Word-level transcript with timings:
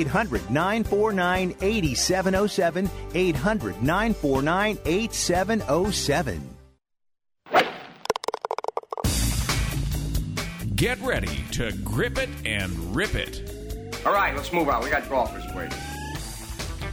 800 0.00 0.50
949 0.50 1.54
8707. 1.60 2.90
800 3.14 3.82
949 3.82 4.78
8707. 4.84 6.56
Get 10.74 10.98
ready 11.02 11.44
to 11.52 11.72
grip 11.84 12.16
it 12.16 12.30
and 12.46 12.96
rip 12.96 13.14
it. 13.14 13.54
All 14.06 14.14
right, 14.14 14.34
let's 14.34 14.50
move 14.50 14.68
on. 14.70 14.82
We 14.82 14.88
got 14.88 15.06
golfers 15.10 15.44
waiting. 15.54 15.76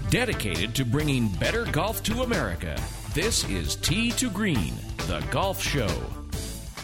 Dedicated 0.09 0.75
to 0.75 0.83
bringing 0.83 1.29
better 1.29 1.63
golf 1.65 2.03
to 2.03 2.23
America, 2.23 2.77
this 3.13 3.47
is 3.49 3.77
Tee 3.77 4.11
to 4.11 4.29
Green, 4.29 4.73
the 5.07 5.21
golf 5.31 5.61
show. 5.63 5.87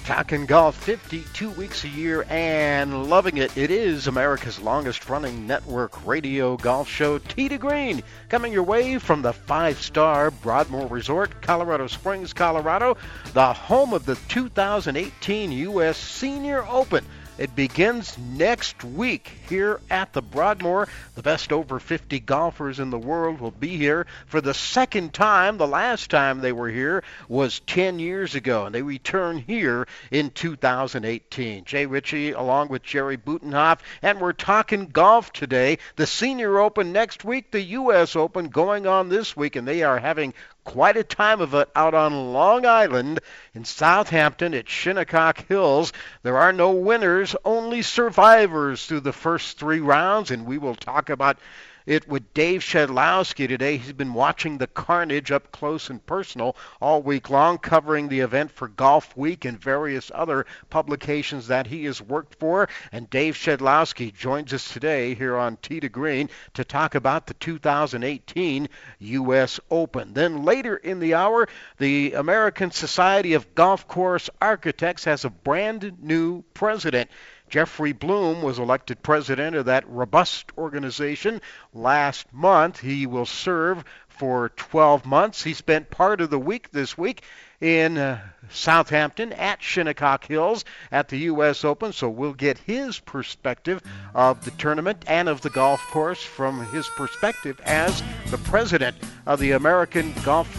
Talking 0.05 0.45
golf 0.45 0.75
52 0.83 1.51
weeks 1.51 1.85
a 1.85 1.87
year 1.87 2.25
and 2.27 3.09
loving 3.09 3.37
it. 3.37 3.55
It 3.57 3.71
is 3.71 4.05
America's 4.05 4.59
longest 4.59 5.07
running 5.07 5.47
network 5.47 6.05
radio 6.05 6.57
golf 6.57 6.89
show, 6.89 7.19
Tee 7.19 7.47
to 7.47 7.57
Green, 7.57 8.03
coming 8.27 8.51
your 8.51 8.63
way 8.63 8.99
from 8.99 9.21
the 9.21 9.31
five 9.31 9.81
star 9.81 10.29
Broadmoor 10.29 10.87
Resort, 10.87 11.41
Colorado 11.41 11.87
Springs, 11.87 12.33
Colorado, 12.33 12.97
the 13.31 13.53
home 13.53 13.93
of 13.93 14.05
the 14.05 14.15
2018 14.27 15.53
U.S. 15.53 15.97
Senior 15.97 16.65
Open. 16.67 17.05
It 17.37 17.55
begins 17.55 18.17
next 18.17 18.83
week 18.83 19.31
here 19.53 19.79
at 19.91 20.11
the 20.13 20.21
Broadmoor. 20.23 20.87
The 21.13 21.21
best 21.21 21.53
over 21.53 21.79
50 21.79 22.19
golfers 22.21 22.79
in 22.79 22.89
the 22.89 22.97
world 22.97 23.39
will 23.39 23.51
be 23.51 23.77
here 23.77 24.07
for 24.25 24.41
the 24.41 24.55
second 24.55 25.13
time. 25.13 25.57
The 25.57 25.67
last 25.67 26.09
time 26.09 26.39
they 26.39 26.51
were 26.51 26.69
here 26.69 27.03
was 27.27 27.59
10 27.67 27.99
years 27.99 28.33
ago, 28.33 28.65
and 28.65 28.73
they 28.73 28.81
return 28.81 29.37
here 29.37 29.87
in 30.09 30.31
2018. 30.31 31.65
Jay 31.65 31.85
Ritchie 31.85 32.31
along 32.31 32.69
with 32.69 32.81
Jerry 32.81 33.15
Butenhoff, 33.15 33.77
and 34.01 34.19
we're 34.19 34.33
talking 34.33 34.87
golf 34.87 35.31
today. 35.31 35.77
The 35.97 36.07
Senior 36.07 36.57
Open 36.57 36.91
next 36.91 37.23
week, 37.23 37.51
the 37.51 37.61
U.S. 37.61 38.15
Open 38.15 38.47
going 38.47 38.87
on 38.87 39.09
this 39.09 39.37
week, 39.37 39.55
and 39.55 39.67
they 39.67 39.83
are 39.83 39.99
having 39.99 40.33
quite 40.63 40.97
a 40.97 41.03
time 41.03 41.41
of 41.41 41.53
it 41.53 41.69
out 41.75 41.93
on 41.93 42.33
Long 42.33 42.65
Island 42.65 43.19
in 43.53 43.65
Southampton 43.65 44.53
at 44.53 44.69
Shinnecock 44.69 45.45
Hills. 45.47 45.91
There 46.23 46.37
are 46.37 46.53
no 46.53 46.71
winners, 46.71 47.35
only 47.43 47.81
survivors 47.81 48.85
through 48.85 49.01
the 49.01 49.13
first 49.13 49.42
three 49.51 49.81
rounds, 49.81 50.31
and 50.31 50.45
we 50.45 50.57
will 50.57 50.75
talk 50.75 51.09
about 51.09 51.37
it 51.85 52.07
with 52.07 52.33
Dave 52.33 52.61
Shedloski 52.61 53.47
today. 53.47 53.77
He's 53.77 53.93
been 53.93 54.13
watching 54.13 54.57
the 54.57 54.67
carnage 54.67 55.31
up 55.31 55.51
close 55.51 55.89
and 55.89 56.05
personal 56.05 56.55
all 56.81 57.01
week 57.01 57.29
long, 57.29 57.57
covering 57.57 58.07
the 58.07 58.21
event 58.21 58.51
for 58.51 58.69
Golf 58.69 59.15
Week 59.17 59.43
and 59.43 59.59
various 59.59 60.09
other 60.13 60.45
publications 60.69 61.47
that 61.47 61.67
he 61.67 61.83
has 61.85 62.01
worked 62.01 62.35
for. 62.39 62.69
And 62.91 63.09
Dave 63.09 63.35
Shedloski 63.35 64.13
joins 64.13 64.53
us 64.53 64.71
today 64.71 65.13
here 65.13 65.35
on 65.35 65.57
Tee 65.57 65.81
to 65.81 65.89
Green 65.89 66.29
to 66.53 66.63
talk 66.63 66.95
about 66.95 67.27
the 67.27 67.33
2018 67.35 68.69
U.S. 68.99 69.59
Open. 69.69 70.13
Then 70.13 70.43
later 70.43 70.77
in 70.77 70.99
the 70.99 71.15
hour, 71.15 71.49
the 71.79 72.13
American 72.13 72.71
Society 72.71 73.33
of 73.33 73.55
Golf 73.55 73.87
Course 73.87 74.29
Architects 74.41 75.03
has 75.03 75.25
a 75.25 75.29
brand 75.29 76.01
new 76.01 76.43
president. 76.53 77.09
Jeffrey 77.53 77.91
Blume 77.91 78.41
was 78.41 78.57
elected 78.57 79.03
president 79.03 79.55
of 79.55 79.65
that 79.65 79.87
robust 79.87 80.51
organization 80.57 81.39
last 81.71 82.25
month. 82.33 82.79
He 82.79 83.05
will 83.05 83.27
serve 83.27 83.83
for 84.07 84.49
12 84.55 85.05
months. 85.05 85.43
He 85.43 85.53
spent 85.53 85.91
part 85.91 86.19
of 86.19 86.31
the 86.31 86.39
week 86.39 86.71
this 86.71 86.97
week 86.97 87.21
in 87.61 87.99
uh, 87.99 88.19
Southampton 88.49 89.33
at 89.33 89.61
Shinnecock 89.61 90.25
Hills 90.25 90.65
at 90.91 91.09
the 91.09 91.17
U.S. 91.29 91.63
Open, 91.63 91.93
so 91.93 92.09
we'll 92.09 92.33
get 92.33 92.57
his 92.57 92.97
perspective 92.97 93.83
of 94.15 94.43
the 94.45 94.51
tournament 94.57 95.05
and 95.05 95.29
of 95.29 95.41
the 95.41 95.51
golf 95.51 95.79
course 95.91 96.23
from 96.23 96.65
his 96.71 96.87
perspective 96.97 97.61
as 97.65 98.01
the 98.31 98.39
president 98.39 98.95
of 99.27 99.39
the 99.39 99.51
American 99.51 100.11
Golf 100.25 100.49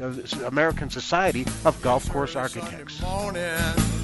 uh, 0.00 0.12
American 0.46 0.88
Society 0.88 1.46
of 1.64 1.82
Golf 1.82 2.08
Course 2.10 2.36
Architects. 2.36 3.00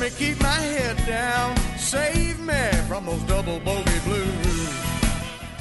me 0.00 0.10
keep 0.16 0.40
my 0.40 0.48
head 0.48 0.96
down, 1.06 1.54
save 1.76 2.40
me 2.40 2.70
from 2.88 3.04
those 3.04 3.22
double 3.24 3.60
bogey 3.60 3.98
blues. 4.04 4.74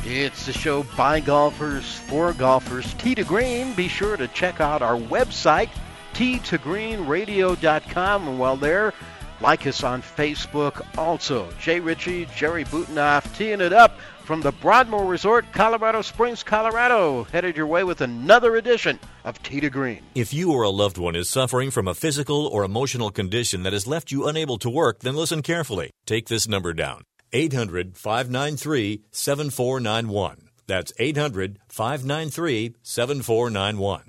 It's 0.06 0.46
the 0.46 0.54
show 0.54 0.84
by 0.96 1.20
golfers 1.20 1.98
for 2.08 2.32
golfers. 2.34 2.94
Tee 2.94 3.16
to 3.16 3.26
Green. 3.26 3.74
Be 3.74 3.90
sure 3.90 4.16
to 4.16 4.30
check 4.30 4.62
out 4.62 4.82
our 4.82 4.96
website, 4.96 5.68
tee2greenradio.com. 6.14 8.28
And 8.30 8.40
while 8.40 8.56
there, 8.56 8.94
like 9.42 9.68
us 9.68 9.84
on 9.84 10.02
Facebook 10.02 10.86
also. 10.98 11.52
Jay 11.60 11.82
Ritchie, 11.82 12.30
Jerry 12.36 12.64
Butenhoff, 12.64 13.36
teeing 13.36 13.60
it 13.60 13.74
up 13.74 14.00
from 14.30 14.42
the 14.42 14.52
Broadmoor 14.52 15.08
Resort, 15.08 15.52
Colorado 15.54 16.04
Springs, 16.04 16.44
Colorado. 16.44 17.24
Headed 17.24 17.58
your 17.58 17.66
way 17.66 17.84
with 17.84 18.02
another 18.02 18.58
edition 18.58 19.00
of 19.24 19.42
Tee 19.42 19.60
to 19.60 19.72
Green. 19.72 20.02
If 20.14 20.36
you 20.36 20.52
or 20.52 20.62
a 20.62 20.70
loved 20.70 21.00
one 21.00 21.16
is 21.16 21.28
suffering 21.28 21.72
from 21.72 21.88
a 21.88 21.96
physical 21.96 22.46
or 22.46 22.64
emotional 22.64 23.10
condition 23.10 23.64
that 23.64 23.74
has 23.74 23.88
left 23.88 24.12
you 24.12 24.28
unable 24.28 24.60
to 24.60 24.70
work, 24.70 25.00
then 25.00 25.16
listen 25.16 25.42
carefully. 25.42 25.90
Take 26.06 26.28
this 26.28 26.48
number 26.48 26.74
down 26.74 27.06
800 27.34 27.98
593 27.98 29.02
7491. 29.10 30.50
That's 30.68 30.94
800 31.00 31.58
593 31.68 32.76
7491. 32.84 34.09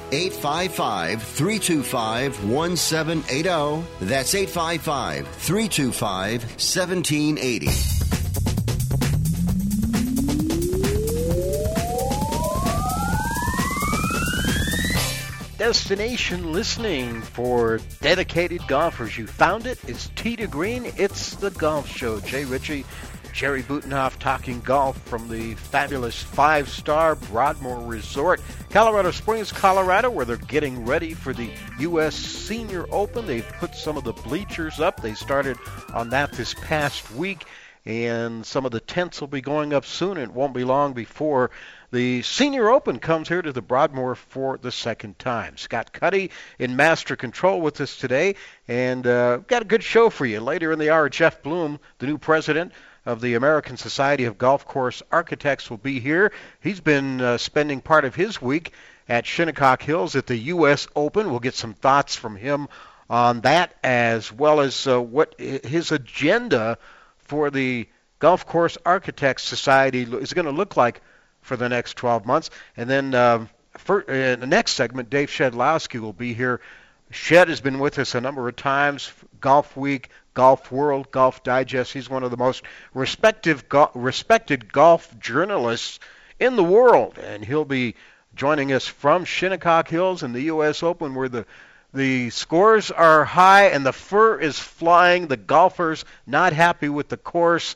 855 0.11 1.23
325 1.23 2.43
1780. 2.43 3.83
That's 4.01 4.35
855 4.35 5.27
325 5.27 6.43
1780. 6.43 8.01
Destination 15.57 16.51
listening 16.51 17.21
for 17.21 17.79
dedicated 18.01 18.61
golfers. 18.67 19.17
You 19.17 19.27
found 19.27 19.65
it. 19.65 19.79
It's 19.87 20.09
Tee 20.15 20.35
to 20.35 20.47
Green. 20.47 20.91
It's 20.97 21.35
the 21.35 21.51
golf 21.51 21.87
show. 21.87 22.19
Jay 22.19 22.43
Ritchie, 22.45 22.83
Jerry 23.33 23.63
Butenhoff 23.63 24.19
talking 24.19 24.59
golf 24.61 25.01
from 25.03 25.29
the 25.29 25.55
fabulous 25.55 26.21
five 26.21 26.69
star 26.69 27.15
Broadmoor 27.15 27.85
Resort, 27.85 28.41
Colorado 28.69 29.11
Springs, 29.11 29.51
Colorado, 29.51 30.09
where 30.09 30.25
they're 30.25 30.37
getting 30.37 30.85
ready 30.85 31.13
for 31.13 31.33
the 31.33 31.49
U.S. 31.79 32.15
Senior 32.15 32.85
Open. 32.91 33.25
They've 33.25 33.47
put 33.59 33.75
some 33.75 33.97
of 33.97 34.03
the 34.03 34.13
bleachers 34.13 34.79
up. 34.79 35.01
They 35.01 35.13
started 35.13 35.57
on 35.93 36.09
that 36.09 36.33
this 36.33 36.53
past 36.53 37.09
week, 37.13 37.45
and 37.85 38.45
some 38.45 38.65
of 38.65 38.71
the 38.71 38.79
tents 38.79 39.21
will 39.21 39.27
be 39.27 39.41
going 39.41 39.73
up 39.73 39.85
soon. 39.85 40.17
It 40.17 40.31
won't 40.31 40.53
be 40.53 40.63
long 40.63 40.93
before 40.93 41.51
the 41.91 42.21
Senior 42.21 42.69
Open 42.69 42.99
comes 42.99 43.27
here 43.27 43.41
to 43.41 43.51
the 43.51 43.61
Broadmoor 43.61 44.15
for 44.15 44.57
the 44.57 44.71
second 44.71 45.19
time. 45.19 45.57
Scott 45.57 45.91
Cuddy 45.91 46.31
in 46.57 46.75
master 46.75 47.15
control 47.15 47.59
with 47.59 47.81
us 47.81 47.97
today, 47.97 48.35
and 48.67 49.05
uh, 49.07 49.37
got 49.37 49.61
a 49.61 49.65
good 49.65 49.83
show 49.83 50.09
for 50.09 50.25
you. 50.25 50.39
Later 50.39 50.71
in 50.71 50.79
the 50.79 50.89
hour, 50.89 51.09
Jeff 51.09 51.43
Blume, 51.43 51.79
the 51.99 52.05
new 52.05 52.17
president 52.17 52.71
of 53.05 53.21
the 53.21 53.35
American 53.35 53.77
Society 53.77 54.25
of 54.25 54.37
Golf 54.37 54.65
Course 54.65 55.01
Architects, 55.11 55.69
will 55.69 55.77
be 55.77 55.99
here. 55.99 56.31
He's 56.61 56.79
been 56.79 57.21
uh, 57.21 57.37
spending 57.37 57.81
part 57.81 58.05
of 58.05 58.15
his 58.15 58.41
week 58.41 58.73
at 59.09 59.25
Shinnecock 59.25 59.81
Hills 59.81 60.15
at 60.15 60.27
the 60.27 60.37
U.S. 60.37 60.87
Open. 60.95 61.29
We'll 61.29 61.39
get 61.39 61.55
some 61.55 61.73
thoughts 61.73 62.15
from 62.15 62.35
him 62.35 62.67
on 63.09 63.41
that, 63.41 63.75
as 63.83 64.31
well 64.31 64.61
as 64.61 64.87
uh, 64.87 65.01
what 65.01 65.35
his 65.39 65.91
agenda 65.91 66.77
for 67.19 67.49
the 67.49 67.87
Golf 68.19 68.45
Course 68.45 68.77
Architects 68.85 69.43
Society 69.43 70.03
is 70.03 70.33
going 70.33 70.45
to 70.45 70.51
look 70.51 70.77
like 70.77 71.01
for 71.41 71.57
the 71.57 71.67
next 71.67 71.97
12 71.97 72.25
months. 72.25 72.51
And 72.77 72.89
then 72.89 73.15
um, 73.15 73.49
for, 73.77 74.01
in 74.01 74.39
the 74.39 74.47
next 74.47 74.73
segment, 74.73 75.09
Dave 75.09 75.29
Shedloski 75.29 75.99
will 75.99 76.13
be 76.13 76.33
here. 76.33 76.61
Shed 77.09 77.49
has 77.49 77.59
been 77.59 77.79
with 77.79 77.99
us 77.99 78.15
a 78.15 78.21
number 78.21 78.47
of 78.47 78.55
times. 78.55 79.11
Golf 79.39 79.75
Week, 79.75 80.09
Golf 80.33 80.71
World, 80.71 81.11
Golf 81.11 81.43
Digest. 81.43 81.93
He's 81.93 82.09
one 82.09 82.23
of 82.23 82.31
the 82.31 82.37
most 82.37 82.63
respected, 82.93 83.63
respected 83.93 84.71
golf 84.71 85.19
journalists 85.19 85.99
in 86.39 86.55
the 86.55 86.63
world, 86.63 87.17
and 87.17 87.43
he'll 87.43 87.65
be 87.65 87.95
joining 88.35 88.71
us 88.71 88.87
from 88.87 89.25
Shinnecock 89.25 89.87
Hills 89.87 90.23
in 90.23 90.33
the 90.33 90.43
U.S. 90.43 90.83
Open, 90.83 91.15
where 91.15 91.29
the 91.29 91.45
the 91.93 92.29
scores 92.29 92.89
are 92.89 93.25
high 93.25 93.65
and 93.65 93.85
the 93.85 93.91
fur 93.91 94.39
is 94.39 94.57
flying. 94.57 95.27
The 95.27 95.35
golfers 95.35 96.05
not 96.25 96.53
happy 96.53 96.87
with 96.87 97.09
the 97.09 97.17
course 97.17 97.75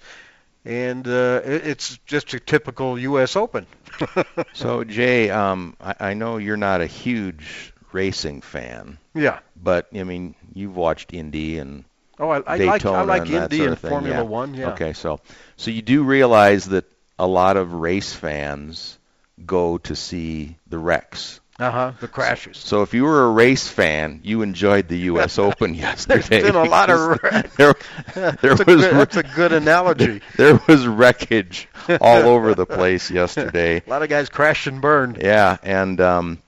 and 0.65 1.07
uh, 1.07 1.41
it's 1.43 1.99
just 2.05 2.33
a 2.33 2.39
typical 2.39 2.97
U.S. 2.97 3.35
Open. 3.35 3.67
so 4.53 4.83
Jay, 4.83 5.29
um, 5.29 5.77
I, 5.79 5.95
I 5.99 6.13
know 6.15 6.37
you're 6.37 6.57
not 6.57 6.81
a 6.81 6.87
huge 6.87 7.71
racing 7.91 8.41
fan. 8.41 8.97
Yeah. 9.13 9.39
But 9.55 9.87
I 9.93 10.03
mean, 10.03 10.35
you've 10.53 10.75
watched 10.75 11.13
Indy 11.13 11.59
and 11.59 11.85
oh, 12.19 12.29
I, 12.29 12.43
I 12.45 12.57
Daytona 12.57 13.03
like 13.03 13.21
I 13.21 13.25
like 13.25 13.29
Indy 13.29 13.57
sort 13.57 13.71
of 13.71 13.79
thing. 13.79 13.89
Formula 13.89 14.17
yeah. 14.17 14.21
One. 14.21 14.53
Yeah. 14.53 14.71
Okay, 14.71 14.93
so 14.93 15.19
so 15.57 15.71
you 15.71 15.81
do 15.81 16.03
realize 16.03 16.65
that 16.65 16.85
a 17.17 17.27
lot 17.27 17.57
of 17.57 17.73
race 17.73 18.13
fans 18.13 18.97
go 19.45 19.77
to 19.79 19.95
see 19.95 20.57
the 20.67 20.77
wrecks. 20.77 21.39
Uh 21.57 21.71
huh. 21.71 21.91
The 22.01 22.09
crashes. 22.09 22.57
So 22.57 22.81
if 22.81 22.93
you 22.93 23.05
were 23.05 23.23
a 23.23 23.31
race 23.31 23.65
fan, 23.65 24.19
you 24.23 24.41
enjoyed 24.41 24.89
the 24.89 24.97
U.S. 24.99 25.39
Open 25.39 25.73
yesterday. 25.73 26.21
There's 26.21 26.43
been 26.51 26.55
a 26.55 26.65
lot 26.65 26.89
of 26.89 27.19
there, 27.57 27.75
there 28.13 28.31
that's, 28.33 28.43
a 28.43 28.65
was 28.65 28.65
good, 28.65 28.93
that's 28.93 29.17
a 29.17 29.23
good 29.23 29.53
analogy. 29.53 30.21
there 30.35 30.59
was 30.67 30.85
wreckage 30.85 31.69
all 32.01 32.23
over 32.23 32.55
the 32.55 32.65
place 32.65 33.09
yesterday. 33.09 33.81
a 33.85 33.89
lot 33.89 34.03
of 34.03 34.09
guys 34.09 34.27
crashed 34.27 34.67
and 34.67 34.81
burned. 34.81 35.19
Yeah, 35.21 35.55
and 35.63 36.01
um, 36.01 36.39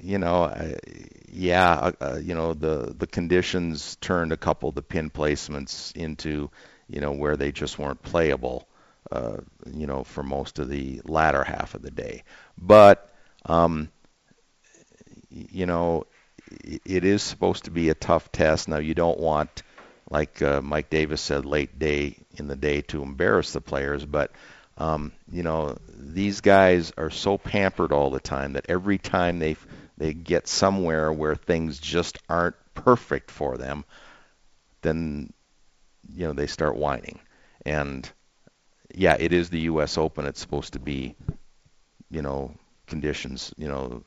you 0.00 0.18
know, 0.18 0.44
uh, 0.44 0.74
yeah, 1.38 1.72
uh, 1.72 1.92
uh, 2.00 2.18
you 2.20 2.34
know, 2.34 2.52
the 2.52 2.92
the 2.98 3.06
conditions 3.06 3.96
turned 4.00 4.32
a 4.32 4.36
couple 4.36 4.68
of 4.68 4.74
the 4.74 4.82
pin 4.82 5.08
placements 5.08 5.94
into, 5.94 6.50
you 6.88 7.00
know, 7.00 7.12
where 7.12 7.36
they 7.36 7.52
just 7.52 7.78
weren't 7.78 8.02
playable, 8.02 8.66
uh, 9.12 9.36
you 9.72 9.86
know, 9.86 10.02
for 10.02 10.24
most 10.24 10.58
of 10.58 10.68
the 10.68 11.00
latter 11.04 11.44
half 11.44 11.76
of 11.76 11.82
the 11.82 11.92
day. 11.92 12.24
But, 12.60 13.08
um, 13.46 13.88
you 15.30 15.66
know, 15.66 16.06
it 16.50 17.04
is 17.04 17.22
supposed 17.22 17.66
to 17.66 17.70
be 17.70 17.88
a 17.88 17.94
tough 17.94 18.32
test. 18.32 18.66
Now, 18.66 18.78
you 18.78 18.94
don't 18.94 19.20
want, 19.20 19.62
like 20.10 20.42
uh, 20.42 20.60
Mike 20.60 20.90
Davis 20.90 21.20
said, 21.20 21.44
late 21.44 21.78
day 21.78 22.16
in 22.36 22.48
the 22.48 22.56
day 22.56 22.80
to 22.82 23.04
embarrass 23.04 23.52
the 23.52 23.60
players, 23.60 24.04
but 24.04 24.32
um, 24.76 25.12
you 25.30 25.44
know, 25.44 25.76
these 25.96 26.40
guys 26.40 26.92
are 26.96 27.10
so 27.10 27.38
pampered 27.38 27.92
all 27.92 28.10
the 28.10 28.20
time 28.20 28.54
that 28.54 28.66
every 28.68 28.98
time 28.98 29.38
they 29.38 29.56
they 29.98 30.14
get 30.14 30.48
somewhere 30.48 31.12
where 31.12 31.34
things 31.36 31.78
just 31.78 32.18
aren't 32.28 32.56
perfect 32.74 33.30
for 33.30 33.58
them, 33.58 33.84
then 34.82 35.32
you 36.14 36.26
know 36.26 36.32
they 36.32 36.46
start 36.46 36.76
whining. 36.76 37.20
And 37.66 38.10
yeah, 38.94 39.16
it 39.18 39.32
is 39.32 39.50
the 39.50 39.60
U.S. 39.60 39.98
Open. 39.98 40.24
It's 40.24 40.40
supposed 40.40 40.72
to 40.72 40.78
be, 40.78 41.14
you 42.10 42.22
know, 42.22 42.54
conditions, 42.86 43.52
you 43.58 43.68
know, 43.68 44.02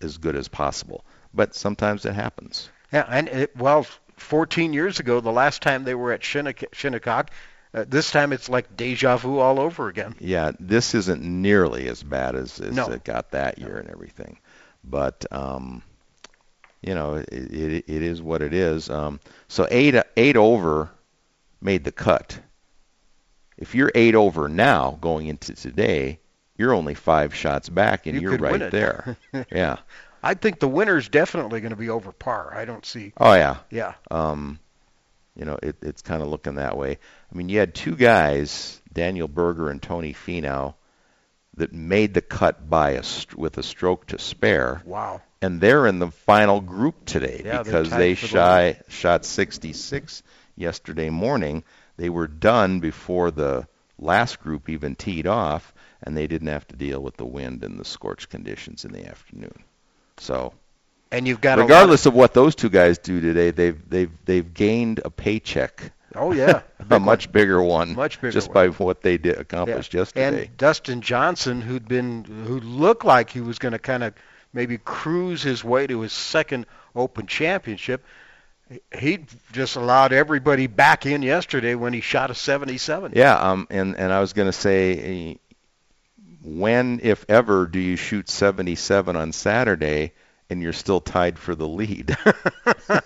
as 0.00 0.16
good 0.18 0.36
as 0.36 0.48
possible. 0.48 1.04
But 1.34 1.54
sometimes 1.54 2.06
it 2.06 2.14
happens. 2.14 2.70
Yeah, 2.92 3.04
and 3.06 3.28
it, 3.28 3.56
well, 3.56 3.86
14 4.16 4.72
years 4.72 5.00
ago, 5.00 5.20
the 5.20 5.32
last 5.32 5.60
time 5.60 5.84
they 5.84 5.94
were 5.94 6.12
at 6.12 6.22
Shinnecock, 6.24 6.74
Shinnecock 6.74 7.30
uh, 7.74 7.84
this 7.86 8.10
time 8.10 8.32
it's 8.32 8.48
like 8.48 8.76
deja 8.76 9.16
vu 9.18 9.38
all 9.38 9.60
over 9.60 9.88
again. 9.88 10.14
Yeah, 10.20 10.52
this 10.58 10.94
isn't 10.94 11.22
nearly 11.22 11.88
as 11.88 12.02
bad 12.02 12.34
as, 12.34 12.60
as 12.60 12.74
No. 12.74 12.86
it 12.90 13.04
got 13.04 13.32
that 13.32 13.58
year 13.58 13.76
and 13.76 13.90
everything, 13.90 14.38
but 14.90 15.24
um, 15.30 15.82
you 16.82 16.94
know, 16.94 17.14
it, 17.14 17.28
it, 17.32 17.84
it 17.86 18.02
is 18.02 18.22
what 18.22 18.42
it 18.42 18.54
is. 18.54 18.88
Um, 18.90 19.20
so 19.48 19.66
eight 19.70 19.94
eight 20.16 20.36
over 20.36 20.90
made 21.60 21.84
the 21.84 21.92
cut. 21.92 22.38
If 23.56 23.74
you're 23.74 23.90
eight 23.94 24.14
over 24.14 24.48
now 24.48 24.98
going 25.00 25.26
into 25.26 25.54
today, 25.54 26.20
you're 26.56 26.74
only 26.74 26.94
five 26.94 27.34
shots 27.34 27.68
back, 27.68 28.06
and 28.06 28.20
You 28.20 28.32
are 28.32 28.36
right 28.36 28.70
there. 28.70 29.16
yeah. 29.50 29.78
I 30.22 30.34
think 30.34 30.58
the 30.58 30.68
winner's 30.68 31.08
definitely 31.08 31.60
going 31.60 31.70
to 31.70 31.76
be 31.76 31.90
over 31.90 32.12
par. 32.12 32.52
I 32.54 32.64
don't 32.64 32.84
see. 32.84 33.12
Oh 33.16 33.34
yeah. 33.34 33.58
Yeah. 33.70 33.94
Um, 34.10 34.58
you 35.36 35.44
know, 35.44 35.58
it, 35.62 35.76
it's 35.82 36.02
kind 36.02 36.22
of 36.22 36.28
looking 36.28 36.56
that 36.56 36.76
way. 36.76 36.98
I 37.32 37.36
mean, 37.36 37.48
you 37.48 37.60
had 37.60 37.74
two 37.74 37.94
guys, 37.94 38.80
Daniel 38.92 39.28
Berger 39.28 39.70
and 39.70 39.80
Tony 39.80 40.12
Finau, 40.12 40.74
that 41.58 41.72
made 41.72 42.14
the 42.14 42.20
cut 42.22 42.68
by 42.68 42.92
a 42.92 43.02
with 43.36 43.58
a 43.58 43.62
stroke 43.62 44.06
to 44.06 44.18
spare, 44.18 44.82
Wow. 44.84 45.20
and 45.42 45.60
they're 45.60 45.86
in 45.86 45.98
the 45.98 46.10
final 46.10 46.60
group 46.60 47.04
today 47.04 47.42
Yeah, 47.44 47.62
because 47.62 47.90
they 47.90 48.14
shy, 48.14 48.80
shot 48.88 49.24
66 49.24 50.22
yesterday 50.56 51.10
morning. 51.10 51.64
They 51.96 52.08
were 52.08 52.26
done 52.28 52.80
before 52.80 53.30
the 53.30 53.66
last 53.98 54.40
group 54.40 54.68
even 54.68 54.94
teed 54.94 55.26
off, 55.26 55.74
and 56.02 56.16
they 56.16 56.26
didn't 56.26 56.48
have 56.48 56.66
to 56.68 56.76
deal 56.76 57.00
with 57.00 57.16
the 57.16 57.26
wind 57.26 57.64
and 57.64 57.78
the 57.78 57.84
scorched 57.84 58.30
conditions 58.30 58.84
in 58.84 58.92
the 58.92 59.06
afternoon. 59.06 59.58
So 60.18 60.52
And 61.10 61.26
you've 61.26 61.40
got 61.40 61.58
lot 61.58 61.64
of- 61.64 61.68
regardless 61.70 62.06
of 62.06 62.14
what 62.14 62.34
those 62.34 62.54
two 62.54 62.68
guys 62.68 62.98
do 62.98 63.20
today, 63.20 63.50
they've 63.50 63.80
they've 63.88 64.10
they've 64.24 64.54
gained 64.54 65.00
a 65.04 65.10
paycheck, 65.10 65.92
Oh 66.14 66.32
yeah. 66.32 66.62
a 66.90 66.98
much 66.98 67.30
bigger 67.32 67.62
one, 67.62 67.94
Much 67.94 68.20
bigger 68.20 68.32
just 68.32 68.48
one. 68.48 68.54
by 68.54 68.84
what 68.84 69.02
they 69.02 69.18
did 69.18 69.38
accomplished 69.38 69.94
yesterday. 69.94 70.44
And 70.44 70.56
Dustin 70.56 71.00
Johnson, 71.00 71.60
who'd 71.60 71.86
been, 71.86 72.24
who 72.24 72.60
looked 72.60 73.04
like 73.04 73.30
he 73.30 73.40
was 73.40 73.58
going 73.58 73.72
to 73.72 73.78
kind 73.78 74.02
of 74.02 74.14
maybe 74.52 74.78
cruise 74.78 75.42
his 75.42 75.62
way 75.62 75.86
to 75.86 76.00
his 76.00 76.12
second 76.12 76.66
Open 76.96 77.26
Championship, 77.26 78.04
he 78.96 79.24
just 79.52 79.76
allowed 79.76 80.12
everybody 80.12 80.66
back 80.66 81.06
in 81.06 81.22
yesterday 81.22 81.74
when 81.74 81.92
he 81.92 82.00
shot 82.00 82.30
a 82.30 82.34
77. 82.34 83.12
yeah, 83.14 83.34
um, 83.34 83.66
and 83.70 83.96
and 83.96 84.12
I 84.12 84.20
was 84.20 84.32
going 84.32 84.48
to 84.48 84.52
say, 84.52 85.38
when, 86.42 87.00
if 87.02 87.24
ever, 87.28 87.66
do 87.66 87.78
you 87.78 87.96
shoot 87.96 88.28
77 88.28 89.16
on 89.16 89.32
Saturday? 89.32 90.12
And 90.50 90.62
you're 90.62 90.72
still 90.72 91.00
tied 91.00 91.38
for 91.38 91.54
the 91.54 91.68
lead 91.68 92.16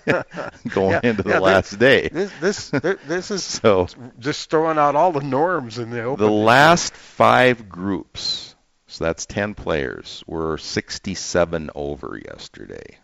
going 0.69 0.91
Yeah, 0.91 0.99
into 1.03 1.23
the 1.23 1.29
yeah, 1.31 1.39
last 1.39 1.77
day. 1.77 2.07
This 2.07 2.31
this 2.39 2.69
this 2.69 2.97
this 3.05 3.31
is 3.31 3.43
So 3.61 3.87
just 4.19 4.49
throwing 4.49 4.77
out 4.77 4.95
all 4.95 5.11
the 5.11 5.19
norms 5.21 5.77
in 5.77 5.89
the 5.89 6.03
Open. 6.03 6.25
the 6.25 6.31
last 6.31 6.93
five 6.95 7.67
groups, 7.67 8.55
so 8.87 9.03
that's 9.03 9.25
10 9.25 9.55
players, 9.55 10.23
were 10.25 10.57
67 10.57 11.69
over 11.75 12.17
yesterday. 12.23 12.97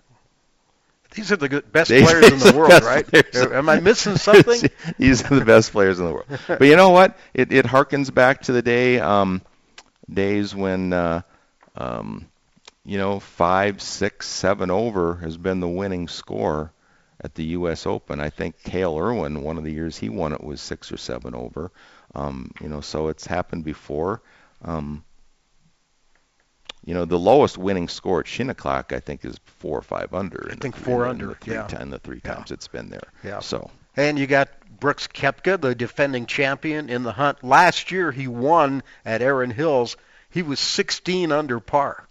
These 1.15 1.31
are 1.33 1.37
the 1.37 1.49
good, 1.49 1.69
best 1.71 1.89
These- 1.89 2.03
players 2.09 2.27
in 2.27 2.33
are 2.35 2.51
the 2.53 2.57
world, 2.57 2.83
right? 2.83 3.05
players. 3.05 3.35
Am 3.51 3.67
I 3.67 3.81
missing 3.81 4.15
something? 4.15 4.69
These 4.97 5.29
are 5.29 5.37
the 5.37 5.43
best 5.43 5.73
players 5.73 5.99
in 5.99 6.05
the 6.05 6.13
world. 6.13 6.27
But 6.47 6.61
you 6.61 6.77
know 6.77 6.91
what? 6.91 7.17
It 7.33 7.51
it 7.51 7.65
harkens 7.65 8.13
back 8.13 8.43
to 8.43 8.53
the 8.53 8.61
day 8.61 8.99
um, 9.01 9.41
days 10.09 10.55
when 10.55 10.93
uh, 10.93 11.23
um, 11.75 12.28
you 12.89 12.97
know 12.97 13.19
five, 13.19 13.81
six, 13.83 14.27
seven 14.27 14.71
over 14.71 15.15
has 15.17 15.37
been 15.37 15.59
the 15.59 15.67
winning 15.67 16.07
score 16.07 16.73
at 17.21 17.35
the 17.35 17.43
U.S. 17.43 17.85
Open. 17.85 18.19
I 18.19 18.31
think 18.31 18.55
Hale 18.67 18.97
Irwin, 18.97 19.43
one 19.43 19.59
of 19.59 19.63
the 19.63 19.71
years 19.71 19.95
he 19.95 20.09
won 20.09 20.33
it 20.33 20.43
was 20.43 20.59
six 20.59 20.91
or 20.91 20.97
seven 20.97 21.35
over. 21.35 21.71
Um, 22.15 22.51
you 22.59 22.67
know, 22.67 22.81
so 22.81 23.09
it's 23.09 23.27
happened 23.27 23.63
before. 23.63 24.23
Um, 24.63 25.03
you 26.83 26.95
know, 26.95 27.05
the 27.05 27.19
lowest 27.19 27.59
winning 27.59 27.87
score 27.87 28.21
at 28.21 28.27
Shinnecock, 28.27 28.91
I 28.91 28.99
think, 28.99 29.23
is 29.23 29.37
four 29.45 29.77
or 29.77 29.83
five 29.83 30.11
under. 30.11 30.47
I 30.49 30.53
in 30.53 30.55
the 30.57 30.61
think 30.63 30.75
four 30.75 31.03
in 31.03 31.11
under, 31.11 31.27
The 31.27 31.35
three 31.35 31.53
yeah. 31.53 31.67
time, 31.67 31.91
the 31.91 31.99
three 31.99 32.21
Yeah. 32.25 32.33
times 32.33 32.49
it's 32.49 32.67
been 32.67 32.89
there. 32.89 33.11
Yeah. 33.23 33.39
So 33.41 33.69
And 33.97 34.17
you 34.17 34.25
got 34.25 34.49
Brooks 34.79 35.05
Koepka, 35.07 35.61
the 35.61 35.75
defending 35.75 36.25
champion 36.25 36.89
in 36.89 37.03
the 37.03 37.11
hunt. 37.11 37.43
Last 37.43 37.91
year 37.91 38.11
he 38.11 38.27
won 38.27 38.81
at 39.05 39.21
Erin 39.21 39.51
Hills. 39.51 39.95
He 40.31 40.41
was 40.41 40.59
16 40.59 41.31
under 41.31 41.59
par 41.59 42.07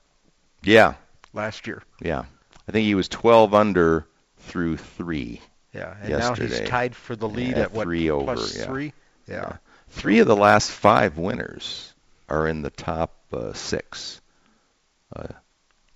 yeah, 0.62 0.94
last 1.32 1.66
year. 1.66 1.82
Yeah, 2.00 2.24
I 2.68 2.72
think 2.72 2.84
he 2.84 2.94
was 2.94 3.08
12 3.08 3.54
under 3.54 4.06
through 4.38 4.76
three. 4.76 5.40
Yeah, 5.72 5.94
and 6.00 6.10
now 6.10 6.34
he's 6.34 6.60
tied 6.68 6.96
for 6.96 7.14
the 7.14 7.28
lead 7.28 7.56
Yeah, 7.56 7.64
at 7.64 7.72
what 7.72 7.84
three 7.84 8.10
over, 8.10 8.24
plus 8.34 8.56
yeah. 8.56 8.64
three. 8.64 8.92
Yeah. 9.26 9.56
Three 9.90 10.18
of 10.20 10.26
the 10.26 10.36
last 10.36 10.70
five 10.70 11.18
winners 11.18 11.92
are 12.28 12.46
in 12.48 12.62
the 12.62 12.70
top 12.70 13.14
uh, 13.32 13.52
six. 13.52 14.20
Uh, 15.14 15.28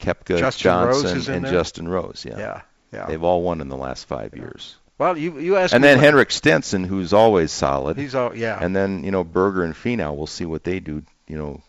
Koepka, 0.01 0.39
Justin 0.39 0.73
Rose 0.75 1.03
Johnson, 1.03 1.35
and 1.35 1.45
there? 1.45 1.53
Justin 1.53 1.89
Rose. 1.89 2.25
Yeah. 2.29 2.39
Yeah. 2.39 2.61
Yeah. 2.93 3.07
they've 3.07 3.23
all 3.23 3.43
won 3.43 3.61
in 3.61 3.69
the 3.69 3.77
last 3.77 4.07
five 4.07 4.37
years. 4.37 4.77
Well, 4.99 5.17
you 5.17 5.39
you 5.39 5.57
asked 5.57 5.73
And 5.75 5.83
then 5.83 5.97
what- 5.99 6.05
Henrik 6.05 6.31
Stenson, 6.31 6.85
who's 6.85 7.13
always 7.13 7.51
solid. 7.51 7.97
He's 7.97 8.15
all 8.15 8.37
yeah. 8.37 8.59
And 8.61 8.77
then 8.77 9.05
you 9.05 9.11
know 9.11 9.25
Berger 9.25 9.65
and 9.65 9.75
Finau. 9.75 10.15
We'll 10.15 10.27
see 10.27 10.45
what 10.45 10.65
they 10.65 10.81
do. 10.81 11.03
You 11.27 11.39
know, 11.39 11.63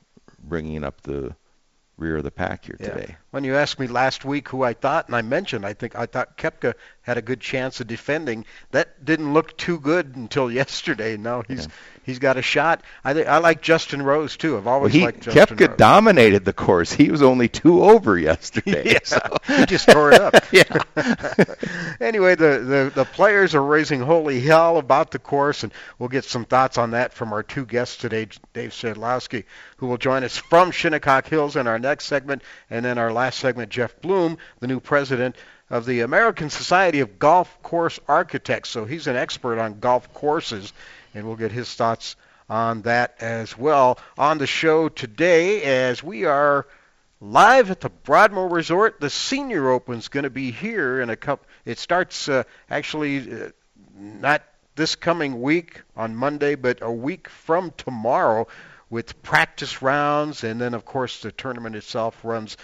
bringing 0.43 0.83
up 0.83 1.01
the 1.01 1.35
rear 1.97 2.17
of 2.17 2.23
the 2.23 2.31
pack 2.31 2.65
here 2.65 2.77
today. 2.77 3.17
When 3.33 3.43
you 3.43 3.55
asked 3.55 3.79
me 3.79 3.87
last 3.87 4.23
week 4.25 4.49
who 4.49 4.61
I 4.61 4.73
thought, 4.73 5.07
and 5.07 5.15
I 5.15 5.23
mentioned, 5.23 5.65
I 5.65 5.73
think 5.73 5.95
I 5.97 6.05
thought 6.05 6.37
Koepka 6.37 6.75
had 7.01 7.17
a 7.17 7.21
good 7.23 7.39
chance 7.41 7.79
of 7.81 7.87
defending. 7.87 8.45
That 8.69 9.03
didn't 9.03 9.33
look 9.33 9.57
too 9.57 9.79
good 9.79 10.15
until 10.15 10.51
yesterday. 10.61 11.17
Now 11.17 11.41
he's 11.47 11.67
he's 12.03 12.19
got 12.19 12.37
a 12.37 12.43
shot. 12.43 12.83
I 13.03 13.15
think 13.15 13.27
I 13.27 13.39
like 13.39 13.63
Justin 13.63 14.03
Rose 14.03 14.37
too. 14.37 14.55
I've 14.55 14.65
Well, 14.65 14.75
always 14.75 14.93
he 14.93 15.01
liked 15.03 15.21
Justin 15.21 15.57
Koepka 15.57 15.69
Rose. 15.69 15.77
dominated 15.77 16.45
the 16.45 16.53
course. 16.53 16.91
He 16.93 17.09
was 17.09 17.23
only 17.23 17.47
two 17.49 17.83
over 17.83 18.19
yesterday. 18.19 18.83
Yeah, 18.93 18.99
so- 19.03 19.37
he 19.47 19.65
just 19.65 19.89
tore 19.89 20.11
it 20.11 20.21
up. 20.21 20.35
yeah. 20.51 20.63
anyway, 21.99 22.35
the, 22.35 22.59
the, 22.59 22.91
the 22.93 23.05
players 23.05 23.55
are 23.55 23.63
raising 23.63 23.99
holy 24.01 24.39
hell 24.41 24.77
about 24.77 25.09
the 25.09 25.17
course, 25.17 25.63
and 25.63 25.73
we'll 25.97 26.09
get 26.09 26.23
some 26.25 26.45
thoughts 26.45 26.77
on 26.77 26.91
that 26.91 27.13
from 27.13 27.33
our 27.33 27.41
two 27.41 27.65
guests 27.65 27.97
today, 27.97 28.27
Dave 28.53 28.69
Shedloski, 28.71 29.45
who 29.77 29.87
will 29.87 29.97
join 29.97 30.23
us 30.23 30.37
from 30.37 30.69
Shinnecock 30.71 31.27
Hills 31.27 31.55
in 31.55 31.65
our 31.65 31.79
next 31.79 32.05
segment, 32.05 32.43
and 32.69 32.85
then 32.85 32.97
our 32.99 33.11
last 33.11 33.22
segment, 33.29 33.69
Jeff 33.69 33.99
Blume, 34.01 34.37
the 34.59 34.67
new 34.67 34.79
president 34.79 35.35
of 35.69 35.85
the 35.85 36.01
American 36.01 36.49
Society 36.49 36.99
of 36.99 37.19
Golf 37.19 37.61
Course 37.63 37.99
Architects. 38.07 38.69
So 38.69 38.85
he's 38.85 39.07
an 39.07 39.15
expert 39.15 39.59
on 39.59 39.79
golf 39.79 40.13
courses, 40.13 40.73
and 41.13 41.25
we'll 41.25 41.35
get 41.35 41.51
his 41.51 41.73
thoughts 41.73 42.15
on 42.49 42.83
that 42.83 43.15
as 43.19 43.57
well 43.57 43.97
on 44.17 44.37
the 44.37 44.47
show 44.47 44.89
today 44.89 45.63
as 45.63 46.03
we 46.03 46.25
are 46.25 46.67
live 47.21 47.71
at 47.71 47.81
the 47.81 47.89
Broadmoor 47.89 48.49
Resort. 48.49 48.99
The 48.99 49.09
Senior 49.09 49.69
Open's 49.69 50.09
going 50.09 50.25
to 50.25 50.29
be 50.29 50.51
here 50.51 51.01
in 51.01 51.09
a 51.09 51.15
couple. 51.15 51.47
It 51.65 51.79
starts 51.79 52.27
uh, 52.27 52.43
actually 52.69 53.31
uh, 53.31 53.49
not 53.97 54.43
this 54.75 54.95
coming 54.95 55.41
week 55.41 55.81
on 55.95 56.15
Monday, 56.15 56.55
but 56.55 56.79
a 56.81 56.91
week 56.91 57.29
from 57.29 57.71
tomorrow 57.77 58.47
with 58.89 59.21
practice 59.23 59.81
rounds, 59.81 60.43
and 60.43 60.59
then 60.59 60.73
of 60.73 60.85
course 60.85 61.21
the 61.21 61.31
tournament 61.31 61.75
itself 61.75 62.19
runs 62.23 62.57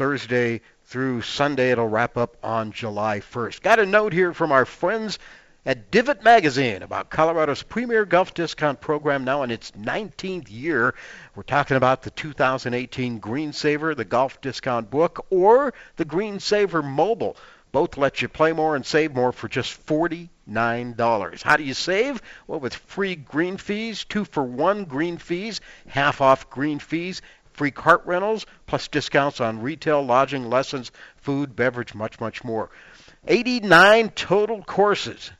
Thursday 0.00 0.62
through 0.86 1.20
Sunday. 1.20 1.72
It'll 1.72 1.86
wrap 1.86 2.16
up 2.16 2.38
on 2.42 2.72
July 2.72 3.20
1st. 3.20 3.60
Got 3.60 3.80
a 3.80 3.84
note 3.84 4.14
here 4.14 4.32
from 4.32 4.50
our 4.50 4.64
friends 4.64 5.18
at 5.66 5.90
Divot 5.90 6.24
Magazine 6.24 6.82
about 6.82 7.10
Colorado's 7.10 7.62
premier 7.62 8.06
golf 8.06 8.32
discount 8.32 8.80
program 8.80 9.24
now 9.24 9.42
in 9.42 9.50
its 9.50 9.72
19th 9.72 10.46
year. 10.50 10.94
We're 11.36 11.42
talking 11.42 11.76
about 11.76 12.00
the 12.00 12.10
2018 12.12 13.18
Green 13.18 13.52
Saver, 13.52 13.94
the 13.94 14.06
golf 14.06 14.40
discount 14.40 14.90
book, 14.90 15.26
or 15.28 15.74
the 15.96 16.06
Green 16.06 16.40
Saver 16.40 16.82
mobile. 16.82 17.36
Both 17.70 17.98
let 17.98 18.22
you 18.22 18.28
play 18.28 18.52
more 18.52 18.76
and 18.76 18.86
save 18.86 19.14
more 19.14 19.32
for 19.32 19.48
just 19.48 19.86
$49. 19.86 21.42
How 21.42 21.56
do 21.56 21.62
you 21.62 21.74
save? 21.74 22.22
Well, 22.46 22.58
with 22.58 22.74
free 22.74 23.16
green 23.16 23.58
fees, 23.58 24.04
two 24.04 24.24
for 24.24 24.42
one 24.42 24.86
green 24.86 25.18
fees, 25.18 25.60
half 25.86 26.22
off 26.22 26.48
green 26.48 26.78
fees, 26.78 27.20
free 27.52 27.70
cart 27.70 28.02
rentals, 28.06 28.46
plus 28.66 28.88
discounts 28.88 29.40
on 29.40 29.62
retail, 29.62 30.02
lodging, 30.02 30.48
lessons, 30.48 30.92
food, 31.16 31.54
beverage, 31.56 31.94
much, 31.94 32.20
much 32.20 32.44
more. 32.44 32.70
89 33.26 34.10
total 34.10 34.62
courses. 34.62 35.30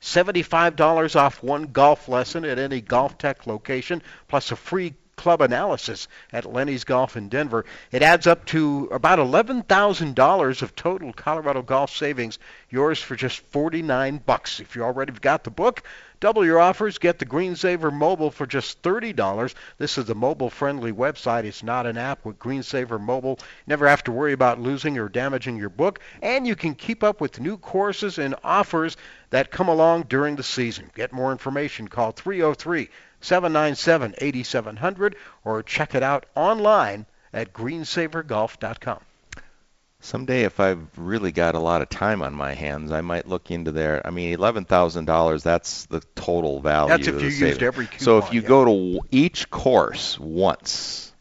$75 0.00 1.16
off 1.16 1.42
one 1.42 1.64
golf 1.64 2.08
lesson 2.08 2.44
at 2.44 2.58
any 2.58 2.80
Golf 2.80 3.18
Tech 3.18 3.46
location, 3.46 4.02
plus 4.28 4.52
a 4.52 4.56
free 4.56 4.94
club 5.16 5.40
analysis 5.40 6.08
at 6.32 6.44
Lenny's 6.44 6.84
Golf 6.84 7.16
in 7.16 7.28
Denver. 7.28 7.64
It 7.90 8.02
adds 8.02 8.26
up 8.26 8.44
to 8.46 8.88
about 8.92 9.18
$11,000 9.18 10.62
of 10.62 10.76
total 10.76 11.12
Colorado 11.12 11.62
golf 11.62 11.90
savings, 11.90 12.38
yours 12.70 13.00
for 13.00 13.16
just 13.16 13.38
49 13.50 14.22
bucks. 14.24 14.60
If 14.60 14.76
you 14.76 14.82
already 14.82 15.12
have 15.12 15.22
got 15.22 15.44
the 15.44 15.50
book, 15.50 15.82
Double 16.18 16.46
your 16.46 16.58
offers. 16.58 16.96
Get 16.96 17.18
the 17.18 17.26
GreenSaver 17.26 17.92
Mobile 17.92 18.30
for 18.30 18.46
just 18.46 18.80
$30. 18.80 19.54
This 19.76 19.98
is 19.98 20.08
a 20.08 20.14
mobile-friendly 20.14 20.92
website. 20.92 21.44
It's 21.44 21.62
not 21.62 21.84
an 21.84 21.98
app 21.98 22.24
with 22.24 22.38
GreenSaver 22.38 22.98
Mobile. 22.98 23.38
Never 23.66 23.86
have 23.86 24.02
to 24.04 24.12
worry 24.12 24.32
about 24.32 24.58
losing 24.58 24.96
or 24.96 25.10
damaging 25.10 25.58
your 25.58 25.68
book, 25.68 26.00
and 26.22 26.46
you 26.46 26.56
can 26.56 26.74
keep 26.74 27.04
up 27.04 27.20
with 27.20 27.38
new 27.38 27.58
courses 27.58 28.16
and 28.18 28.34
offers 28.42 28.96
that 29.28 29.50
come 29.50 29.68
along 29.68 30.04
during 30.04 30.36
the 30.36 30.42
season. 30.42 30.90
Get 30.94 31.12
more 31.12 31.32
information. 31.32 31.86
Call 31.86 32.12
303 32.12 32.88
797 33.26 34.14
8700 34.18 35.16
or 35.44 35.62
check 35.62 35.94
it 35.96 36.02
out 36.02 36.26
online 36.36 37.06
at 37.32 37.52
greensavergolf.com. 37.52 39.00
Someday, 39.98 40.42
if 40.42 40.60
I've 40.60 40.86
really 40.96 41.32
got 41.32 41.56
a 41.56 41.58
lot 41.58 41.82
of 41.82 41.88
time 41.88 42.22
on 42.22 42.34
my 42.34 42.54
hands, 42.54 42.92
I 42.92 43.00
might 43.00 43.26
look 43.26 43.50
into 43.50 43.72
there. 43.72 44.06
I 44.06 44.10
mean, 44.10 44.32
eleven 44.32 44.64
thousand 44.64 45.06
dollars—that's 45.06 45.86
the 45.86 46.00
total 46.14 46.60
value. 46.60 46.90
That's 46.90 47.08
if 47.08 47.14
you 47.20 47.30
the 47.30 47.46
used 47.48 47.62
every 47.62 47.86
coupon. 47.86 48.00
So 48.00 48.18
if 48.18 48.32
you 48.32 48.42
yeah. 48.42 48.48
go 48.48 48.64
to 48.66 49.00
each 49.10 49.50
course 49.50 50.20
once 50.20 51.12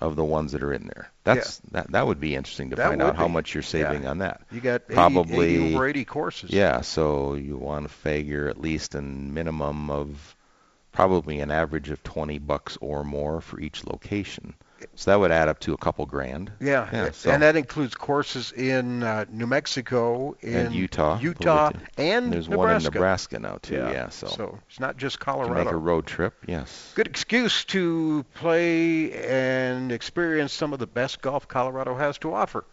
of 0.00 0.16
the 0.16 0.24
ones 0.24 0.52
that 0.52 0.62
are 0.62 0.72
in 0.72 0.86
there, 0.86 1.10
that's 1.24 1.58
that 1.72 1.90
that 1.90 2.06
would 2.06 2.20
be 2.20 2.34
interesting 2.36 2.70
to 2.70 2.76
That 2.76 2.88
find 2.88 3.02
out 3.02 3.16
how 3.16 3.28
much 3.28 3.52
you're 3.52 3.62
saving 3.62 4.04
Yeah. 4.04 4.10
on 4.10 4.18
that. 4.18 4.40
you 4.50 4.60
got 4.60 4.82
80, 4.88 4.94
Probably 4.94 5.56
80 5.56 5.74
over 5.74 5.86
80 5.88 6.04
courses. 6.06 6.50
Yeah, 6.50 6.80
so 6.80 7.34
you 7.34 7.56
want 7.58 7.86
to 7.86 7.92
figure 7.92 8.48
at 8.48 8.58
least 8.58 8.94
a 8.94 9.02
minimum 9.02 9.90
of 9.90 10.36
probably 10.92 11.40
an 11.40 11.50
average 11.50 11.90
of 11.90 12.02
20 12.02 12.38
bucks 12.38 12.76
or 12.80 13.04
more 13.04 13.40
for 13.40 13.60
each 13.60 13.86
location. 13.86 14.54
So 14.94 15.10
that 15.10 15.18
would 15.18 15.32
add 15.32 15.48
up 15.48 15.58
to 15.60 15.72
a 15.72 15.76
couple 15.76 16.06
grand. 16.06 16.52
Yeah, 16.60 16.88
Yeah, 16.92 17.10
so- 17.10 17.30
and 17.32 17.42
that 17.42 17.56
includes 17.56 17.96
courses 17.96 18.52
in 18.52 19.02
uh, 19.02 19.24
New 19.28 19.46
Mexico, 19.48 20.36
in 20.40 20.54
And 20.66 20.74
Utah, 20.74 21.16
I 21.16 21.20
Utah, 21.20 21.70
and 21.96 22.32
There's 22.32 22.48
Nebraska. 22.48 22.56
one 22.56 22.76
in 22.76 22.82
Nebraska 22.84 23.38
now 23.40 23.58
too. 23.60 23.74
Yeah, 23.74 24.08
so, 24.10 24.28
so 24.28 24.58
it's 24.68 24.78
not 24.78 24.96
just 24.96 25.18
to 25.18 25.24
Colorado. 25.24 25.64
make 25.64 25.72
a 25.72 25.76
road 25.76 26.06
trip, 26.06 26.34
yes. 26.46 26.92
Good 26.94 27.08
excuse 27.08 27.64
to 27.66 28.24
play 28.34 29.12
and 29.12 29.90
experience 29.90 30.52
some 30.52 30.72
of 30.72 30.78
the 30.78 30.86
best 30.86 31.22
golf 31.22 31.48
Colorado 31.48 31.96
has 31.96 32.18
to 32.18 32.32
offer 32.32 32.64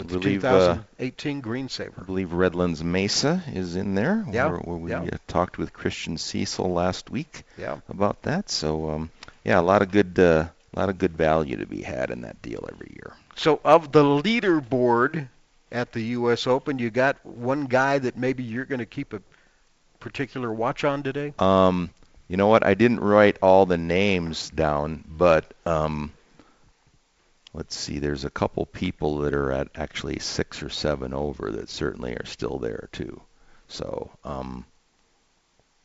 with 0.00 0.10
the 0.10 0.18
believe, 0.18 0.44
uh, 0.44 0.78
2018 0.98 1.90
I 1.98 2.02
believe 2.02 2.32
Redlands 2.32 2.82
Mesa 2.82 3.42
is 3.52 3.76
in 3.76 3.94
there. 3.94 4.24
Yeah, 4.30 4.48
Where, 4.48 4.58
where 4.58 4.76
we 4.76 4.90
yeah. 4.90 5.02
uh, 5.02 5.16
talked 5.28 5.58
with 5.58 5.72
Christian 5.72 6.18
Cecil 6.18 6.72
last 6.72 7.10
week 7.10 7.44
Yeah. 7.56 7.78
about 7.88 8.22
that. 8.22 8.50
So 8.50 8.90
um, 8.90 9.10
yeah, 9.44 9.60
a 9.60 9.62
lot 9.62 9.82
of 9.82 9.90
good, 9.90 10.18
uh, 10.18 10.46
a 10.74 10.78
lot 10.78 10.88
of 10.88 10.98
good 10.98 11.16
value 11.16 11.56
to 11.56 11.66
be 11.66 11.82
had 11.82 12.10
in 12.10 12.22
that 12.22 12.40
deal 12.42 12.68
every 12.70 12.92
year. 12.94 13.14
So 13.36 13.60
of 13.64 13.92
the 13.92 14.02
leaderboard 14.02 15.28
at 15.72 15.92
the 15.92 16.02
U.S. 16.02 16.46
Open, 16.46 16.78
you 16.78 16.90
got 16.90 17.24
one 17.24 17.66
guy 17.66 17.98
that 17.98 18.16
maybe 18.16 18.42
you're 18.42 18.64
going 18.64 18.80
to 18.80 18.86
keep 18.86 19.12
a 19.12 19.22
particular 20.00 20.52
watch 20.52 20.84
on 20.84 21.02
today. 21.02 21.34
Um, 21.38 21.90
you 22.28 22.36
know 22.36 22.48
what? 22.48 22.64
I 22.64 22.74
didn't 22.74 23.00
write 23.00 23.38
all 23.42 23.66
the 23.66 23.78
names 23.78 24.50
down, 24.50 25.04
but 25.08 25.52
um, 25.66 26.12
let's 27.52 27.76
see. 27.76 27.98
There's 27.98 28.24
a 28.24 28.30
couple 28.30 28.66
people 28.66 29.18
that 29.18 29.34
are 29.34 29.52
at 29.52 29.68
actually 29.74 30.18
six 30.18 30.62
or 30.62 30.70
seven 30.70 31.14
over 31.14 31.50
that 31.52 31.68
certainly 31.68 32.14
are 32.14 32.26
still 32.26 32.58
there 32.58 32.88
too. 32.92 33.20
So 33.68 34.10
um, 34.24 34.64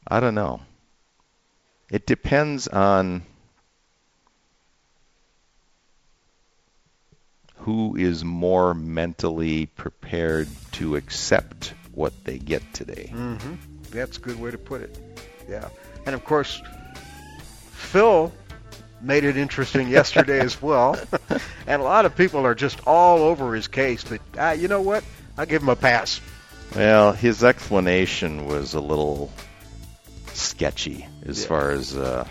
I 0.08 0.20
don't 0.20 0.36
know. 0.36 0.62
It 1.92 2.06
depends 2.06 2.68
on 2.68 3.24
who 7.58 7.96
is 7.96 8.24
more 8.24 8.74
mentally 8.74 9.66
prepared 9.66 10.48
to 10.74 10.96
accept 10.96 11.74
what 11.94 12.14
they 12.24 12.38
get 12.38 12.62
today. 12.74 13.10
Mm-hmm. 13.14 13.56
That's 13.92 14.18
a 14.18 14.20
good 14.20 14.40
way 14.40 14.52
to 14.52 14.58
put 14.58 14.82
it. 14.82 15.00
Yeah. 15.50 15.70
And 16.06 16.14
of 16.14 16.24
course, 16.26 16.62
Phil 17.72 18.32
made 19.06 19.24
it 19.24 19.38
interesting 19.38 19.88
yesterday 19.88 20.40
as 20.40 20.62
well. 20.62 20.98
and 21.68 21.82
a 21.82 21.86
lot 21.86 22.06
of 22.06 22.16
people 22.16 22.46
are 22.46 22.56
just 22.56 22.80
all 22.88 23.20
over 23.20 23.54
his 23.54 23.68
case. 23.68 24.04
But 24.04 24.22
uh, 24.38 24.52
you 24.52 24.68
know 24.68 24.82
what? 24.82 25.04
I'll 25.38 25.46
give 25.46 25.62
him 25.62 25.70
a 25.70 25.76
pass. 25.76 26.20
Well, 26.76 27.12
his 27.14 27.44
explanation 27.44 28.48
was 28.48 28.74
a 28.74 28.80
little 28.82 29.32
sketchy 30.34 31.06
as 31.26 31.42
Yeah. 31.42 31.48
far 31.48 31.72
as 31.72 31.96
uh, 31.96 32.28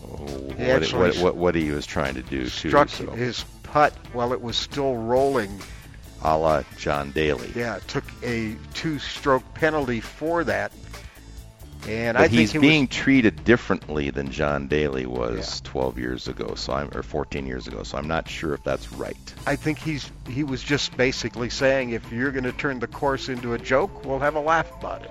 what, 0.00 0.82
He 0.82 0.96
what, 0.96 1.16
what, 1.18 1.36
what 1.36 1.54
he 1.54 1.70
was 1.70 1.86
trying 1.86 2.14
to 2.14 2.22
do 2.22 2.44
too. 2.48 2.68
Struck 2.68 2.88
so, 2.88 3.10
his 3.10 3.44
putt 3.62 3.92
while 4.12 4.32
it 4.32 4.40
was 4.40 4.56
still 4.56 4.96
rolling. 4.96 5.60
a 6.22 6.36
la 6.36 6.62
John 6.78 7.10
Daly. 7.12 7.50
Yeah, 7.54 7.78
took 7.86 8.04
a 8.22 8.56
two-stroke 8.74 9.54
penalty 9.54 10.00
for 10.00 10.44
that. 10.44 10.72
And 11.88 12.16
But 12.16 12.24
I 12.24 12.28
he's 12.28 12.52
he 12.52 12.58
being 12.58 12.86
was, 12.86 12.96
treated 12.96 13.44
differently 13.44 14.10
than 14.10 14.30
John 14.30 14.68
Daly 14.68 15.06
was 15.06 15.60
Yeah. 15.64 15.70
12 15.70 15.98
years 15.98 16.28
ago, 16.28 16.54
so 16.54 16.74
I'm 16.74 16.90
or 16.94 17.02
14 17.02 17.46
years 17.46 17.66
ago. 17.66 17.82
So 17.82 17.96
I'm 17.96 18.06
not 18.06 18.28
sure 18.28 18.52
if 18.52 18.62
that's 18.64 18.92
right. 18.92 19.16
I 19.46 19.56
think 19.56 19.78
he's 19.78 20.10
he 20.28 20.44
was 20.44 20.62
just 20.62 20.96
basically 20.96 21.48
saying 21.50 21.90
if 21.90 22.12
you're 22.12 22.32
going 22.32 22.44
to 22.44 22.52
turn 22.52 22.80
the 22.80 22.86
course 22.86 23.28
into 23.28 23.54
a 23.54 23.58
joke, 23.58 24.04
we'll 24.04 24.18
have 24.18 24.34
a 24.34 24.40
laugh 24.40 24.70
about 24.78 25.04
it. 25.04 25.10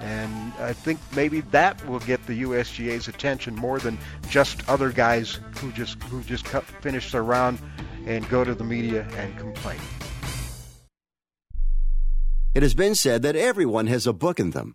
And 0.00 0.54
I 0.58 0.72
think 0.72 0.98
maybe 1.14 1.42
that 1.52 1.86
will 1.86 1.98
get 2.00 2.26
the 2.26 2.42
USGA's 2.42 3.06
attention 3.06 3.54
more 3.54 3.78
than 3.78 3.98
just 4.30 4.66
other 4.66 4.90
guys 4.90 5.38
who 5.58 5.70
just 5.72 6.02
who 6.04 6.22
just 6.22 6.46
cut, 6.46 6.64
finish 6.64 7.12
their 7.12 7.22
round 7.22 7.58
and 8.06 8.26
go 8.30 8.42
to 8.42 8.54
the 8.54 8.64
media 8.64 9.06
and 9.18 9.36
complain. 9.36 9.78
It 12.54 12.62
has 12.62 12.74
been 12.74 12.94
said 12.94 13.22
that 13.22 13.36
everyone 13.36 13.86
has 13.88 14.06
a 14.06 14.12
book 14.12 14.40
in 14.40 14.50
them. 14.50 14.74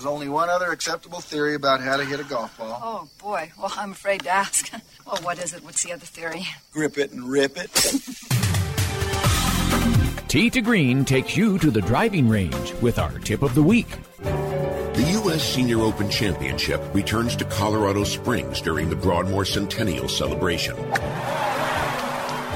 There's 0.00 0.10
only 0.10 0.30
one 0.30 0.48
other 0.48 0.72
acceptable 0.72 1.20
theory 1.20 1.54
about 1.54 1.82
how 1.82 1.98
to 1.98 2.06
hit 2.06 2.20
a 2.20 2.24
golf 2.24 2.56
ball. 2.56 2.80
Oh, 2.82 3.06
boy. 3.22 3.52
Well, 3.58 3.70
I'm 3.76 3.92
afraid 3.92 4.22
to 4.22 4.30
ask. 4.30 4.72
well, 5.06 5.16
what 5.16 5.38
is 5.38 5.52
it? 5.52 5.62
What's 5.62 5.84
the 5.84 5.92
other 5.92 6.06
theory? 6.06 6.46
Grip 6.72 6.96
it 6.96 7.12
and 7.12 7.28
rip 7.28 7.58
it. 7.58 7.70
Tee 10.28 10.48
to 10.48 10.62
Green 10.62 11.04
takes 11.04 11.36
you 11.36 11.58
to 11.58 11.70
the 11.70 11.82
driving 11.82 12.30
range 12.30 12.72
with 12.80 12.98
our 12.98 13.18
tip 13.18 13.42
of 13.42 13.54
the 13.54 13.62
week. 13.62 13.88
The 14.22 15.06
U.S. 15.22 15.42
Senior 15.42 15.80
Open 15.80 16.08
Championship 16.08 16.82
returns 16.94 17.36
to 17.36 17.44
Colorado 17.44 18.04
Springs 18.04 18.62
during 18.62 18.88
the 18.88 18.96
Broadmoor 18.96 19.44
Centennial 19.44 20.08
celebration. 20.08 20.76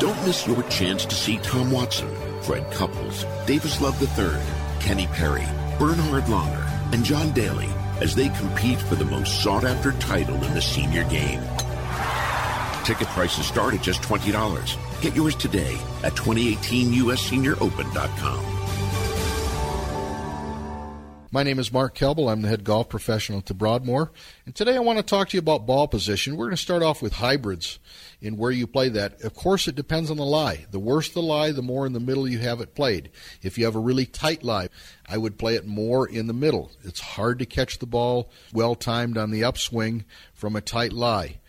Don't 0.01 0.17
miss 0.25 0.47
your 0.47 0.63
chance 0.71 1.05
to 1.05 1.15
see 1.15 1.37
Tom 1.43 1.71
Watson, 1.71 2.09
Fred 2.41 2.73
Couples, 2.73 3.27
Davis 3.45 3.83
Love 3.83 4.01
III, 4.01 4.41
Kenny 4.81 5.09
Perry, 5.09 5.45
Bernhard 5.79 6.25
Langer, 6.25 6.64
and 6.95 7.05
John 7.05 7.33
Daly 7.33 7.69
as 8.01 8.15
they 8.15 8.29
compete 8.29 8.79
for 8.79 8.95
the 8.95 9.05
most 9.05 9.43
sought 9.43 9.65
after 9.65 9.91
title 9.95 10.37
in 10.45 10.55
the 10.55 10.63
senior 10.63 11.03
game. 11.09 11.43
Ticket 12.85 13.09
prices 13.09 13.47
start 13.47 13.75
at 13.75 13.83
just 13.83 14.01
$20. 14.03 15.01
Get 15.01 15.17
yours 15.17 15.35
today 15.35 15.77
at 16.05 16.13
2018USSeniorOpen.com. 16.13 18.54
My 21.35 21.43
name 21.43 21.59
is 21.59 21.73
Mark 21.73 21.97
Kelble. 21.97 22.31
I'm 22.31 22.43
the 22.43 22.49
head 22.49 22.63
golf 22.63 22.89
professional 22.89 23.41
at 23.41 23.47
the 23.47 23.55
Broadmoor. 23.55 24.13
And 24.47 24.55
today 24.55 24.77
I 24.77 24.79
want 24.79 25.01
to 25.01 25.03
talk 25.03 25.31
to 25.31 25.37
you 25.37 25.41
about 25.41 25.67
ball 25.67 25.89
position. 25.89 26.37
We're 26.37 26.45
going 26.45 26.57
to 26.57 26.63
start 26.63 26.85
off 26.85 27.03
with 27.03 27.15
hybrids 27.15 27.81
in 28.21 28.37
where 28.37 28.53
you 28.53 28.69
play 28.69 28.89
that. 28.91 29.21
Of 29.21 29.35
course, 29.35 29.67
it 29.67 29.75
depends 29.75 30.13
on 30.13 30.17
the 30.17 30.25
lie. 30.25 30.67
The 30.71 30.79
worse 30.79 31.09
the 31.09 31.21
lie, 31.21 31.51
the 31.51 31.61
more 31.61 31.87
in 31.87 31.93
the 31.93 31.99
middle 31.99 32.29
you 32.29 32.39
have 32.39 32.61
it 32.61 32.77
played. 32.77 33.11
If 33.43 33.59
you 33.59 33.65
have 33.65 33.75
a 33.75 33.81
really 33.81 34.07
tight 34.07 34.45
lie, 34.45 34.69
I 35.09 35.19
would 35.19 35.37
play 35.37 35.57
it 35.57 35.67
more 35.67 36.07
in 36.07 36.29
the 36.29 36.33
middle. 36.33 36.71
It's 36.85 37.01
hard 37.01 37.41
to 37.41 37.47
catch 37.47 37.81
the 37.81 37.87
ball 37.87 38.31
well 38.53 38.77
timed 38.77 39.19
on 39.19 39.33
the 39.33 39.43
upswing 39.43 40.05
from 40.35 40.55
a 40.55 40.61
tight 40.61 40.93
lie. 40.93 41.41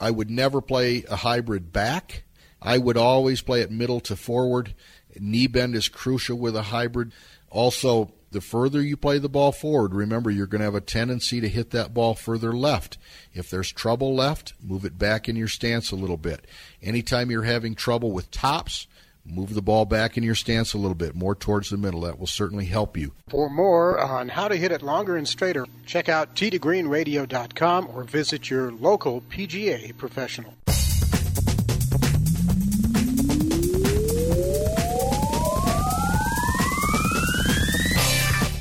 I 0.00 0.10
would 0.10 0.30
never 0.30 0.60
play 0.60 1.04
a 1.08 1.14
hybrid 1.14 1.72
back. 1.72 2.24
I 2.60 2.78
would 2.78 2.96
always 2.96 3.40
play 3.40 3.60
it 3.60 3.70
middle 3.70 4.00
to 4.00 4.16
forward. 4.16 4.74
Knee 5.16 5.46
bend 5.46 5.76
is 5.76 5.88
crucial 5.88 6.36
with 6.36 6.56
a 6.56 6.62
hybrid. 6.62 7.12
Also, 7.50 8.12
the 8.38 8.42
further 8.42 8.80
you 8.80 8.96
play 8.96 9.18
the 9.18 9.28
ball 9.28 9.50
forward, 9.50 9.92
remember 9.92 10.30
you're 10.30 10.46
going 10.46 10.60
to 10.60 10.64
have 10.64 10.76
a 10.76 10.80
tendency 10.80 11.40
to 11.40 11.48
hit 11.48 11.72
that 11.72 11.92
ball 11.92 12.14
further 12.14 12.52
left. 12.52 12.96
If 13.34 13.50
there's 13.50 13.72
trouble 13.72 14.14
left, 14.14 14.52
move 14.62 14.84
it 14.84 14.96
back 14.96 15.28
in 15.28 15.34
your 15.34 15.48
stance 15.48 15.90
a 15.90 15.96
little 15.96 16.16
bit. 16.16 16.46
Anytime 16.80 17.32
you're 17.32 17.42
having 17.42 17.74
trouble 17.74 18.12
with 18.12 18.30
tops, 18.30 18.86
move 19.24 19.54
the 19.54 19.60
ball 19.60 19.86
back 19.86 20.16
in 20.16 20.22
your 20.22 20.36
stance 20.36 20.72
a 20.72 20.78
little 20.78 20.94
bit, 20.94 21.16
more 21.16 21.34
towards 21.34 21.70
the 21.70 21.76
middle. 21.76 22.02
That 22.02 22.20
will 22.20 22.28
certainly 22.28 22.66
help 22.66 22.96
you. 22.96 23.12
For 23.28 23.50
more 23.50 23.98
on 23.98 24.28
how 24.28 24.46
to 24.46 24.54
hit 24.54 24.70
it 24.70 24.82
longer 24.82 25.16
and 25.16 25.26
straighter, 25.26 25.66
check 25.84 26.08
out 26.08 26.36
tgreenradio.com 26.36 27.88
or 27.92 28.04
visit 28.04 28.48
your 28.48 28.70
local 28.70 29.20
PGA 29.22 29.96
professional. 29.96 30.54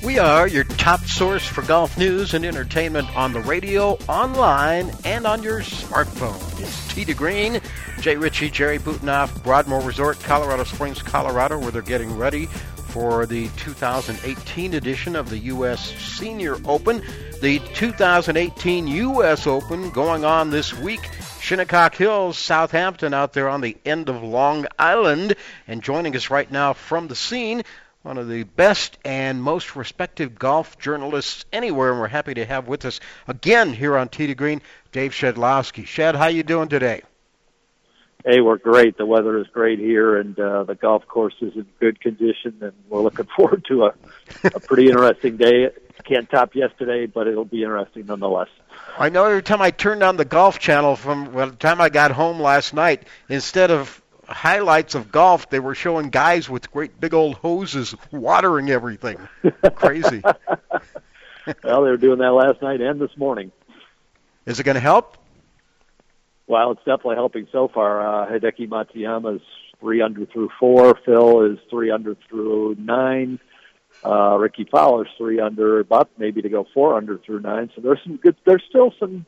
We 0.08 0.20
are 0.20 0.48
your 0.48 0.63
top 0.63 1.02
source 1.02 1.46
for 1.46 1.63
golf 1.63 1.98
news 1.98 2.34
and 2.34 2.46
entertainment 2.46 3.13
on 3.13 3.34
the 3.34 3.41
radio, 3.41 3.96
online, 4.08 4.89
and 5.04 5.28
on 5.28 5.43
your 5.43 5.60
smartphone. 5.60 6.39
It's 6.62 6.96
to 6.96 7.13
Green, 7.13 7.60
Jay 8.00 8.15
Ritchie, 8.15 8.52
Jerry 8.52 8.80
Butenhoff, 8.80 9.43
Broadmoor 9.43 9.82
Resort, 9.82 10.17
Colorado 10.22 10.63
Springs, 10.63 11.02
Colorado, 11.02 11.60
where 11.60 11.72
they're 11.72 11.82
getting 11.82 12.17
ready 12.17 12.46
for 12.46 13.26
the 13.26 13.50
2018 13.58 14.76
edition 14.76 15.17
of 15.17 15.30
the 15.30 15.39
U.S. 15.39 15.93
Senior 15.98 16.56
Open. 16.63 17.02
The 17.41 17.60
2018 17.74 18.88
U.S. 18.88 19.46
Open 19.46 19.89
going 19.89 20.24
on 20.24 20.52
this 20.52 20.74
week. 20.74 21.02
Shinnecock 21.41 21.96
Hills, 21.96 22.38
Southampton, 22.38 23.13
out 23.13 23.34
there 23.34 23.50
on 23.50 23.60
the 23.60 23.76
end 23.86 24.08
of 24.08 24.24
Long 24.24 24.67
Island. 24.80 25.36
And 25.67 25.84
joining 25.84 26.15
us 26.15 26.30
right 26.30 26.50
now 26.50 26.72
from 26.72 27.10
the 27.10 27.15
scene, 27.15 27.63
one 28.08 28.17
of 28.17 28.30
the 28.30 28.43
best 28.43 28.98
and 29.04 29.43
most 29.43 29.76
respected 29.76 30.39
golf 30.39 30.80
journalists 30.80 31.43
anywhere, 31.52 31.91
and 31.91 32.00
we're 32.00 32.08
happy 32.08 32.34
to 32.34 32.46
have 32.46 32.65
with 32.65 32.86
us 32.86 33.02
again 33.28 33.74
here 33.74 33.98
on 33.98 34.08
Tee 34.08 34.28
to 34.28 34.34
Green, 34.34 34.62
Dave 34.93 35.12
Shedloski. 35.12 35.86
Shed, 35.86 36.15
how 36.15 36.28
you 36.28 36.41
doing 36.41 36.70
today? 36.70 37.02
Hey, 38.26 38.39
we're 38.39 38.60
great. 38.60 38.98
The 38.98 39.06
weather 39.06 39.38
is 39.38 39.48
great 39.48 39.78
here, 39.78 40.17
and 40.17 40.39
uh, 40.39 40.63
the 40.63 40.76
golf 40.76 41.06
course 41.06 41.36
is 41.41 41.54
in 41.56 41.65
good 41.82 42.00
condition, 42.00 42.56
and 42.62 42.72
we're 42.88 43.02
looking 43.02 43.28
forward 43.36 43.65
to 43.65 43.88
a, 43.88 43.93
a 44.46 44.60
pretty 44.62 44.88
interesting 44.88 45.36
day. 45.36 45.70
Can't 46.06 46.30
top 46.30 46.56
yesterday, 46.56 47.08
but 47.08 47.28
it'll 47.28 47.43
be 47.43 47.63
interesting 47.63 48.06
nonetheless. 48.06 48.48
I 48.98 49.10
know 49.10 49.26
every 49.26 49.43
time 49.43 49.62
I 49.62 49.72
turned 49.72 50.02
on 50.02 50.15
the 50.15 50.24
golf 50.24 50.60
channel 50.60 50.96
from 50.96 51.34
well, 51.34 51.50
the 51.50 51.58
time 51.58 51.82
I 51.82 51.89
got 51.89 52.12
home 52.12 52.39
last 52.39 52.74
night, 52.74 53.04
instead 53.28 53.70
of 53.70 54.02
highlights 54.28 54.96
of 54.96 55.12
golf, 55.12 55.50
they 55.50 55.60
were 55.60 55.76
showing 55.76 56.10
guys 56.10 56.50
with 56.50 56.72
great 56.72 57.00
big 57.00 57.13
old 57.13 57.36
hoses 57.36 57.96
watering 58.12 58.70
everything. 58.70 59.18
Crazy. 59.76 60.22
well, 61.63 61.84
they 61.84 61.90
were 61.90 61.98
doing 61.98 62.20
that 62.20 62.34
last 62.34 62.62
night 62.62 62.82
and 62.82 63.00
this 63.00 63.16
morning. 63.18 63.52
Is 64.46 64.60
it 64.60 64.63
going 64.63 64.76
to 64.76 64.82
help? 64.82 65.18
Well, 66.48 66.72
it's 66.72 66.80
definitely 66.80 67.16
helping 67.16 67.48
so 67.52 67.68
far. 67.68 68.24
Uh, 68.24 68.32
Hideki 68.32 68.70
Matsuyama 68.70 69.36
is 69.36 69.42
three 69.80 70.02
under 70.02 70.26
through 70.26 70.50
four. 70.60 70.98
Phil 71.06 71.42
is 71.52 71.58
three 71.70 71.92
under 71.92 72.16
through 72.30 72.76
nine. 72.80 73.40
Uh, 74.06 74.38
Rickie 74.38 74.68
Fowler's 74.72 75.10
three 75.18 75.40
under, 75.40 75.80
about 75.80 76.10
maybe 76.18 76.42
to 76.42 76.50
go 76.50 76.66
four 76.74 76.96
under 76.96 77.18
through 77.18 77.42
nine. 77.42 77.70
So 77.76 77.82
there's 77.82 78.00
some 78.04 78.18
good. 78.18 78.36
There's 78.46 78.63
still 78.70 78.94
some 79.00 79.26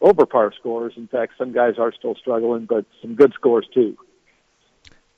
over 0.00 0.26
par 0.26 0.52
scores. 0.58 0.92
In 0.96 1.08
fact, 1.08 1.32
some 1.38 1.52
guys 1.52 1.74
are 1.78 1.92
still 1.92 2.14
struggling, 2.14 2.66
but 2.66 2.84
some 3.00 3.14
good 3.14 3.32
scores 3.34 3.66
too. 3.72 3.96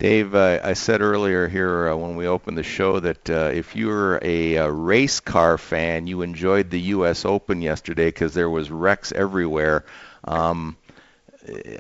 Dave, 0.03 0.35
uh, 0.35 0.59
I 0.65 0.73
said 0.73 1.01
earlier 1.01 1.47
here 1.47 1.91
uh, 1.91 1.95
when 1.95 2.17
we 2.17 2.27
opened 2.27 2.59
the 2.59 2.65
show 2.65 2.99
that 2.99 3.31
uh, 3.31 3.53
if 3.55 3.77
you're 3.77 4.19
a, 4.21 4.57
a, 4.57 4.69
race 4.69 5.21
car 5.21 5.57
fan, 5.57 6.09
you 6.09 6.23
enjoyed 6.23 6.71
the 6.71 6.81
U.S. 6.81 7.25
Open 7.25 7.63
yesterday 7.63 8.07
because 8.07 8.35
there 8.35 8.51
was 8.51 8.69
wrecks 8.69 9.13
everywhere. 9.13 9.85
Um, 10.25 10.77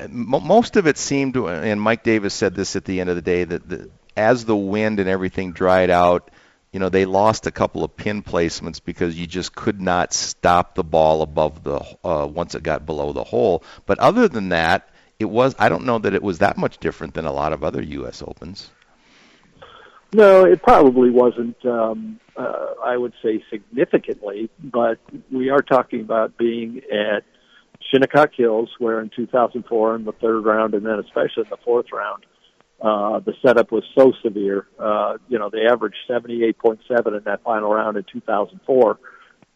most 0.08 0.76
of 0.76 0.86
it 0.86 0.98
seemed 0.98 1.34
and 1.34 1.80
Mike 1.80 2.04
Davis 2.04 2.32
said 2.32 2.54
this 2.54 2.76
at 2.76 2.84
the 2.84 3.00
end 3.00 3.10
of 3.10 3.16
the 3.16 3.22
day, 3.22 3.42
that 3.42 3.68
the, 3.68 3.90
as 4.16 4.44
the 4.44 4.56
wind 4.56 5.00
and 5.00 5.08
everything 5.08 5.50
dried 5.50 5.90
out, 5.90 6.30
you 6.70 6.78
know, 6.78 6.90
they 6.90 7.06
lost 7.06 7.48
a 7.48 7.50
couple 7.50 7.82
of 7.82 7.96
pin 7.96 8.22
placements 8.22 8.80
because 8.84 9.18
you 9.18 9.26
just 9.26 9.52
could 9.52 9.80
not 9.80 10.12
stop 10.12 10.76
the 10.76 10.84
ball 10.84 11.22
above 11.22 11.64
the 11.64 11.80
uh, 12.04 12.28
once 12.28 12.54
it 12.54 12.62
got 12.62 12.86
below 12.86 13.12
the 13.12 13.24
hole. 13.24 13.64
But 13.84 13.98
other 13.98 14.28
than 14.28 14.50
that, 14.50 14.88
it 15.22 15.30
was. 15.30 15.54
I 15.58 15.68
don't 15.68 15.86
know 15.86 15.98
that 15.98 16.14
it 16.14 16.22
was 16.22 16.38
that 16.38 16.58
much 16.58 16.78
different 16.78 17.14
than 17.14 17.24
a 17.24 17.32
lot 17.32 17.52
of 17.52 17.64
other 17.64 17.82
U.S. 17.82 18.22
Opens. 18.22 18.70
No, 20.12 20.44
it 20.44 20.62
probably 20.62 21.10
wasn't. 21.10 21.56
Um, 21.64 22.20
uh, 22.36 22.74
I 22.84 22.96
would 22.96 23.14
say 23.22 23.42
significantly, 23.50 24.50
but 24.62 24.98
we 25.30 25.48
are 25.48 25.62
talking 25.62 26.00
about 26.00 26.36
being 26.36 26.82
at 26.92 27.24
Shinnecock 27.90 28.34
Hills, 28.36 28.70
where 28.78 29.00
in 29.00 29.10
2004 29.14 29.96
in 29.96 30.04
the 30.04 30.12
third 30.12 30.44
round, 30.44 30.74
and 30.74 30.84
then 30.84 30.98
especially 30.98 31.44
in 31.44 31.50
the 31.50 31.56
fourth 31.64 31.86
round, 31.92 32.26
uh, 32.82 33.20
the 33.20 33.32
setup 33.44 33.72
was 33.72 33.84
so 33.96 34.12
severe. 34.22 34.66
Uh, 34.78 35.16
you 35.28 35.38
know, 35.38 35.48
they 35.50 35.66
averaged 35.70 35.96
78.7 36.08 37.16
in 37.16 37.24
that 37.24 37.42
final 37.42 37.72
round 37.72 37.96
in 37.96 38.04
2004, 38.12 38.98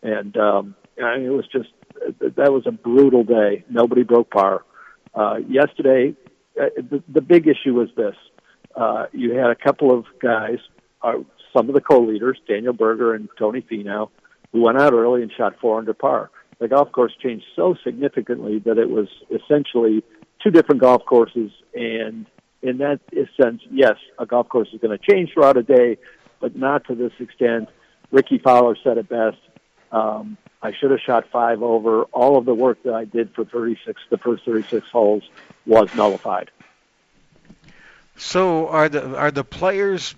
and 0.03 0.37
um, 0.37 0.75
I 1.03 1.19
mean, 1.19 1.27
it 1.27 1.31
was 1.31 1.47
just 1.49 1.69
that 2.21 2.53
was 2.53 2.63
a 2.67 2.73
brutal 2.73 3.25
day. 3.25 3.65
Nobody 3.69 4.05
broke 4.05 4.31
par. 4.31 4.65
Uh, 5.17 5.37
yesterday, 5.49 6.15
uh, 6.61 6.67
the, 6.77 7.03
the 7.09 7.21
big 7.21 7.49
issue 7.49 7.75
was 7.75 7.89
this: 7.97 8.15
uh, 8.77 9.07
you 9.13 9.33
had 9.33 9.51
a 9.51 9.57
couple 9.57 9.97
of 9.97 10.05
guys, 10.21 10.59
uh, 11.03 11.15
some 11.57 11.69
of 11.69 11.75
the 11.75 11.81
co-leaders, 11.81 12.39
Daniel 12.47 12.73
Berger 12.73 13.15
and 13.15 13.29
Tony 13.39 13.63
Finau, 13.63 14.11
who 14.53 14.63
went 14.63 14.79
out 14.79 14.93
early 14.93 15.23
and 15.23 15.33
shot 15.33 15.55
four 15.61 15.79
under 15.79 15.95
par. 15.95 16.31
The 16.59 16.69
golf 16.69 16.93
course 16.93 17.13
changed 17.23 17.47
so 17.55 17.75
significantly 17.83 18.61
that 18.61 18.79
it 18.79 18.89
was 18.89 19.09
essentially 19.31 20.05
two 20.43 20.51
different 20.51 20.81
golf 20.81 21.05
courses 21.05 21.51
and 21.75 22.27
in 22.63 22.79
that 22.79 23.01
sense, 23.41 23.63
yes, 23.71 23.95
a 24.19 24.27
golf 24.27 24.49
course 24.49 24.69
is 24.73 24.81
going 24.81 24.97
to 24.97 25.13
change 25.13 25.31
throughout 25.33 25.57
a 25.57 25.63
day, 25.63 25.99
but 26.41 26.57
not 26.57 26.85
to 26.87 26.95
this 26.95 27.13
extent. 27.21 27.69
Rickie 28.11 28.39
Fowler 28.39 28.77
said 28.83 28.99
it 28.99 29.09
best. 29.09 29.39
Um, 29.93 30.37
I 30.63 30.73
should 30.73 30.91
have 30.91 31.01
shot 31.01 31.27
five 31.31 31.63
over. 31.63 32.05
All 32.05 32.37
of 32.37 32.45
the 32.45 32.55
work 32.55 32.83
that 32.85 32.95
I 32.95 33.05
did 33.05 33.35
for 33.35 33.45
36, 33.45 34.01
the 34.11 34.19
first 34.19 34.45
36 34.45 34.89
holes, 34.91 35.23
was 35.67 35.95
nullified. 35.95 36.51
So 38.17 38.69
are 38.69 38.89
the 38.89 39.17
are 39.17 39.31
the 39.31 39.45
players 39.45 40.15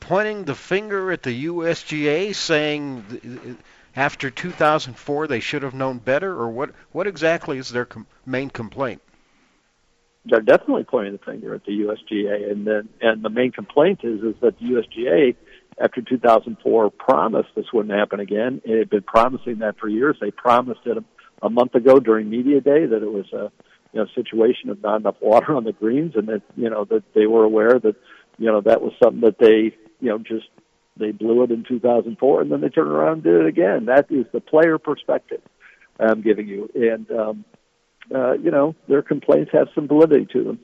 pointing 0.00 0.44
the 0.44 0.54
finger 0.54 1.10
at 1.10 1.22
the 1.22 1.46
USGA, 1.46 2.34
saying 2.34 3.58
after 3.96 4.30
2004 4.30 5.26
they 5.26 5.40
should 5.40 5.62
have 5.62 5.74
known 5.74 5.98
better, 5.98 6.30
or 6.30 6.50
what? 6.50 6.70
What 6.92 7.06
exactly 7.06 7.58
is 7.58 7.70
their 7.70 7.86
com- 7.86 8.06
main 8.26 8.50
complaint? 8.50 9.00
they're 10.24 10.40
definitely 10.40 10.84
pointing 10.84 11.12
the 11.12 11.18
finger 11.18 11.54
at 11.54 11.64
the 11.64 11.72
USGA, 11.72 12.50
and 12.50 12.66
then 12.66 12.88
and 13.00 13.22
the 13.22 13.30
main 13.30 13.52
complaint 13.52 14.00
is 14.02 14.22
is 14.22 14.34
that 14.40 14.58
the 14.58 14.66
USGA, 14.66 15.34
after 15.82 16.00
2004, 16.00 16.90
promised 16.90 17.48
this 17.56 17.66
wouldn't 17.72 17.94
happen 17.94 18.20
again. 18.20 18.62
It 18.64 18.78
had 18.78 18.90
been 18.90 19.02
promising 19.02 19.58
that 19.58 19.78
for 19.78 19.88
years. 19.88 20.16
They 20.20 20.30
promised 20.30 20.80
it 20.86 20.96
a, 20.96 21.04
a 21.44 21.50
month 21.50 21.74
ago 21.74 21.98
during 21.98 22.30
media 22.30 22.60
day 22.60 22.86
that 22.86 23.02
it 23.02 23.12
was 23.12 23.26
a 23.32 23.50
you 23.92 24.00
know 24.00 24.06
situation 24.14 24.70
of 24.70 24.80
not 24.82 25.00
enough 25.00 25.16
water 25.20 25.54
on 25.56 25.64
the 25.64 25.72
greens, 25.72 26.14
and 26.14 26.28
that 26.28 26.42
you 26.56 26.70
know 26.70 26.84
that 26.84 27.02
they 27.14 27.26
were 27.26 27.44
aware 27.44 27.78
that 27.78 27.96
you 28.38 28.46
know 28.46 28.60
that 28.60 28.80
was 28.80 28.92
something 29.02 29.22
that 29.22 29.38
they 29.38 29.76
you 30.00 30.08
know 30.08 30.18
just 30.18 30.48
they 30.96 31.10
blew 31.10 31.42
it 31.42 31.50
in 31.50 31.64
2004, 31.64 32.42
and 32.42 32.52
then 32.52 32.60
they 32.60 32.68
turned 32.68 32.90
around 32.90 33.14
and 33.14 33.22
did 33.24 33.40
it 33.40 33.46
again. 33.46 33.86
That 33.86 34.06
is 34.10 34.26
the 34.32 34.40
player 34.40 34.78
perspective 34.78 35.40
I'm 35.98 36.22
giving 36.22 36.46
you, 36.46 36.70
and 36.74 37.10
um, 37.10 37.44
uh, 38.14 38.32
you 38.34 38.50
know, 38.50 38.74
their 38.88 39.02
complaints 39.02 39.50
have 39.52 39.68
some 39.74 39.88
validity 39.88 40.26
to 40.32 40.44
them. 40.44 40.60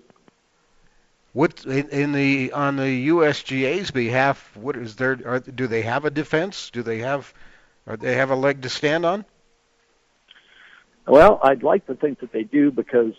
What 1.38 1.64
in 1.64 2.11
the 2.11 2.51
on 2.51 2.74
the 2.74 3.11
USGA's 3.11 3.92
behalf? 3.92 4.57
What 4.57 4.74
is 4.74 4.96
there? 4.96 5.16
Are, 5.24 5.38
do 5.38 5.68
they 5.68 5.83
have 5.83 6.05
a 6.05 6.11
defense? 6.11 6.70
Do 6.70 6.83
they 6.83 6.98
have? 6.98 7.33
Are 7.87 7.96
they 7.96 8.16
have 8.16 8.33
a 8.33 8.35
leg 8.35 8.62
to 8.62 8.68
stand 8.68 9.07
on? 9.07 9.24
Well, 11.07 11.38
I'd 11.40 11.62
like 11.62 11.87
to 11.87 11.94
think 11.94 12.18
that 12.22 12.33
they 12.33 12.42
do 12.42 12.72
because, 12.72 13.12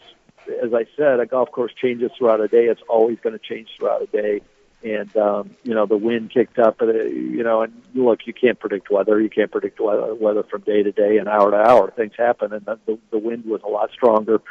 as 0.62 0.74
I 0.74 0.86
said, 0.98 1.22
a 1.22 1.26
golf 1.26 1.50
course 1.54 1.72
changes 1.82 2.12
throughout 2.18 2.42
a 2.42 2.50
day. 2.50 2.66
It's 2.66 2.82
always 2.90 3.18
going 3.22 3.40
to 3.40 3.40
change 3.40 3.70
throughout 3.78 4.02
a 4.02 4.08
day 4.08 4.42
and 4.84 5.16
um, 5.16 5.56
you 5.64 5.74
know 5.74 5.86
the 5.86 5.96
wind 5.96 6.32
kicked 6.34 6.60
up. 6.60 6.82
And, 6.82 6.90
uh, 6.90 7.04
you 7.04 7.44
know, 7.44 7.62
and 7.62 7.82
look, 7.96 8.28
you 8.28 8.34
can't 8.34 8.60
predict 8.60 8.92
weather. 8.92 9.22
You 9.22 9.30
can't 9.30 9.50
predict 9.50 9.80
weather, 9.80 10.44
from 10.44 10.62
day 10.64 10.84
to 10.84 10.92
day 10.92 11.20
and 11.20 11.30
hour 11.30 11.52
to 11.52 11.58
hour. 11.58 11.90
Things 11.92 12.16
happen, 12.18 12.52
and 12.52 12.66
the, 12.66 13.00
the 13.12 13.18
wind 13.18 13.46
was 13.46 13.62
a 13.64 13.70
lot 13.70 13.92
stronger 13.94 14.42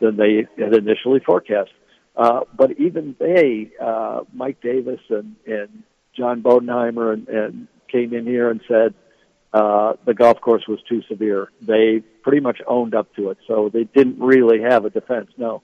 than 0.00 0.18
they 0.18 0.46
had 0.58 0.74
initially 0.74 1.20
forecast. 1.20 1.70
Uh, 2.16 2.40
but 2.56 2.72
even 2.78 3.16
they, 3.18 3.70
uh, 3.80 4.20
Mike 4.32 4.60
Davis 4.60 5.00
and, 5.08 5.36
and 5.46 5.82
John 6.16 6.42
Bodenhamer, 6.42 7.12
and, 7.12 7.28
and 7.28 7.68
came 7.88 8.14
in 8.14 8.26
here 8.26 8.50
and 8.50 8.60
said 8.68 8.94
uh, 9.52 9.94
the 10.04 10.14
golf 10.14 10.40
course 10.40 10.66
was 10.68 10.80
too 10.88 11.02
severe. 11.08 11.50
They 11.60 12.00
pretty 12.22 12.40
much 12.40 12.60
owned 12.66 12.94
up 12.94 13.14
to 13.16 13.30
it, 13.30 13.38
so 13.46 13.70
they 13.72 13.84
didn't 13.84 14.18
really 14.20 14.62
have 14.62 14.84
a 14.84 14.90
defense. 14.90 15.30
No. 15.36 15.62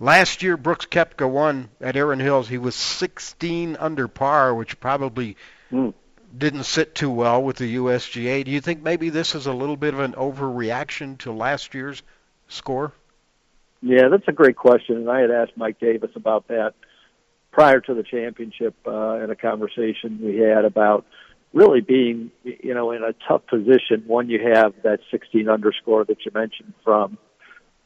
Last 0.00 0.42
year, 0.42 0.56
Brooks 0.56 0.86
Koepka 0.86 1.28
won 1.30 1.70
at 1.80 1.96
Erin 1.96 2.20
Hills. 2.20 2.48
He 2.48 2.58
was 2.58 2.74
16 2.74 3.76
under 3.78 4.08
par, 4.08 4.54
which 4.54 4.80
probably 4.80 5.36
mm. 5.70 5.94
didn't 6.36 6.64
sit 6.64 6.94
too 6.94 7.10
well 7.10 7.42
with 7.42 7.56
the 7.56 7.76
USGA. 7.76 8.44
Do 8.44 8.50
you 8.50 8.60
think 8.60 8.82
maybe 8.82 9.08
this 9.08 9.34
is 9.34 9.46
a 9.46 9.52
little 9.52 9.76
bit 9.76 9.94
of 9.94 10.00
an 10.00 10.14
overreaction 10.14 11.16
to 11.18 11.32
last 11.32 11.74
year's 11.74 12.02
score? 12.48 12.92
Yeah, 13.86 14.08
that's 14.10 14.26
a 14.28 14.32
great 14.32 14.56
question, 14.56 14.96
and 14.96 15.10
I 15.10 15.20
had 15.20 15.30
asked 15.30 15.58
Mike 15.58 15.78
Davis 15.78 16.08
about 16.16 16.48
that 16.48 16.72
prior 17.52 17.80
to 17.80 17.92
the 17.92 18.02
championship 18.02 18.74
uh, 18.86 19.22
in 19.22 19.28
a 19.30 19.36
conversation 19.36 20.20
we 20.22 20.38
had 20.38 20.64
about 20.64 21.04
really 21.52 21.82
being, 21.82 22.30
you 22.44 22.72
know, 22.72 22.92
in 22.92 23.02
a 23.02 23.12
tough 23.28 23.42
position 23.46 24.04
when 24.06 24.30
you 24.30 24.40
have 24.54 24.72
that 24.84 25.00
16 25.10 25.50
underscore 25.50 26.06
that 26.06 26.16
you 26.24 26.30
mentioned 26.32 26.72
from 26.82 27.18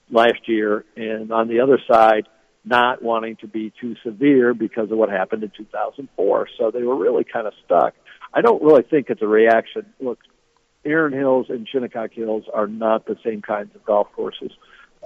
last 0.08 0.46
year, 0.46 0.84
and 0.96 1.32
on 1.32 1.48
the 1.48 1.58
other 1.58 1.80
side, 1.90 2.28
not 2.64 3.02
wanting 3.02 3.34
to 3.40 3.48
be 3.48 3.72
too 3.80 3.96
severe 4.04 4.54
because 4.54 4.92
of 4.92 4.98
what 4.98 5.08
happened 5.08 5.42
in 5.42 5.50
2004. 5.56 6.48
So 6.60 6.70
they 6.70 6.84
were 6.84 6.96
really 6.96 7.24
kind 7.24 7.48
of 7.48 7.54
stuck. 7.64 7.94
I 8.32 8.40
don't 8.40 8.62
really 8.62 8.84
think 8.84 9.10
it's 9.10 9.22
a 9.22 9.26
reaction. 9.26 9.84
Look, 9.98 10.20
Erin 10.84 11.12
Hills 11.12 11.46
and 11.48 11.66
Shinnecock 11.68 12.12
Hills 12.12 12.44
are 12.54 12.68
not 12.68 13.06
the 13.06 13.16
same 13.24 13.42
kinds 13.42 13.74
of 13.74 13.84
golf 13.84 14.06
courses. 14.14 14.52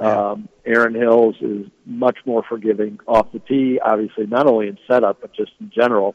Yeah. 0.00 0.31
Um, 0.31 0.48
Erin 0.64 0.94
Hills 0.94 1.37
is 1.40 1.66
much 1.85 2.18
more 2.24 2.42
forgiving 2.48 2.98
off 3.07 3.33
the 3.33 3.40
tee, 3.40 3.78
obviously, 3.85 4.26
not 4.26 4.46
only 4.46 4.68
in 4.68 4.78
setup, 4.90 5.20
but 5.20 5.35
just 5.35 5.52
in 5.61 5.70
general. 5.74 6.14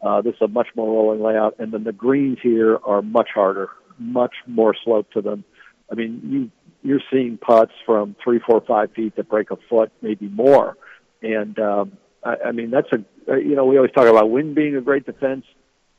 Uh, 0.00 0.20
this 0.20 0.34
is 0.34 0.42
a 0.42 0.48
much 0.48 0.68
more 0.76 0.88
rolling 0.88 1.22
layout, 1.22 1.56
and 1.58 1.72
then 1.72 1.84
the 1.84 1.92
greens 1.92 2.38
here 2.42 2.78
are 2.84 3.02
much 3.02 3.30
harder, 3.34 3.70
much 3.98 4.34
more 4.46 4.74
slope 4.84 5.10
to 5.12 5.22
them. 5.22 5.44
I 5.90 5.94
mean, 5.94 6.20
you 6.24 6.50
you're 6.82 7.00
seeing 7.10 7.38
putts 7.38 7.72
from 7.84 8.14
three, 8.22 8.38
four, 8.46 8.60
five 8.60 8.92
feet 8.92 9.16
that 9.16 9.28
break 9.28 9.50
a 9.50 9.56
foot, 9.68 9.90
maybe 10.02 10.28
more. 10.28 10.76
And 11.20 11.58
um, 11.58 11.92
I, 12.22 12.36
I 12.46 12.52
mean, 12.52 12.70
that's 12.70 12.88
a 12.92 13.32
uh, 13.32 13.36
you 13.36 13.56
know 13.56 13.64
we 13.64 13.76
always 13.76 13.92
talk 13.92 14.06
about 14.06 14.30
wind 14.30 14.54
being 14.54 14.76
a 14.76 14.80
great 14.80 15.06
defense. 15.06 15.44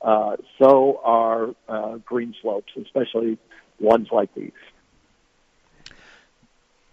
Uh, 0.02 0.38
so 0.62 1.02
are 1.04 1.50
uh, 1.68 1.98
green 1.98 2.36
slopes, 2.42 2.72
especially 2.82 3.38
ones 3.80 4.08
like 4.12 4.34
these. 4.36 4.52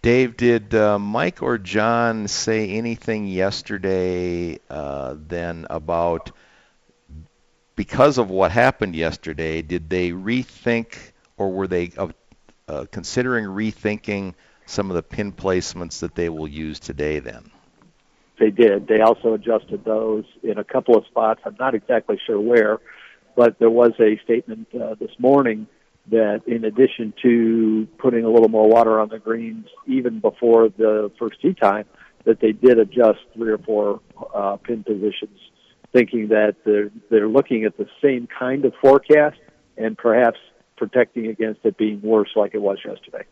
Dave, 0.05 0.37
did 0.37 0.75
uh, 0.75 0.99
Mike 0.99 1.41
or 1.41 1.57
John 1.57 2.27
say 2.27 2.69
anything 2.69 3.25
yesterday 3.25 4.59
uh, 4.69 5.15
then 5.17 5.65
about 5.67 6.31
because 7.75 8.19
of 8.19 8.29
what 8.29 8.51
happened 8.51 8.95
yesterday? 8.95 9.63
Did 9.63 9.89
they 9.89 10.11
rethink, 10.11 10.95
or 11.37 11.51
were 11.51 11.65
they 11.65 11.89
of 11.97 12.13
uh, 12.67 12.85
considering 12.91 13.45
rethinking 13.45 14.35
some 14.67 14.91
of 14.91 14.95
the 14.95 15.01
pin 15.01 15.31
placements 15.31 16.01
that 16.01 16.13
they 16.13 16.29
will 16.29 16.47
use 16.47 16.79
today 16.79 17.17
then? 17.17 17.49
They 18.39 18.51
did. 18.51 18.87
They 18.87 19.01
also 19.01 19.33
adjusted 19.33 19.83
those 19.85 20.25
in 20.43 20.59
a 20.59 20.63
couple 20.63 20.95
of 20.95 21.07
spots. 21.07 21.41
I'm 21.45 21.57
not 21.59 21.73
exactly 21.73 22.19
sure 22.27 22.39
where, 22.39 22.77
but 23.35 23.57
there 23.57 23.71
was 23.71 23.93
a 23.99 24.19
statement 24.23 24.67
uh, 24.79 24.93
this 24.99 25.17
morning 25.17 25.65
that 26.11 26.41
in 26.45 26.63
addition 26.65 27.13
to 27.21 27.87
putting 27.97 28.23
a 28.23 28.29
little 28.29 28.49
more 28.49 28.67
water 28.67 28.99
on 28.99 29.09
the 29.09 29.19
greens 29.19 29.67
even 29.87 30.19
before 30.19 30.69
the 30.69 31.11
first 31.17 31.41
tee 31.41 31.53
time, 31.53 31.85
that 32.25 32.39
they 32.39 32.51
did 32.51 32.79
adjust 32.79 33.19
three 33.33 33.51
or 33.51 33.57
four 33.57 34.01
uh, 34.33 34.57
pin 34.57 34.83
positions, 34.83 35.39
thinking 35.93 36.29
that 36.29 36.55
they're 36.65 36.91
they're 37.09 37.27
looking 37.27 37.63
at 37.65 37.77
the 37.77 37.87
same 38.01 38.27
kind 38.27 38.65
of 38.65 38.73
forecast 38.81 39.37
and 39.77 39.97
perhaps 39.97 40.39
protecting 40.77 41.27
against 41.27 41.61
it 41.63 41.77
being 41.77 42.01
worse 42.01 42.29
like 42.35 42.53
it 42.53 42.61
was 42.61 42.77
yesterday. 42.85 43.23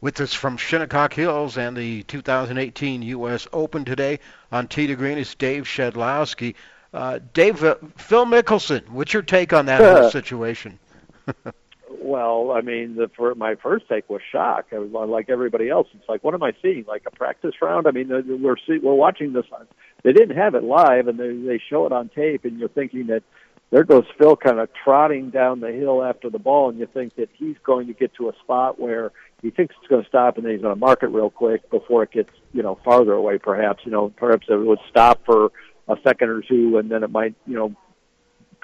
With 0.00 0.20
us 0.20 0.34
from 0.34 0.58
Shinnecock 0.58 1.14
Hills 1.14 1.56
and 1.56 1.76
the 1.76 2.02
2018 2.02 3.02
U.S. 3.02 3.48
Open 3.52 3.84
today 3.84 4.20
on 4.52 4.68
Tee 4.68 4.86
to 4.86 4.96
Green 4.96 5.16
is 5.16 5.34
Dave 5.34 5.64
Shedloski. 5.64 6.54
Uh, 6.92 7.20
Dave, 7.32 7.64
uh, 7.64 7.76
Phil 7.96 8.26
Mickelson, 8.26 8.86
what's 8.90 9.14
your 9.14 9.22
take 9.22 9.52
on 9.52 9.66
that 9.66 9.80
whole 9.80 10.10
situation? 10.12 10.78
well, 12.00 12.52
I 12.52 12.60
mean, 12.60 12.96
the, 12.96 13.10
for 13.16 13.34
my 13.34 13.54
first 13.56 13.88
take 13.88 14.08
was 14.08 14.20
shock. 14.32 14.66
I 14.72 14.78
was 14.78 14.90
like 15.08 15.28
everybody 15.28 15.68
else. 15.68 15.88
It's 15.94 16.08
like, 16.08 16.22
what 16.24 16.34
am 16.34 16.42
I 16.42 16.52
seeing? 16.62 16.84
Like 16.86 17.02
a 17.06 17.10
practice 17.10 17.54
round? 17.60 17.86
I 17.86 17.90
mean, 17.90 18.08
we're 18.08 18.56
see, 18.66 18.78
we're 18.82 18.94
watching 18.94 19.32
this. 19.32 19.46
On, 19.52 19.66
they 20.02 20.12
didn't 20.12 20.36
have 20.36 20.54
it 20.54 20.64
live, 20.64 21.08
and 21.08 21.18
they 21.18 21.32
they 21.32 21.60
show 21.70 21.86
it 21.86 21.92
on 21.92 22.10
tape, 22.14 22.44
and 22.44 22.58
you're 22.58 22.68
thinking 22.68 23.06
that 23.08 23.22
there 23.70 23.84
goes 23.84 24.04
Phil 24.18 24.36
kind 24.36 24.60
of 24.60 24.68
trotting 24.84 25.30
down 25.30 25.60
the 25.60 25.72
hill 25.72 26.04
after 26.04 26.30
the 26.30 26.38
ball, 26.38 26.70
and 26.70 26.78
you 26.78 26.86
think 26.86 27.16
that 27.16 27.28
he's 27.34 27.56
going 27.64 27.86
to 27.88 27.92
get 27.92 28.14
to 28.14 28.28
a 28.28 28.32
spot 28.42 28.78
where 28.78 29.12
he 29.42 29.50
thinks 29.50 29.74
it's 29.78 29.88
going 29.88 30.02
to 30.02 30.08
stop, 30.08 30.36
and 30.36 30.44
then 30.44 30.52
he's 30.52 30.62
going 30.62 30.74
to 30.74 30.80
mark 30.80 31.02
it 31.02 31.08
real 31.08 31.30
quick 31.30 31.68
before 31.70 32.02
it 32.04 32.12
gets 32.12 32.30
you 32.52 32.62
know 32.62 32.78
farther 32.84 33.12
away. 33.12 33.38
Perhaps 33.38 33.84
you 33.84 33.90
know 33.90 34.10
perhaps 34.16 34.46
it 34.48 34.54
would 34.56 34.78
stop 34.88 35.24
for 35.24 35.50
a 35.88 35.96
second 36.02 36.28
or 36.28 36.40
two, 36.40 36.78
and 36.78 36.90
then 36.90 37.02
it 37.02 37.10
might 37.10 37.34
you 37.46 37.54
know 37.54 37.74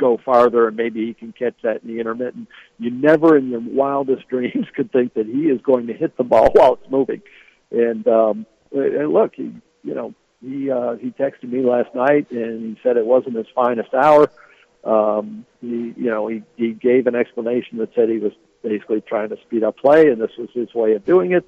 go 0.00 0.18
farther, 0.24 0.66
and 0.66 0.76
maybe 0.76 1.06
he 1.06 1.14
can 1.14 1.32
catch 1.32 1.54
that 1.62 1.82
in 1.82 1.88
the 1.88 2.00
intermittent. 2.00 2.48
You 2.78 2.90
never 2.90 3.36
in 3.36 3.50
your 3.50 3.60
wildest 3.60 4.28
dreams 4.30 4.66
could 4.74 4.90
think 4.90 5.14
that 5.14 5.26
he 5.26 5.42
is 5.44 5.60
going 5.60 5.86
to 5.88 5.92
hit 5.92 6.16
the 6.16 6.24
ball 6.24 6.50
while 6.52 6.74
it's 6.74 6.90
moving. 6.90 7.22
And 7.70 8.06
um, 8.08 8.46
and 8.72 9.12
look, 9.12 9.34
he 9.34 9.54
you 9.84 9.94
know 9.94 10.14
he 10.40 10.70
uh, 10.70 10.94
he 10.96 11.10
texted 11.10 11.50
me 11.50 11.62
last 11.62 11.94
night, 11.94 12.30
and 12.30 12.76
he 12.76 12.80
said 12.82 12.96
it 12.96 13.06
wasn't 13.06 13.36
his 13.36 13.46
finest 13.54 13.94
hour. 13.94 14.30
Um, 14.82 15.44
he 15.60 15.92
you 15.96 16.10
know 16.10 16.26
he 16.26 16.42
he 16.56 16.72
gave 16.72 17.06
an 17.06 17.14
explanation 17.14 17.78
that 17.78 17.90
said 17.94 18.08
he 18.08 18.18
was 18.18 18.32
basically 18.62 19.02
trying 19.02 19.28
to 19.28 19.36
speed 19.46 19.62
up 19.62 19.76
play, 19.76 20.08
and 20.08 20.20
this 20.20 20.32
was 20.38 20.48
his 20.54 20.72
way 20.74 20.94
of 20.94 21.04
doing 21.04 21.32
it. 21.32 21.44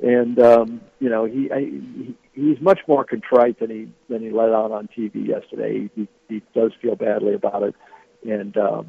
And 0.00 0.38
um, 0.38 0.80
you 1.00 1.08
know 1.08 1.24
he, 1.24 1.50
I, 1.50 1.60
he 1.60 2.16
he's 2.34 2.60
much 2.60 2.80
more 2.86 3.04
contrite 3.04 3.58
than 3.60 3.70
he 3.70 3.88
than 4.08 4.22
he 4.22 4.30
let 4.30 4.50
out 4.50 4.70
on 4.70 4.88
TV 4.88 5.26
yesterday. 5.26 5.90
He, 5.94 6.08
he 6.28 6.42
does 6.54 6.72
feel 6.82 6.96
badly 6.96 7.34
about 7.34 7.62
it, 7.62 7.74
and 8.28 8.56
um, 8.58 8.88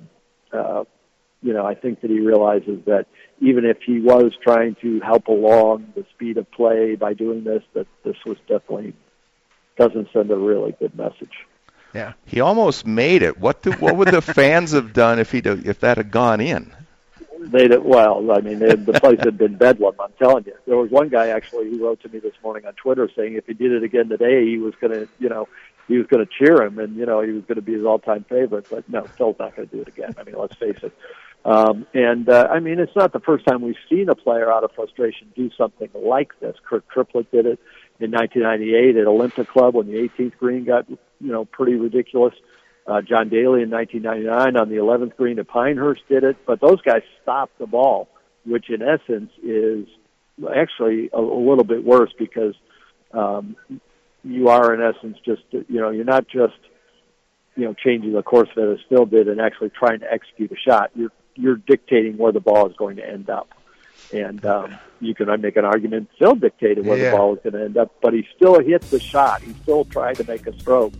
uh, 0.51 0.83
you 1.41 1.53
know 1.53 1.65
I 1.65 1.75
think 1.75 2.01
that 2.01 2.11
he 2.11 2.19
realizes 2.19 2.83
that 2.85 3.05
even 3.39 3.65
if 3.65 3.77
he 3.85 3.99
was 4.01 4.33
trying 4.43 4.75
to 4.81 4.99
help 4.99 5.27
along 5.27 5.93
the 5.95 6.05
speed 6.13 6.37
of 6.37 6.51
play 6.51 6.95
by 6.95 7.13
doing 7.13 7.45
this, 7.45 7.63
that 7.73 7.87
this 8.03 8.17
was 8.25 8.37
definitely 8.47 8.93
doesn't 9.77 10.09
send 10.11 10.29
a 10.31 10.35
really 10.35 10.75
good 10.79 10.95
message. 10.97 11.45
Yeah, 11.93 12.13
he 12.25 12.41
almost 12.41 12.85
made 12.85 13.21
it. 13.21 13.39
What 13.39 13.61
do, 13.61 13.71
what 13.73 13.95
would 13.95 14.09
the 14.09 14.21
fans 14.21 14.73
have 14.73 14.93
done 14.93 15.19
if 15.19 15.31
he 15.31 15.39
if 15.39 15.79
that 15.79 15.97
had 15.97 16.11
gone 16.11 16.41
in? 16.41 16.73
They 17.39 17.67
did 17.67 17.83
well. 17.83 18.31
I 18.31 18.41
mean, 18.41 18.59
they, 18.59 18.75
the 18.75 18.93
place 18.93 19.19
had 19.19 19.37
been 19.37 19.55
bedlam. 19.55 19.95
I'm 19.99 20.13
telling 20.19 20.45
you. 20.45 20.53
There 20.65 20.77
was 20.77 20.89
one 20.91 21.09
guy 21.09 21.27
actually 21.29 21.69
who 21.69 21.85
wrote 21.85 22.01
to 22.01 22.09
me 22.09 22.19
this 22.19 22.33
morning 22.43 22.65
on 22.65 22.73
Twitter 22.73 23.09
saying 23.15 23.35
if 23.35 23.45
he 23.45 23.53
did 23.53 23.71
it 23.71 23.83
again 23.83 24.09
today, 24.09 24.45
he 24.45 24.57
was 24.57 24.73
going 24.81 24.93
to, 24.93 25.07
you 25.19 25.29
know, 25.29 25.47
he 25.87 25.97
was 25.97 26.07
going 26.07 26.25
to 26.25 26.31
cheer 26.31 26.61
him, 26.61 26.79
and 26.79 26.97
you 26.97 27.05
know, 27.05 27.21
he 27.21 27.31
was 27.31 27.43
going 27.43 27.55
to 27.55 27.61
be 27.61 27.73
his 27.73 27.85
all-time 27.85 28.25
favorite. 28.27 28.67
But 28.69 28.89
no, 28.89 29.03
Phil's 29.03 29.37
not 29.39 29.55
going 29.55 29.69
to 29.69 29.75
do 29.75 29.81
it 29.81 29.87
again. 29.87 30.15
I 30.17 30.23
mean, 30.23 30.35
let's 30.37 30.55
face 30.55 30.77
it. 30.83 30.93
Um, 31.45 31.87
and 31.93 32.27
uh, 32.27 32.47
I 32.51 32.59
mean, 32.59 32.79
it's 32.79 32.95
not 32.95 33.13
the 33.13 33.21
first 33.21 33.45
time 33.45 33.61
we've 33.61 33.75
seen 33.89 34.09
a 34.09 34.15
player 34.15 34.51
out 34.51 34.65
of 34.65 34.71
frustration 34.73 35.31
do 35.35 35.49
something 35.57 35.89
like 35.93 36.37
this. 36.41 36.57
Kirk 36.67 36.83
Triplett 36.89 37.31
did 37.31 37.45
it 37.45 37.59
in 37.99 38.11
1998 38.11 38.97
at 38.97 39.07
Olympic 39.07 39.47
Club 39.47 39.75
when 39.75 39.87
the 39.87 39.93
18th 39.93 40.37
green 40.37 40.65
got, 40.65 40.89
you 40.89 40.97
know, 41.19 41.45
pretty 41.45 41.75
ridiculous. 41.75 42.33
John 43.01 43.29
Daly 43.29 43.61
in 43.63 43.69
1999 43.69 44.55
on 44.57 44.69
the 44.69 44.75
11th 44.77 45.17
green 45.17 45.39
at 45.39 45.47
Pinehurst 45.47 46.01
did 46.07 46.23
it, 46.23 46.37
but 46.45 46.61
those 46.61 46.81
guys 46.81 47.01
stopped 47.21 47.57
the 47.59 47.67
ball, 47.67 48.07
which 48.45 48.69
in 48.69 48.81
essence 48.81 49.31
is 49.43 49.87
actually 50.55 51.09
a, 51.13 51.19
a 51.19 51.39
little 51.49 51.65
bit 51.65 51.83
worse 51.83 52.11
because 52.17 52.55
um, 53.13 53.55
you 54.23 54.47
are 54.49 54.73
in 54.73 54.81
essence 54.81 55.17
just, 55.25 55.41
you 55.51 55.81
know, 55.81 55.89
you're 55.89 56.05
not 56.05 56.27
just, 56.27 56.57
you 57.55 57.65
know, 57.65 57.73
changing 57.73 58.13
the 58.13 58.23
course 58.23 58.49
of 58.55 58.69
it 58.69 58.79
Phil 58.87 59.05
did 59.05 59.27
and 59.27 59.41
actually 59.41 59.69
trying 59.71 59.99
to 59.99 60.11
execute 60.11 60.51
a 60.51 60.55
shot. 60.55 60.91
You're 60.95 61.11
you're 61.35 61.55
dictating 61.57 62.17
where 62.17 62.31
the 62.31 62.39
ball 62.39 62.67
is 62.69 62.75
going 62.77 62.95
to 62.97 63.07
end 63.07 63.29
up. 63.29 63.49
And 64.11 64.43
um, 64.45 64.79
you 64.99 65.13
can 65.13 65.27
make 65.41 65.57
an 65.57 65.65
argument 65.65 66.09
Phil 66.17 66.35
dictated 66.35 66.85
where 66.85 66.97
Yeah. 66.97 67.11
the 67.11 67.17
ball 67.17 67.29
was 67.31 67.39
going 67.43 67.53
to 67.53 67.63
end 67.65 67.77
up, 67.77 67.91
but 68.01 68.13
he 68.13 68.25
still 68.35 68.59
hit 68.59 68.81
the 68.89 68.99
shot. 68.99 69.41
He 69.43 69.53
still 69.63 69.85
tried 69.85 70.15
to 70.17 70.23
make 70.23 70.47
a 70.47 70.57
stroke. 70.59 70.93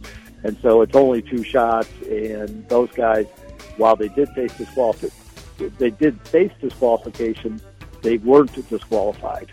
And 0.48 0.58
so 0.62 0.82
it's 0.82 0.96
only 0.96 1.22
two 1.22 1.44
shots, 1.44 1.90
and 2.10 2.66
those 2.70 2.90
guys, 2.92 3.28
while 3.76 3.98
they 3.98 4.08
did 4.08 4.30
face 4.30 4.58
disqualification, 4.58 5.74
they 5.78 5.90
did 5.90 6.22
face 6.22 6.54
disqualification, 6.62 7.60
they 8.02 8.18
weren't 8.20 8.54
disqualified. 8.70 9.52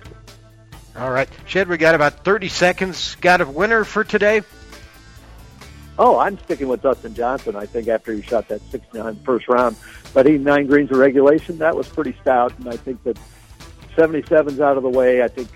All 0.95 1.11
right, 1.11 1.29
Shed, 1.47 1.67
we 1.67 1.79
got 1.79 1.97
about 1.97 2.25
30 2.25 2.49
seconds. 2.49 3.17
Got 3.17 3.41
a 3.41 3.45
winner 3.45 3.83
for 3.83 4.05
today? 4.05 4.43
Oh, 5.99 6.17
I'm 6.17 6.39
sticking 6.39 6.69
with 6.69 6.83
Dustin 6.83 7.13
Johnson. 7.13 7.57
I 7.57 7.67
think 7.67 7.89
after 7.89 8.13
he 8.13 8.23
shot 8.23 8.47
that 8.47 8.61
69 8.71 9.19
first 9.25 9.49
round, 9.49 9.75
but 10.13 10.27
he 10.27 10.39
nine 10.39 10.69
greens 10.69 10.93
of 10.93 10.99
regulation, 10.99 11.59
that 11.59 11.75
was 11.75 11.89
pretty 11.89 12.17
stout. 12.21 12.57
And 12.61 12.69
I 12.69 12.77
think 12.77 13.03
that 13.03 13.19
77's 13.97 14.61
out 14.61 14.77
of 14.77 14.85
the 14.85 14.91
way. 14.91 15.25
I 15.25 15.29
think 15.29 15.49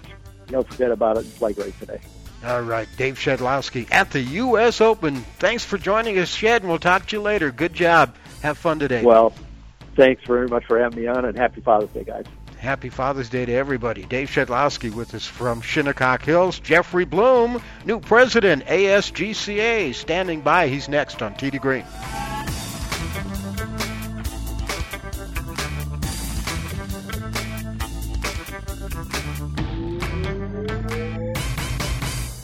you 0.48 0.52
know 0.52 0.64
forget 0.64 0.90
about 0.90 1.16
it 1.16 1.26
and 1.26 1.34
play 1.36 1.52
great 1.52 1.78
today. 1.78 2.00
All 2.44 2.62
right, 2.62 2.88
Dave 2.96 3.18
Shedloski 3.18 3.90
at 3.90 4.10
the 4.12 4.20
U.S. 4.20 4.80
Open. 4.80 5.16
Thanks 5.38 5.64
for 5.64 5.76
joining 5.76 6.18
us, 6.18 6.28
Shed, 6.28 6.62
and 6.62 6.70
we'll 6.70 6.78
talk 6.78 7.06
to 7.06 7.16
you 7.16 7.22
later. 7.22 7.50
Good 7.50 7.74
job. 7.74 8.14
Have 8.42 8.58
fun 8.58 8.78
today. 8.78 9.02
Well, 9.02 9.32
thanks 9.96 10.22
very 10.24 10.46
much 10.46 10.64
for 10.66 10.78
having 10.78 11.00
me 11.00 11.08
on, 11.08 11.24
and 11.24 11.36
happy 11.36 11.60
Father's 11.60 11.90
Day, 11.90 12.04
guys. 12.04 12.26
Happy 12.58 12.88
Father's 12.88 13.28
Day 13.28 13.44
to 13.44 13.52
everybody. 13.52 14.02
Dave 14.04 14.30
Shedloski 14.30 14.92
with 14.92 15.14
us 15.14 15.26
from 15.26 15.60
Shinnecock 15.60 16.22
Hills. 16.22 16.58
Jeffrey 16.58 17.04
Blume, 17.04 17.60
new 17.84 18.00
president, 18.00 18.64
ASGCA, 18.66 19.94
standing 19.94 20.40
by. 20.40 20.68
He's 20.68 20.88
next 20.88 21.22
on 21.22 21.34
Tee 21.34 21.50
to 21.50 21.58
Green. 21.58 21.84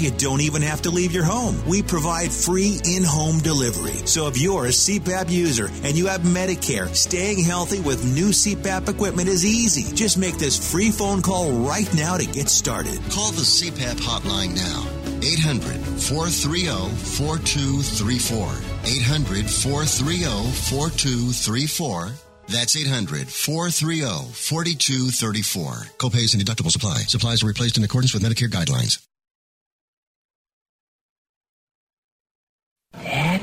you 0.00 0.10
don't 0.12 0.40
even 0.40 0.62
have 0.62 0.82
to 0.82 0.90
leave 0.90 1.12
your 1.12 1.24
home. 1.24 1.56
We 1.66 1.82
provide 1.82 2.32
free 2.32 2.80
in 2.84 3.02
home 3.04 3.38
delivery. 3.40 4.06
So 4.06 4.28
if 4.28 4.38
you're 4.38 4.66
a 4.66 4.68
CPAP 4.68 5.30
user 5.30 5.68
and 5.82 5.96
you 5.96 6.06
have 6.06 6.22
Medicare, 6.22 6.88
staying 6.94 7.42
healthy 7.44 7.80
with 7.80 8.04
new 8.14 8.28
CPAP 8.28 8.88
equipment 8.88 9.28
is 9.28 9.44
easy. 9.44 9.94
Just 9.94 10.18
make 10.18 10.38
this 10.38 10.72
free 10.72 10.90
phone 10.90 11.22
call 11.22 11.52
right 11.52 11.92
now 11.94 12.16
to 12.16 12.26
get 12.26 12.48
started. 12.48 12.98
Call 13.10 13.32
the 13.32 13.42
CPAP 13.42 13.96
hotline 13.96 14.54
now. 14.54 14.86
800 15.22 15.78
430 16.00 16.66
4234. 16.96 18.44
800 18.84 19.50
430 19.50 20.24
4234. 20.70 22.12
That's 22.48 22.76
800 22.76 23.28
430 23.28 24.32
4234. 24.32 25.72
Copays 25.98 26.34
and 26.34 26.42
deductibles 26.42 26.76
apply. 26.76 26.98
Supplies 27.06 27.42
are 27.42 27.46
replaced 27.46 27.78
in 27.78 27.84
accordance 27.84 28.12
with 28.12 28.22
Medicare 28.22 28.50
guidelines. 28.50 28.98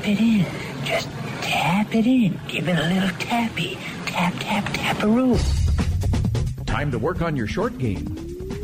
Tap 0.00 0.08
it 0.08 0.20
in. 0.20 0.46
Just 0.82 1.10
tap 1.42 1.94
it 1.94 2.06
in. 2.06 2.40
Give 2.48 2.66
it 2.66 2.78
a 2.78 2.88
little 2.88 3.10
tappy. 3.18 3.74
Tap, 4.06 4.32
tap, 4.38 4.64
tap 4.72 4.96
a 4.96 5.02
taparoo. 5.02 6.64
Time 6.64 6.90
to 6.90 6.98
work 6.98 7.20
on 7.20 7.36
your 7.36 7.46
short 7.46 7.76
game. 7.76 8.06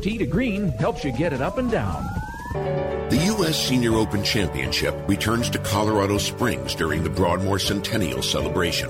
Tee 0.01 0.16
to 0.16 0.24
Green 0.24 0.68
helps 0.68 1.05
you 1.05 1.12
get 1.12 1.34
it 1.34 1.43
up 1.43 1.59
and 1.59 1.70
down. 1.70 2.09
The 2.55 3.20
U.S. 3.37 3.68
Senior 3.68 3.97
Open 3.97 4.24
Championship 4.24 4.97
returns 5.07 5.51
to 5.51 5.59
Colorado 5.59 6.16
Springs 6.16 6.74
during 6.74 7.03
the 7.03 7.11
Broadmoor 7.11 7.59
Centennial 7.59 8.22
celebration. 8.22 8.89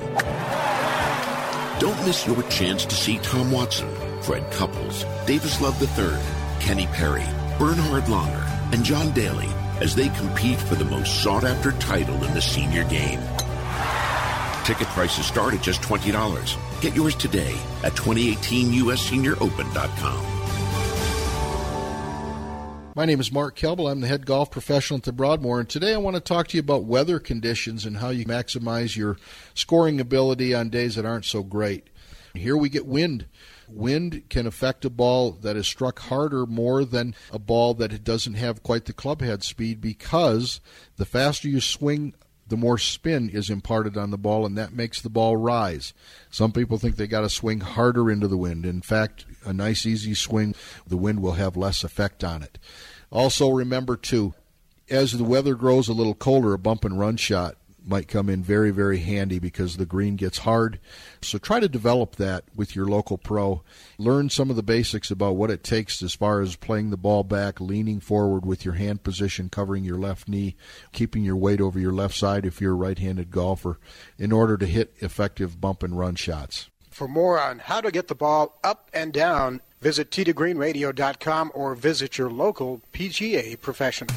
Don't 1.80 2.01
miss 2.07 2.24
your 2.28 2.44
chance 2.44 2.84
to 2.84 2.94
see 2.94 3.18
Tom 3.24 3.51
Watson, 3.51 3.92
Fred 4.22 4.49
Couples, 4.53 5.05
Davis 5.26 5.61
Love 5.61 5.82
III, 5.82 6.16
Kenny 6.61 6.86
Perry, 6.92 7.26
Bernhard 7.59 8.05
Langer, 8.05 8.72
and 8.72 8.84
John 8.84 9.11
Daly 9.14 9.49
as 9.80 9.94
they 9.94 10.08
compete 10.10 10.58
for 10.58 10.74
the 10.74 10.84
most 10.84 11.22
sought 11.22 11.44
after 11.44 11.72
title 11.72 12.22
in 12.24 12.34
the 12.34 12.42
senior 12.42 12.84
game. 12.84 13.20
Ticket 14.64 14.88
prices 14.88 15.26
start 15.26 15.54
at 15.54 15.62
just 15.62 15.80
$20. 15.82 16.80
Get 16.80 16.94
yours 16.94 17.14
today 17.14 17.54
at 17.84 17.92
2018USSeniorOpen.com. 17.92 20.36
My 22.96 23.04
name 23.04 23.20
is 23.20 23.30
Mark 23.30 23.58
Kelble. 23.58 23.92
I'm 23.92 24.00
the 24.00 24.06
head 24.06 24.24
golf 24.24 24.50
professional 24.50 24.96
at 24.96 25.02
the 25.02 25.12
Broadmoor, 25.12 25.60
and 25.60 25.68
today 25.68 25.92
I 25.92 25.98
want 25.98 26.16
to 26.16 26.20
talk 26.20 26.48
to 26.48 26.56
you 26.56 26.60
about 26.60 26.84
weather 26.84 27.18
conditions 27.18 27.84
and 27.84 27.98
how 27.98 28.08
you 28.08 28.24
maximize 28.24 28.96
your 28.96 29.18
scoring 29.52 30.00
ability 30.00 30.54
on 30.54 30.70
days 30.70 30.94
that 30.94 31.04
aren't 31.04 31.26
so 31.26 31.42
great. 31.42 31.88
Here 32.34 32.56
we 32.56 32.70
get 32.70 32.86
wind. 32.86 33.26
Wind 33.68 34.24
can 34.28 34.46
affect 34.46 34.84
a 34.84 34.90
ball 34.90 35.32
that 35.32 35.56
is 35.56 35.66
struck 35.66 35.98
harder 36.00 36.46
more 36.46 36.84
than 36.84 37.14
a 37.32 37.38
ball 37.38 37.74
that 37.74 38.04
doesn't 38.04 38.34
have 38.34 38.62
quite 38.62 38.84
the 38.84 38.92
club 38.92 39.20
head 39.20 39.42
speed 39.42 39.80
because 39.80 40.60
the 40.96 41.04
faster 41.04 41.48
you 41.48 41.60
swing 41.60 42.14
the 42.48 42.56
more 42.56 42.78
spin 42.78 43.28
is 43.28 43.50
imparted 43.50 43.96
on 43.96 44.10
the 44.10 44.18
ball, 44.18 44.46
and 44.46 44.56
that 44.56 44.72
makes 44.72 45.02
the 45.02 45.10
ball 45.10 45.36
rise. 45.36 45.92
Some 46.30 46.52
people 46.52 46.78
think 46.78 46.96
they 46.96 47.08
got 47.08 47.22
to 47.22 47.28
swing 47.28 47.60
harder 47.60 48.10
into 48.10 48.28
the 48.28 48.36
wind. 48.36 48.64
In 48.64 48.82
fact, 48.82 49.24
a 49.44 49.52
nice, 49.52 49.84
easy 49.84 50.14
swing, 50.14 50.54
the 50.86 50.96
wind 50.96 51.20
will 51.20 51.32
have 51.32 51.56
less 51.56 51.82
effect 51.82 52.22
on 52.22 52.44
it. 52.44 52.58
Also, 53.10 53.50
remember, 53.50 53.96
too, 53.96 54.34
as 54.88 55.12
the 55.12 55.24
weather 55.24 55.56
grows 55.56 55.88
a 55.88 55.92
little 55.92 56.14
colder, 56.14 56.52
a 56.52 56.58
bump 56.58 56.84
and 56.84 57.00
run 57.00 57.16
shot 57.16 57.56
might 57.87 58.09
come 58.09 58.28
in 58.28 58.43
very, 58.43 58.70
very 58.70 58.99
handy 58.99 59.39
because 59.39 59.76
the 59.76 59.87
green 59.87 60.16
gets 60.16 60.39
hard. 60.39 60.78
So 61.22 61.39
try 61.39 61.61
to 61.61 61.68
develop 61.68 62.16
that 62.16 62.45
with 62.55 62.74
your 62.74 62.87
local 62.87 63.18
pro. 63.18 63.62
Learn 63.99 64.28
some 64.28 64.51
of 64.51 64.57
the 64.57 64.62
basics 64.62 65.11
about 65.11 65.37
what 65.37 65.51
it 65.51 65.62
takes 65.62 66.03
as 66.03 66.14
far 66.14 66.41
as 66.41 66.57
playing 66.57 66.91
the 66.91 66.97
ball 66.97 67.24
back, 67.24 67.61
leaning 67.61 68.01
forward 68.01 68.45
with 68.45 68.64
your 68.64 68.74
hand 68.74 69.03
position, 69.03 69.49
covering 69.49 69.84
your 69.84 69.99
left 69.99 70.28
knee, 70.28 70.57
keeping 70.93 71.22
your 71.22 71.37
weight 71.37 71.61
over 71.61 71.78
your 71.78 71.93
left 71.93 72.14
side 72.14 72.45
if 72.45 72.61
you're 72.61 72.72
a 72.72 72.76
right 72.76 72.99
handed 72.99 73.30
golfer, 73.30 73.78
in 74.18 74.32
order 74.32 74.57
to 74.57 74.66
hit 74.66 74.95
effective 74.99 75.61
bump 75.61 75.82
and 75.82 75.99
run 75.99 76.14
shots. 76.14 76.68
For 76.91 77.07
more 77.07 77.39
on 77.39 77.59
how 77.59 77.82
to 77.82 77.91
get 77.91 78.09
the 78.09 78.14
ball 78.14 78.59
up 78.64 78.91
and 78.95 79.12
down, 79.12 79.61
visit 79.82 80.11
tgreenradio.com 80.11 81.53
or 81.55 81.74
visit 81.74 82.16
your 82.16 82.30
local 82.30 82.80
PGA 82.93 83.61
professional. 83.61 84.16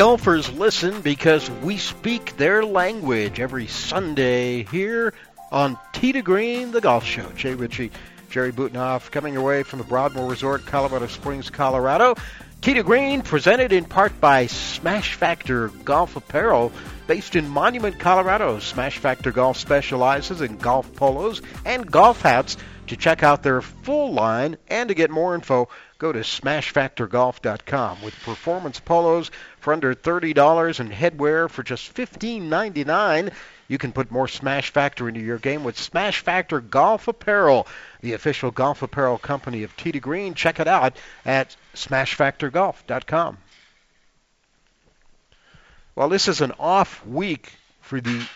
Golfers 0.00 0.50
listen 0.54 1.02
because 1.02 1.50
we 1.62 1.76
speak 1.76 2.34
their 2.38 2.64
language 2.64 3.38
every 3.38 3.66
Sunday 3.66 4.62
here 4.62 5.12
on 5.52 5.78
Tee 5.92 6.12
to 6.12 6.22
Green, 6.22 6.70
the 6.70 6.80
golf 6.80 7.04
show. 7.04 7.30
Jay 7.32 7.52
Ritchie, 7.52 7.92
Jerry 8.30 8.50
Butenhoff 8.50 9.10
coming 9.10 9.36
away 9.36 9.62
from 9.62 9.78
the 9.78 9.84
Broadmoor 9.84 10.30
Resort, 10.30 10.64
Colorado 10.64 11.06
Springs, 11.06 11.50
Colorado. 11.50 12.14
Tee 12.62 12.72
to 12.72 12.82
Green, 12.82 13.20
presented 13.20 13.74
in 13.74 13.84
part 13.84 14.18
by 14.22 14.46
Smash 14.46 15.16
Factor 15.16 15.68
Golf 15.68 16.16
Apparel, 16.16 16.72
based 17.06 17.36
in 17.36 17.46
Monument, 17.46 17.98
Colorado. 17.98 18.58
Smash 18.58 18.96
Factor 18.96 19.32
Golf 19.32 19.58
specializes 19.58 20.40
in 20.40 20.56
golf 20.56 20.94
polos 20.94 21.42
and 21.66 21.90
golf 21.90 22.22
hats. 22.22 22.56
To 22.90 22.96
check 22.96 23.22
out 23.22 23.44
their 23.44 23.62
full 23.62 24.12
line 24.12 24.56
and 24.66 24.88
to 24.88 24.96
get 24.96 25.12
more 25.12 25.36
info, 25.36 25.68
go 25.98 26.10
to 26.10 26.18
smashfactorgolf.com. 26.18 28.02
With 28.02 28.20
performance 28.24 28.80
polos 28.80 29.30
for 29.60 29.72
under 29.72 29.94
$30 29.94 30.80
and 30.80 30.90
headwear 30.90 31.48
for 31.48 31.62
just 31.62 31.94
$15.99, 31.94 33.32
you 33.68 33.78
can 33.78 33.92
put 33.92 34.10
more 34.10 34.26
Smash 34.26 34.72
Factor 34.72 35.08
into 35.08 35.20
your 35.20 35.38
game 35.38 35.62
with 35.62 35.78
Smash 35.78 36.18
Factor 36.18 36.60
Golf 36.60 37.06
Apparel, 37.06 37.68
the 38.00 38.14
official 38.14 38.50
golf 38.50 38.82
apparel 38.82 39.18
company 39.18 39.62
of 39.62 39.76
to 39.76 40.00
Green. 40.00 40.34
Check 40.34 40.58
it 40.58 40.66
out 40.66 40.96
at 41.24 41.54
smashfactorgolf.com. 41.76 43.38
Well, 45.94 46.08
this 46.08 46.26
is 46.26 46.40
an 46.40 46.54
off 46.58 47.06
week 47.06 47.52
for 47.82 48.00
the 48.00 48.26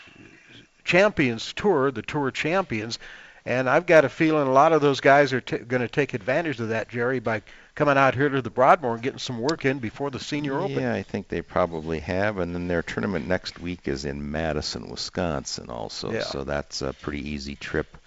Champions 0.84 1.52
Tour, 1.54 1.90
the 1.90 2.02
Tour 2.02 2.30
Champions. 2.30 3.00
And 3.46 3.68
I've 3.68 3.84
got 3.84 4.06
a 4.06 4.08
feeling 4.08 4.48
a 4.48 4.52
lot 4.52 4.72
of 4.72 4.80
those 4.80 5.00
guys 5.00 5.34
are 5.34 5.40
t- 5.40 5.58
going 5.58 5.82
to 5.82 5.88
take 5.88 6.14
advantage 6.14 6.60
of 6.60 6.70
that, 6.70 6.88
Jerry, 6.88 7.20
by 7.20 7.42
coming 7.74 7.98
out 7.98 8.14
here 8.14 8.30
to 8.30 8.40
the 8.40 8.48
Broadmoor 8.48 8.94
and 8.94 9.02
getting 9.02 9.18
some 9.18 9.38
work 9.38 9.66
in 9.66 9.80
before 9.80 10.10
the 10.10 10.18
Senior 10.18 10.58
Open. 10.60 10.80
Yeah, 10.80 10.94
I 10.94 11.02
think 11.02 11.28
they 11.28 11.42
probably 11.42 12.00
have. 12.00 12.38
And 12.38 12.54
then 12.54 12.68
their 12.68 12.82
tournament 12.82 13.28
next 13.28 13.60
week 13.60 13.86
is 13.86 14.06
in 14.06 14.30
Madison, 14.30 14.88
Wisconsin, 14.88 15.68
also. 15.68 16.10
Yeah. 16.10 16.22
So 16.22 16.44
that's 16.44 16.80
a 16.80 16.94
pretty 16.94 17.28
easy 17.28 17.54
trip 17.54 17.98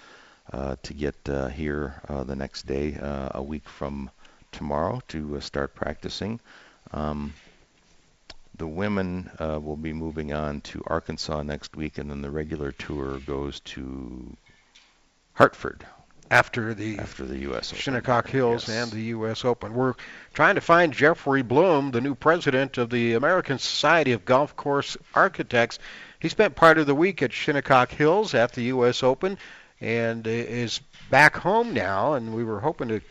uh, 0.52 0.78
to 0.82 0.94
get 0.96 1.16
uh, 1.30 1.50
here 1.50 2.02
uh, 2.10 2.24
the 2.24 2.36
next 2.36 2.66
day, 2.66 2.96
uh, 2.96 3.30
a 3.36 3.44
week 3.44 3.70
from 3.70 4.10
tomorrow, 4.52 5.04
to 5.10 5.38
uh, 5.38 5.40
start 5.40 5.76
practicing. 5.76 6.40
Um, 6.92 7.34
the 8.58 8.68
women 8.68 9.30
uh, 9.40 9.60
will 9.62 9.78
be 9.78 9.94
moving 9.94 10.34
on 10.34 10.62
to 10.62 10.82
Arkansas 10.88 11.44
next 11.44 11.76
week, 11.76 12.00
and 12.00 12.10
then 12.10 12.24
the 12.24 12.32
regular 12.32 12.72
tour 12.72 13.20
goes 13.20 13.60
to 13.60 14.36
Hartford 15.38 15.86
after 16.32 16.74
the 16.74 16.98
after 16.98 17.26
the 17.26 17.38
U.S. 17.40 17.72
Open. 17.72 17.80
Shinnecock 17.80 18.28
Hills 18.28 18.68
Yes. 18.68 18.84
and 18.84 18.92
the 18.92 19.06
U.S. 19.10 19.46
Open. 19.46 19.74
We're 19.76 19.94
trying 20.34 20.56
to 20.56 20.62
find 20.62 20.92
Jeffrey 20.92 21.44
Blume, 21.44 21.92
the 21.92 22.02
new 22.02 22.16
president 22.16 22.78
of 22.80 22.90
the 22.90 23.14
American 23.14 23.60
Society 23.60 24.14
of 24.14 24.26
Golf 24.26 24.56
Course 24.56 24.98
Architects. 25.14 25.78
He 26.20 26.28
spent 26.28 26.56
part 26.56 26.80
of 26.80 26.88
the 26.88 26.96
week 26.96 27.22
at 27.22 27.32
Shinnecock 27.32 27.92
Hills 27.92 28.34
at 28.34 28.54
the 28.54 28.64
U.S. 28.64 29.04
Open 29.04 29.38
and 29.80 30.26
is 30.26 30.80
back 31.12 31.38
home 31.38 31.72
now. 31.74 32.14
And 32.14 32.34
we 32.34 32.44
were 32.44 32.60
hoping 32.60 32.88
to 32.88 33.02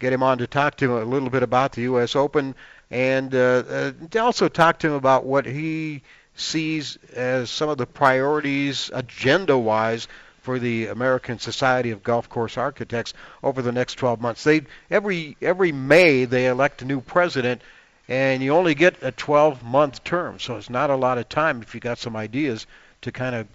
get 0.00 0.12
him 0.12 0.24
on 0.24 0.38
to 0.38 0.46
talk 0.48 0.76
to 0.78 0.84
him 0.86 0.90
a 1.02 1.04
little 1.10 1.30
bit 1.30 1.44
about 1.44 1.72
the 1.72 1.82
U.S. 1.82 2.16
Open 2.16 2.56
and 2.90 3.32
uh, 3.34 3.62
uh, 3.70 3.92
to 4.10 4.18
also 4.18 4.48
talk 4.48 4.80
to 4.80 4.88
him 4.88 4.94
about 4.94 5.24
what 5.24 5.46
he 5.46 6.02
sees 6.34 6.98
as 7.14 7.50
some 7.50 7.68
of 7.68 7.78
the 7.78 7.86
priorities 7.86 8.90
agenda-wise 8.94 10.08
for 10.48 10.58
the 10.58 10.86
American 10.86 11.38
Society 11.38 11.90
of 11.90 12.02
Golf 12.02 12.30
Course 12.30 12.56
Architects 12.56 13.12
over 13.42 13.60
the 13.60 13.70
next 13.70 13.96
12 13.96 14.18
months. 14.22 14.44
They 14.44 14.62
every 14.90 15.36
every 15.42 15.72
May 15.72 16.24
they 16.24 16.46
elect 16.46 16.80
a 16.80 16.86
new 16.86 17.02
president, 17.02 17.60
and 18.08 18.42
you 18.42 18.54
only 18.54 18.74
get 18.74 19.02
a 19.02 19.12
12-month 19.12 20.04
term, 20.04 20.38
so 20.38 20.56
it's 20.56 20.70
not 20.70 20.88
a 20.88 20.96
lot 20.96 21.18
of 21.18 21.28
time 21.28 21.60
if 21.60 21.74
you 21.74 21.82
got 21.82 21.98
some 21.98 22.16
ideas 22.16 22.66
to 23.02 23.12
kind 23.12 23.34
of 23.34 23.46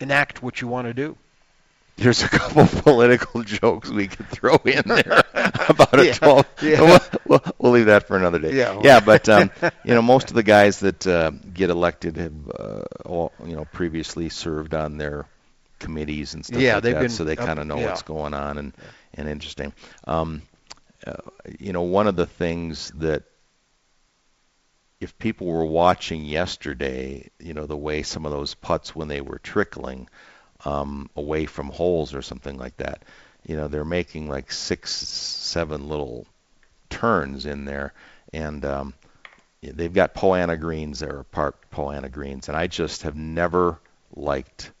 enact 0.00 0.42
what 0.42 0.60
you 0.60 0.66
want 0.66 0.88
to 0.88 0.94
do. 0.94 1.16
there's 1.96 2.24
a 2.24 2.28
couple 2.28 2.66
political 2.82 3.44
jokes 3.44 3.88
we 3.88 4.08
could 4.08 4.26
throw 4.26 4.56
in 4.64 4.82
there 4.86 5.22
about 5.68 5.96
a 6.00 6.06
Yeah, 6.06 6.12
12. 6.14 6.46
yeah. 6.62 6.80
We'll, 6.80 7.00
we'll, 7.28 7.44
we'll 7.60 7.72
leave 7.72 7.86
that 7.86 8.08
for 8.08 8.16
another 8.16 8.40
day. 8.40 8.56
Yeah. 8.56 8.80
yeah, 8.82 8.98
but 8.98 9.28
um, 9.28 9.52
you 9.84 9.94
know, 9.94 10.02
most 10.02 10.30
of 10.30 10.34
the 10.34 10.42
guys 10.42 10.80
that 10.80 11.06
uh, 11.06 11.30
get 11.54 11.70
elected 11.70 12.16
have, 12.16 12.32
uh, 12.58 12.82
all, 13.06 13.30
you 13.46 13.54
know, 13.54 13.64
previously 13.66 14.28
served 14.28 14.74
on 14.74 14.98
their 14.98 15.26
committees 15.82 16.34
and 16.34 16.44
stuff 16.46 16.64
Yeah, 16.64 16.72
like 16.72 16.84
they've 16.84 16.90
that, 16.90 16.98
been 16.98 17.10
so 17.10 17.24
they 17.24 17.36
kind 17.36 17.58
of 17.58 17.66
know 17.66 17.78
yeah. 17.78 17.86
what's 17.86 18.02
going 18.02 18.34
on 18.34 18.58
and 18.58 18.72
and 19.14 19.28
interesting. 19.28 19.72
Um, 20.04 20.42
uh, 21.06 21.14
you 21.58 21.72
know, 21.72 21.82
one 21.82 22.06
of 22.08 22.16
the 22.16 22.26
things 22.26 22.90
that 22.96 23.24
if 25.00 25.18
people 25.18 25.46
were 25.48 25.64
watching 25.64 26.24
yesterday, 26.24 27.30
you 27.38 27.54
know, 27.54 27.66
the 27.66 27.76
way 27.76 28.02
some 28.02 28.24
of 28.24 28.32
those 28.32 28.54
putts 28.54 28.94
when 28.94 29.08
they 29.08 29.20
were 29.20 29.38
trickling 29.38 30.08
um, 30.64 31.10
away 31.16 31.46
from 31.46 31.70
holes 31.70 32.14
or 32.14 32.22
something 32.22 32.56
like 32.58 32.76
that, 32.78 33.04
you 33.46 33.56
know, 33.56 33.68
they're 33.68 33.84
making 33.84 34.28
like 34.28 34.52
six, 34.52 34.92
seven 34.94 35.88
little 35.88 36.26
turns 36.90 37.46
in 37.46 37.64
there, 37.64 37.94
and 38.32 38.64
um, 38.64 38.94
they've 39.62 39.94
got 39.94 40.14
Poa 40.14 40.38
annua 40.38 40.60
greens 40.60 41.00
there, 41.00 41.18
or 41.18 41.24
park 41.24 41.70
Poa 41.70 41.94
annua 41.94 42.12
greens, 42.12 42.48
and 42.48 42.56
I 42.56 42.68
just 42.68 43.02
have 43.04 43.16
never 43.16 43.80
liked 44.16 44.72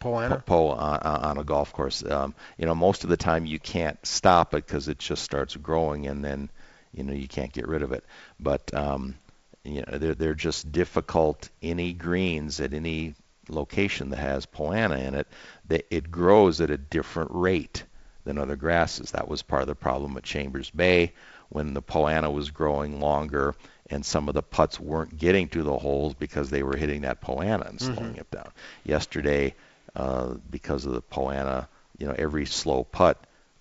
Poa 0.00 0.28
annua? 0.28 0.44
Po 0.44 0.68
on, 0.70 0.98
on 1.02 1.38
a 1.38 1.44
golf 1.44 1.72
course. 1.72 2.02
Um, 2.04 2.34
you 2.58 2.66
know, 2.66 2.74
most 2.74 3.04
of 3.04 3.10
the 3.10 3.16
time 3.16 3.46
you 3.46 3.58
can't 3.60 3.98
stop 4.04 4.54
it 4.54 4.66
because 4.66 4.88
it 4.88 4.98
just 4.98 5.22
starts 5.22 5.54
growing, 5.56 6.06
and 6.06 6.24
then 6.24 6.48
you 6.92 7.04
know 7.04 7.12
you 7.12 7.28
can't 7.28 7.52
get 7.52 7.68
rid 7.68 7.82
of 7.82 7.92
it. 7.92 8.04
But 8.40 8.72
um, 8.74 9.14
you 9.62 9.84
know, 9.86 9.98
they're 9.98 10.14
they're 10.14 10.34
just 10.34 10.72
difficult. 10.72 11.48
Any 11.62 11.92
greens 11.92 12.60
at 12.60 12.72
any 12.74 13.14
location 13.48 14.10
that 14.10 14.18
has 14.18 14.46
Poa 14.46 14.74
annua 14.74 15.06
in 15.06 15.14
it, 15.14 15.26
that 15.68 15.86
it 15.94 16.10
grows 16.10 16.60
at 16.60 16.70
a 16.70 16.78
different 16.78 17.30
rate 17.32 17.84
than 18.24 18.38
other 18.38 18.56
grasses. 18.56 19.10
That 19.12 19.28
was 19.28 19.42
part 19.42 19.62
of 19.62 19.68
the 19.68 19.74
problem 19.74 20.16
at 20.16 20.22
Chambers 20.22 20.70
Bay 20.70 21.12
when 21.48 21.74
the 21.74 21.82
Poa 21.82 22.12
annua 22.12 22.32
was 22.32 22.50
growing 22.50 23.00
longer 23.00 23.54
and 23.90 24.06
some 24.06 24.28
of 24.28 24.34
the 24.34 24.42
putts 24.42 24.78
weren't 24.78 25.18
getting 25.18 25.48
to 25.48 25.64
the 25.64 25.76
holes 25.76 26.14
because 26.14 26.48
they 26.48 26.62
were 26.62 26.76
hitting 26.76 27.00
that 27.02 27.20
Poa 27.20 27.44
annua 27.44 27.68
and 27.68 27.80
slowing 27.80 28.14
Mhm. 28.14 28.20
it 28.20 28.30
down. 28.30 28.48
Yesterday, 28.84 29.54
uh, 29.94 30.34
because 30.50 30.86
of 30.86 30.92
the 30.92 31.02
Poa 31.02 31.34
annua, 31.34 31.68
you 31.98 32.06
know, 32.06 32.14
every 32.16 32.46
slow 32.46 32.84
putt, 32.84 33.18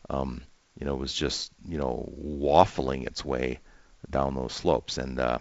um, 0.09 0.41
you 0.79 0.85
know, 0.85 0.95
was 0.95 1.13
just, 1.13 1.51
you 1.67 1.77
know, 1.77 2.11
waffling 2.23 3.05
its 3.05 3.23
way 3.25 3.59
down 4.09 4.35
those 4.35 4.53
slopes. 4.53 4.97
And, 4.97 5.19
uh, 5.19 5.39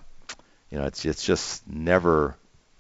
you 0.71 0.79
know, 0.79 0.85
it's, 0.85 1.05
it's 1.05 1.25
just 1.25 1.69
never 1.69 2.37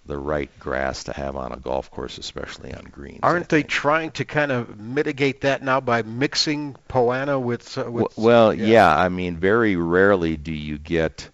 the 0.06 0.18
right 0.18 0.50
grass 0.58 1.04
to 1.04 1.12
have 1.12 1.36
on 1.36 1.52
a 1.52 1.56
golf 1.56 1.90
course, 1.90 2.18
especially 2.18 2.74
on 2.74 2.84
greens. 2.84 3.20
Aren't 3.22 3.48
they 3.48 3.62
trying 3.62 4.10
to 4.12 4.24
kind 4.24 4.50
of 4.50 4.80
mitigate 4.80 5.42
that 5.42 5.62
now 5.62 5.80
by 5.80 6.02
mixing 6.02 6.76
Poa 6.88 7.16
annua 7.16 7.40
with, 7.40 7.78
uh, 7.78 7.90
with 7.90 8.16
well, 8.16 8.52
yeah. 8.52 8.94
I 8.94 9.08
mean, 9.10 9.36
very 9.36 9.76
rarely 9.76 10.36
do 10.36 10.52
you 10.52 10.78
get, 10.78 11.28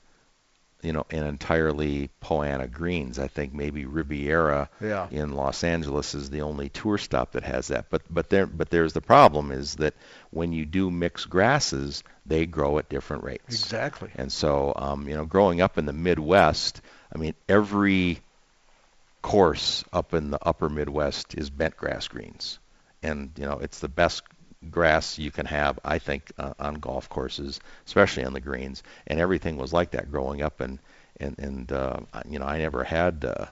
you 0.85 0.93
know, 0.93 1.07
an 1.11 1.24
entirely 1.24 2.11
Poa 2.20 2.47
annua 2.47 2.70
greens. 2.70 3.18
I 3.18 3.28
think 3.28 3.55
maybe 3.55 3.87
Riviera 3.87 4.68
Yeah. 4.80 5.09
in 5.11 5.32
Los 5.32 5.64
Angeles 5.64 6.14
is 6.14 6.30
the 6.30 6.43
only 6.43 6.68
tour 6.68 6.99
stop 6.99 7.32
that 7.32 7.45
has 7.45 7.68
that. 7.68 7.87
But 7.91 8.03
but 8.11 8.28
there 8.28 8.47
but 8.47 8.70
there's 8.70 8.93
the 8.93 9.01
problem 9.01 9.51
is 9.51 9.76
that 9.76 9.95
when 10.30 10.53
you 10.53 10.66
do 10.66 10.91
mix 10.91 11.24
grasses, 11.24 12.05
they 12.26 12.47
grow 12.47 12.78
at 12.78 12.89
different 12.89 13.24
rates. 13.24 13.45
Exactly. 13.49 14.11
And 14.14 14.30
so, 14.30 14.72
um, 14.76 15.09
you 15.09 15.14
know, 15.14 15.24
growing 15.24 15.61
up 15.61 15.78
in 15.78 15.87
the 15.87 15.93
Midwest, 15.93 16.80
I 17.14 17.18
mean, 17.18 17.35
every 17.49 18.20
course 19.22 19.85
up 19.93 20.12
in 20.12 20.30
the 20.30 20.39
upper 20.47 20.68
Midwest 20.68 21.35
is 21.35 21.49
bent 21.49 21.76
grass 21.76 22.09
greens. 22.09 22.59
And, 23.03 23.32
you 23.39 23.45
know, 23.45 23.59
it's 23.59 23.80
the 23.80 23.89
best 23.89 24.22
grass 24.71 25.19
you 25.19 25.31
can 25.31 25.47
have, 25.47 25.79
I 25.85 25.99
think, 25.99 26.33
uh, 26.39 26.55
on 26.59 26.75
golf 26.75 27.09
courses, 27.09 27.61
especially 27.87 28.25
on 28.25 28.33
the 28.33 28.41
greens. 28.41 28.83
And 29.07 29.21
everything 29.21 29.57
was 29.57 29.73
like 29.73 29.93
that 29.93 30.11
growing 30.11 30.43
up. 30.43 30.61
And, 30.61 30.79
and, 31.19 31.39
and 31.39 31.73
uh, 31.73 32.01
you 32.29 32.39
know, 32.39 32.47
I 32.47 32.59
never 32.59 32.85
had, 32.85 33.25
uh, 33.25 33.47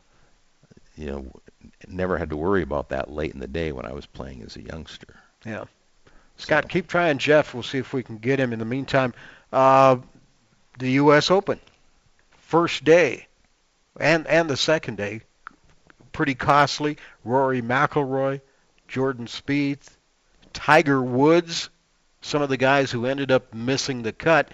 you 0.96 1.06
know, 1.06 1.32
never 1.88 2.18
had 2.18 2.30
to 2.30 2.36
worry 2.36 2.62
about 2.62 2.90
that 2.90 3.10
late 3.10 3.32
in 3.32 3.40
the 3.40 3.46
day 3.46 3.72
when 3.72 3.86
I 3.86 3.92
was 3.92 4.06
playing 4.06 4.42
as 4.42 4.56
a 4.56 4.62
youngster. 4.62 5.14
Yeah. 5.44 5.64
Scott, 6.36 6.68
keep 6.68 6.88
trying 6.88 7.18
Jeff. 7.18 7.54
We'll 7.54 7.62
see 7.62 7.78
if 7.78 7.92
we 7.92 8.02
can 8.02 8.18
get 8.18 8.40
him. 8.40 8.52
In 8.52 8.58
the 8.58 8.64
meantime, 8.64 9.14
uh, 9.52 9.96
the 10.78 10.90
U.S. 10.92 11.30
Open, 11.30 11.60
first 12.38 12.84
day, 12.84 13.26
and 14.00 14.26
and 14.26 14.48
the 14.48 14.56
second 14.56 14.96
day, 14.96 15.20
pretty 16.12 16.34
costly. 16.34 16.96
Rory 17.24 17.62
McIlroy, 17.62 18.40
Jordan 18.88 19.26
Spieth, 19.26 19.88
Tiger 20.52 21.02
Woods, 21.02 21.70
some 22.20 22.42
of 22.42 22.48
the 22.48 22.56
guys 22.56 22.90
who 22.90 23.06
ended 23.06 23.30
up 23.30 23.52
missing 23.54 24.02
the 24.02 24.12
cut. 24.12 24.50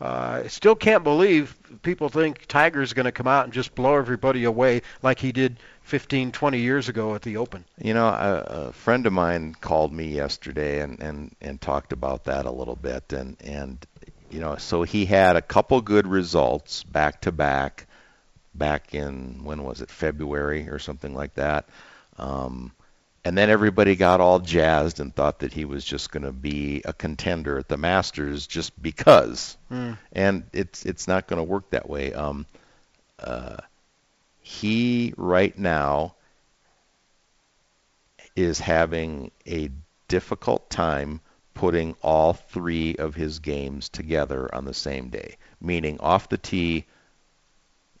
Uh, 0.00 0.48
still 0.48 0.74
can't 0.74 1.04
believe 1.04 1.54
people 1.82 2.08
think 2.08 2.46
Tiger's 2.46 2.94
going 2.94 3.04
to 3.04 3.12
come 3.12 3.26
out 3.26 3.44
and 3.44 3.52
just 3.52 3.74
blow 3.74 3.96
everybody 3.96 4.44
away 4.44 4.80
like 5.02 5.18
he 5.18 5.30
did 5.30 5.58
15, 5.82 6.32
20 6.32 6.58
years 6.58 6.88
ago 6.88 7.14
at 7.14 7.20
the 7.20 7.36
Open. 7.36 7.66
You 7.76 7.92
know, 7.92 8.06
a, 8.06 8.68
a 8.68 8.72
friend 8.72 9.04
of 9.06 9.12
mine 9.12 9.54
called 9.60 9.92
me 9.92 10.06
yesterday 10.06 10.80
and, 10.80 10.98
and, 11.02 11.36
and 11.42 11.60
talked 11.60 11.92
about 11.92 12.24
that 12.24 12.46
a 12.46 12.50
little 12.50 12.76
bit, 12.76 13.12
and 13.12 13.36
and 13.40 13.86
you 14.30 14.38
know, 14.40 14.56
so 14.56 14.84
he 14.84 15.04
had 15.04 15.36
a 15.36 15.42
couple 15.42 15.80
good 15.80 16.06
results 16.06 16.84
back 16.84 17.20
to 17.22 17.32
back, 17.32 17.86
back 18.54 18.94
in 18.94 19.42
when 19.42 19.64
was 19.64 19.80
it 19.80 19.90
February 19.90 20.68
or 20.68 20.78
something 20.78 21.14
like 21.14 21.34
that, 21.34 21.68
um, 22.16 22.72
and 23.24 23.36
then 23.36 23.50
everybody 23.50 23.96
got 23.96 24.20
all 24.20 24.38
jazzed 24.38 25.00
and 25.00 25.14
thought 25.14 25.40
that 25.40 25.52
he 25.52 25.64
was 25.64 25.84
just 25.84 26.10
going 26.10 26.22
to 26.22 26.32
be 26.32 26.82
a 26.84 26.92
contender 26.92 27.58
at 27.58 27.68
the 27.68 27.76
Masters 27.76 28.46
just 28.46 28.80
because, 28.82 29.56
Hmm. 29.68 29.92
and 30.12 30.44
it's 30.52 30.84
it's 30.86 31.06
not 31.06 31.26
going 31.26 31.38
to 31.38 31.44
work 31.44 31.70
that 31.70 31.88
way. 31.88 32.12
Um, 32.14 32.46
uh, 33.18 33.58
he 34.40 35.12
right 35.16 35.56
now 35.58 36.14
is 38.36 38.58
having 38.58 39.30
a 39.46 39.70
difficult 40.08 40.70
time 40.70 41.20
putting 41.54 41.94
all 42.02 42.32
three 42.32 42.96
of 42.96 43.14
his 43.14 43.38
games 43.38 43.88
together 43.88 44.52
on 44.54 44.64
the 44.64 44.74
same 44.74 45.10
day, 45.10 45.36
meaning 45.60 45.98
off 46.00 46.28
the 46.28 46.38
tee, 46.38 46.86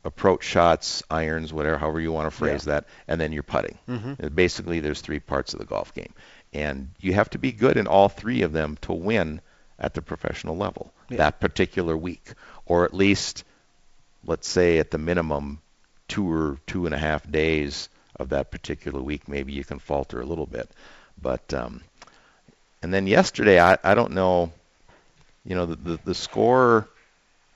approach 0.04 0.44
shots, 0.44 1.02
irons, 1.10 1.52
whatever, 1.52 1.76
however 1.78 2.00
you 2.00 2.12
want 2.12 2.26
to 2.30 2.36
phrase 2.36 2.66
Yeah. 2.66 2.72
that, 2.74 2.84
and 3.08 3.20
then 3.20 3.32
you're 3.32 3.42
putting. 3.42 3.78
Mhm. 3.88 4.24
Uh, 4.24 4.28
Basically, 4.30 4.80
there's 4.80 5.00
three 5.00 5.20
parts 5.20 5.52
of 5.52 5.58
the 5.60 5.66
golf 5.66 5.92
game, 5.94 6.12
and 6.52 6.90
you 7.00 7.12
have 7.14 7.30
to 7.30 7.38
be 7.38 7.52
good 7.52 7.76
in 7.76 7.86
all 7.86 8.08
three 8.08 8.42
of 8.42 8.52
them 8.52 8.78
to 8.82 8.92
win 8.92 9.40
at 9.78 9.94
the 9.94 10.02
professional 10.02 10.56
level 10.56 10.92
Yeah. 11.08 11.18
that 11.18 11.40
particular 11.40 11.96
week, 11.96 12.32
or 12.66 12.84
at 12.84 12.94
least, 12.94 13.44
let's 14.24 14.48
say, 14.48 14.78
at 14.78 14.90
the 14.90 14.98
minimum, 14.98 15.60
two 16.08 16.30
or 16.30 16.58
two 16.66 16.86
and 16.86 16.94
a 16.94 16.98
half 16.98 17.30
days 17.30 17.88
of 18.16 18.30
that 18.30 18.50
particular 18.50 19.00
week. 19.00 19.28
Maybe 19.28 19.52
you 19.52 19.64
can 19.64 19.78
falter 19.78 20.20
a 20.20 20.26
little 20.26 20.46
bit, 20.46 20.70
but 21.20 21.52
um, 21.54 21.82
and 22.82 22.92
then 22.92 23.06
yesterday, 23.06 23.60
I, 23.60 23.76
I 23.84 23.94
don't 23.94 24.12
know, 24.12 24.50
you 25.44 25.54
know, 25.54 25.66
the, 25.66 25.76
the 25.76 26.00
the 26.06 26.14
score, 26.14 26.88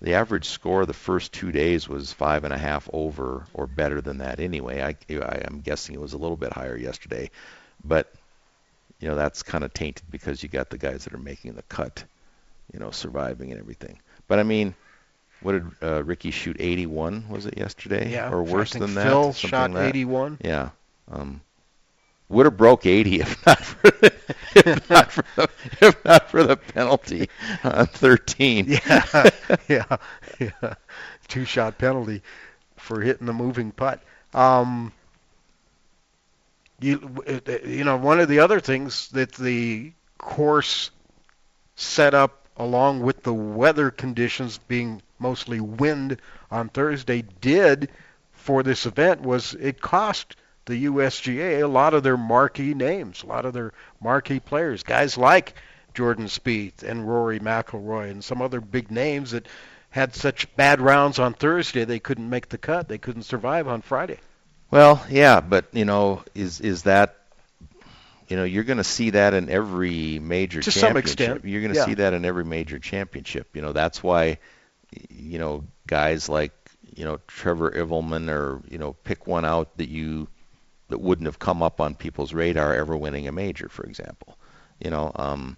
the 0.04 0.14
average 0.14 0.44
score 0.44 0.84
the 0.84 0.92
first 0.92 1.32
two 1.32 1.50
days 1.50 1.88
was 1.88 2.12
five 2.12 2.44
and 2.44 2.52
a 2.52 2.58
half 2.58 2.88
over 2.92 3.46
or 3.54 3.66
better 3.66 4.02
than 4.02 4.18
that 4.18 4.38
anyway. 4.38 4.82
I, 4.82 5.14
I 5.14 5.42
am 5.50 5.62
guessing 5.64 5.94
it 5.94 6.00
was 6.00 6.12
a 6.12 6.18
little 6.18 6.36
bit 6.36 6.52
higher 6.52 6.76
yesterday, 6.76 7.30
but 7.82 8.12
you 9.00 9.08
know 9.08 9.14
that's 9.14 9.42
kind 9.42 9.64
of 9.64 9.72
tainted 9.72 10.04
because 10.10 10.42
you 10.42 10.50
got 10.50 10.68
the 10.68 10.76
guys 10.76 11.04
that 11.04 11.14
are 11.14 11.18
making 11.18 11.54
the 11.54 11.62
cut, 11.62 12.04
you 12.70 12.78
know, 12.78 12.90
surviving 12.90 13.50
and 13.50 13.58
everything. 13.58 13.98
But 14.28 14.40
I 14.40 14.42
mean, 14.42 14.74
what 15.40 15.52
did 15.52 15.64
uh, 15.82 16.04
Rickie 16.04 16.30
shoot? 16.30 16.58
81 16.60 17.30
was 17.30 17.46
it 17.46 17.56
yesterday? 17.56 18.12
Yeah, 18.12 18.30
or 18.30 18.42
worse 18.42 18.74
than 18.74 18.94
that? 18.96 19.06
Phil 19.06 19.32
something 19.32 19.48
shot 19.48 19.70
like 19.70 19.84
that? 19.84 19.88
81. 19.88 20.38
Yeah. 20.44 20.68
Um, 21.10 21.40
would 22.28 22.46
have 22.46 22.56
broke 22.56 22.86
80 22.86 23.20
if 23.20 23.46
not 23.46 23.64
for 23.64 23.90
the, 23.90 24.12
if 24.56 24.90
not 24.90 25.12
for 25.12 25.24
the, 25.36 25.48
if 25.80 26.04
not 26.04 26.30
for 26.30 26.42
the 26.42 26.56
penalty 26.56 27.28
on 27.62 27.86
13. 27.86 28.66
Yeah, 28.68 29.30
yeah, 29.68 29.96
yeah. 30.38 30.74
Two 31.28 31.44
shot 31.44 31.78
penalty 31.78 32.22
for 32.76 33.00
hitting 33.00 33.26
the 33.26 33.32
moving 33.32 33.72
putt. 33.72 34.02
Um, 34.32 34.92
you, 36.80 37.22
you 37.64 37.84
know, 37.84 37.96
one 37.96 38.20
of 38.20 38.28
the 38.28 38.40
other 38.40 38.60
things 38.60 39.08
that 39.10 39.32
the 39.32 39.92
course 40.18 40.90
set 41.76 42.14
up 42.14 42.48
along 42.56 43.00
with 43.00 43.22
the 43.22 43.34
weather 43.34 43.90
conditions 43.90 44.58
being 44.68 45.02
mostly 45.18 45.60
wind 45.60 46.20
on 46.50 46.68
Thursday 46.68 47.22
did 47.40 47.90
for 48.32 48.62
this 48.62 48.86
event 48.86 49.22
was 49.22 49.54
it 49.54 49.80
cost 49.80 50.36
the 50.66 50.86
USGA 50.86 51.62
a 51.62 51.68
lot 51.68 51.94
of 51.94 52.02
their 52.02 52.16
marquee 52.16 52.74
names, 52.74 53.22
a 53.22 53.26
lot 53.26 53.44
of 53.44 53.52
their 53.52 53.72
marquee 54.00 54.40
players, 54.40 54.82
guys 54.82 55.18
like 55.18 55.54
Jordan 55.94 56.26
Spieth 56.26 56.82
and 56.82 57.08
Rory 57.08 57.40
McIlroy 57.40 58.10
and 58.10 58.24
some 58.24 58.42
other 58.42 58.60
big 58.60 58.90
names 58.90 59.32
that 59.32 59.46
had 59.90 60.14
such 60.14 60.54
bad 60.56 60.80
rounds 60.80 61.18
on 61.18 61.34
Thursday 61.34 61.84
they 61.84 62.00
couldn't 62.00 62.28
make 62.28 62.48
the 62.48 62.58
cut, 62.58 62.88
they 62.88 62.98
couldn't 62.98 63.22
survive 63.22 63.68
on 63.68 63.82
Friday. 63.82 64.18
Well, 64.70 65.04
yeah, 65.08 65.40
but 65.40 65.66
you 65.72 65.84
know, 65.84 66.24
is 66.34 66.60
is 66.60 66.82
that 66.82 67.16
you 68.28 68.36
know, 68.36 68.44
you're 68.44 68.64
going 68.64 68.78
to 68.78 68.84
see 68.84 69.10
that 69.10 69.34
in 69.34 69.50
every 69.50 70.18
major 70.18 70.60
To 70.62 70.70
some 70.70 70.96
extent, 70.96 71.44
You're 71.44 71.60
going 71.60 71.72
to 71.72 71.78
yeah. 71.78 71.84
see 71.84 71.94
that 71.94 72.14
in 72.14 72.24
every 72.24 72.44
major 72.44 72.78
championship. 72.78 73.54
You 73.54 73.62
know, 73.62 73.72
that's 73.72 74.02
why, 74.02 74.38
you 75.10 75.38
know, 75.38 75.64
guys 75.86 76.28
like, 76.28 76.52
you 76.94 77.04
know, 77.04 77.20
Trevor 77.26 77.70
Immelman 77.72 78.30
or, 78.30 78.62
you 78.68 78.78
know, 78.78 78.94
pick 79.04 79.26
one 79.26 79.44
out 79.44 79.76
that 79.76 79.88
you 79.88 80.28
that 80.94 81.00
wouldn't 81.00 81.26
have 81.26 81.40
come 81.40 81.60
up 81.60 81.80
on 81.80 81.96
people's 81.96 82.32
radar 82.32 82.72
ever 82.72 82.96
winning 82.96 83.26
a 83.26 83.32
major, 83.32 83.68
for 83.68 83.82
example. 83.82 84.38
You 84.78 84.90
know, 84.90 85.10
um, 85.16 85.56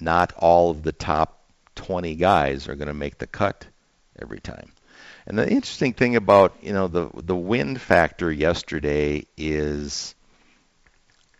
not 0.00 0.32
all 0.36 0.70
of 0.70 0.82
the 0.82 0.90
top 0.90 1.38
20 1.76 2.16
guys 2.16 2.66
are 2.66 2.74
going 2.74 2.88
to 2.88 2.94
make 2.94 3.18
the 3.18 3.28
cut 3.28 3.64
every 4.20 4.40
time. 4.40 4.72
And 5.28 5.38
the 5.38 5.48
interesting 5.48 5.92
thing 5.92 6.16
about 6.16 6.56
you 6.62 6.72
know 6.72 6.88
the 6.88 7.10
the 7.14 7.36
wind 7.36 7.80
factor 7.80 8.32
yesterday 8.32 9.24
is 9.36 10.16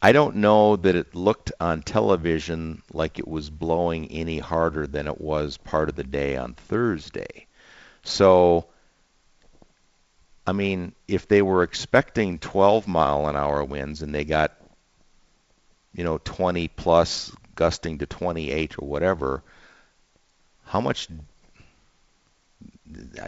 I 0.01 0.13
don't 0.13 0.37
know 0.37 0.77
that 0.77 0.95
it 0.95 1.17
looked 1.17 1.51
on 1.59 1.83
television 1.83 2.83
like 2.93 3.19
it 3.19 3.27
was 3.27 3.51
blowing 3.51 4.07
any 4.13 4.39
harder 4.39 4.87
than 4.87 5.09
it 5.09 5.21
was 5.21 5.57
part 5.57 5.89
of 5.89 5.97
the 5.97 6.05
day 6.05 6.37
on 6.37 6.55
Thursday. 6.55 7.47
So 8.05 8.67
I 10.47 10.53
mean, 10.53 10.93
if 11.09 11.29
they 11.29 11.43
were 11.43 11.63
expecting 11.63 12.39
12 12.39 12.87
mile 12.89 13.27
an 13.29 13.37
hour 13.37 13.65
winds 13.65 14.03
and 14.03 14.15
they 14.15 14.25
got 14.25 14.53
you 15.93 16.05
know 16.05 16.19
20 16.19 16.69
plus 16.69 17.33
gusting 17.55 17.99
to 17.99 18.07
28 18.07 18.79
or 18.79 18.87
whatever, 18.87 19.43
how 20.65 20.81
much 20.81 21.09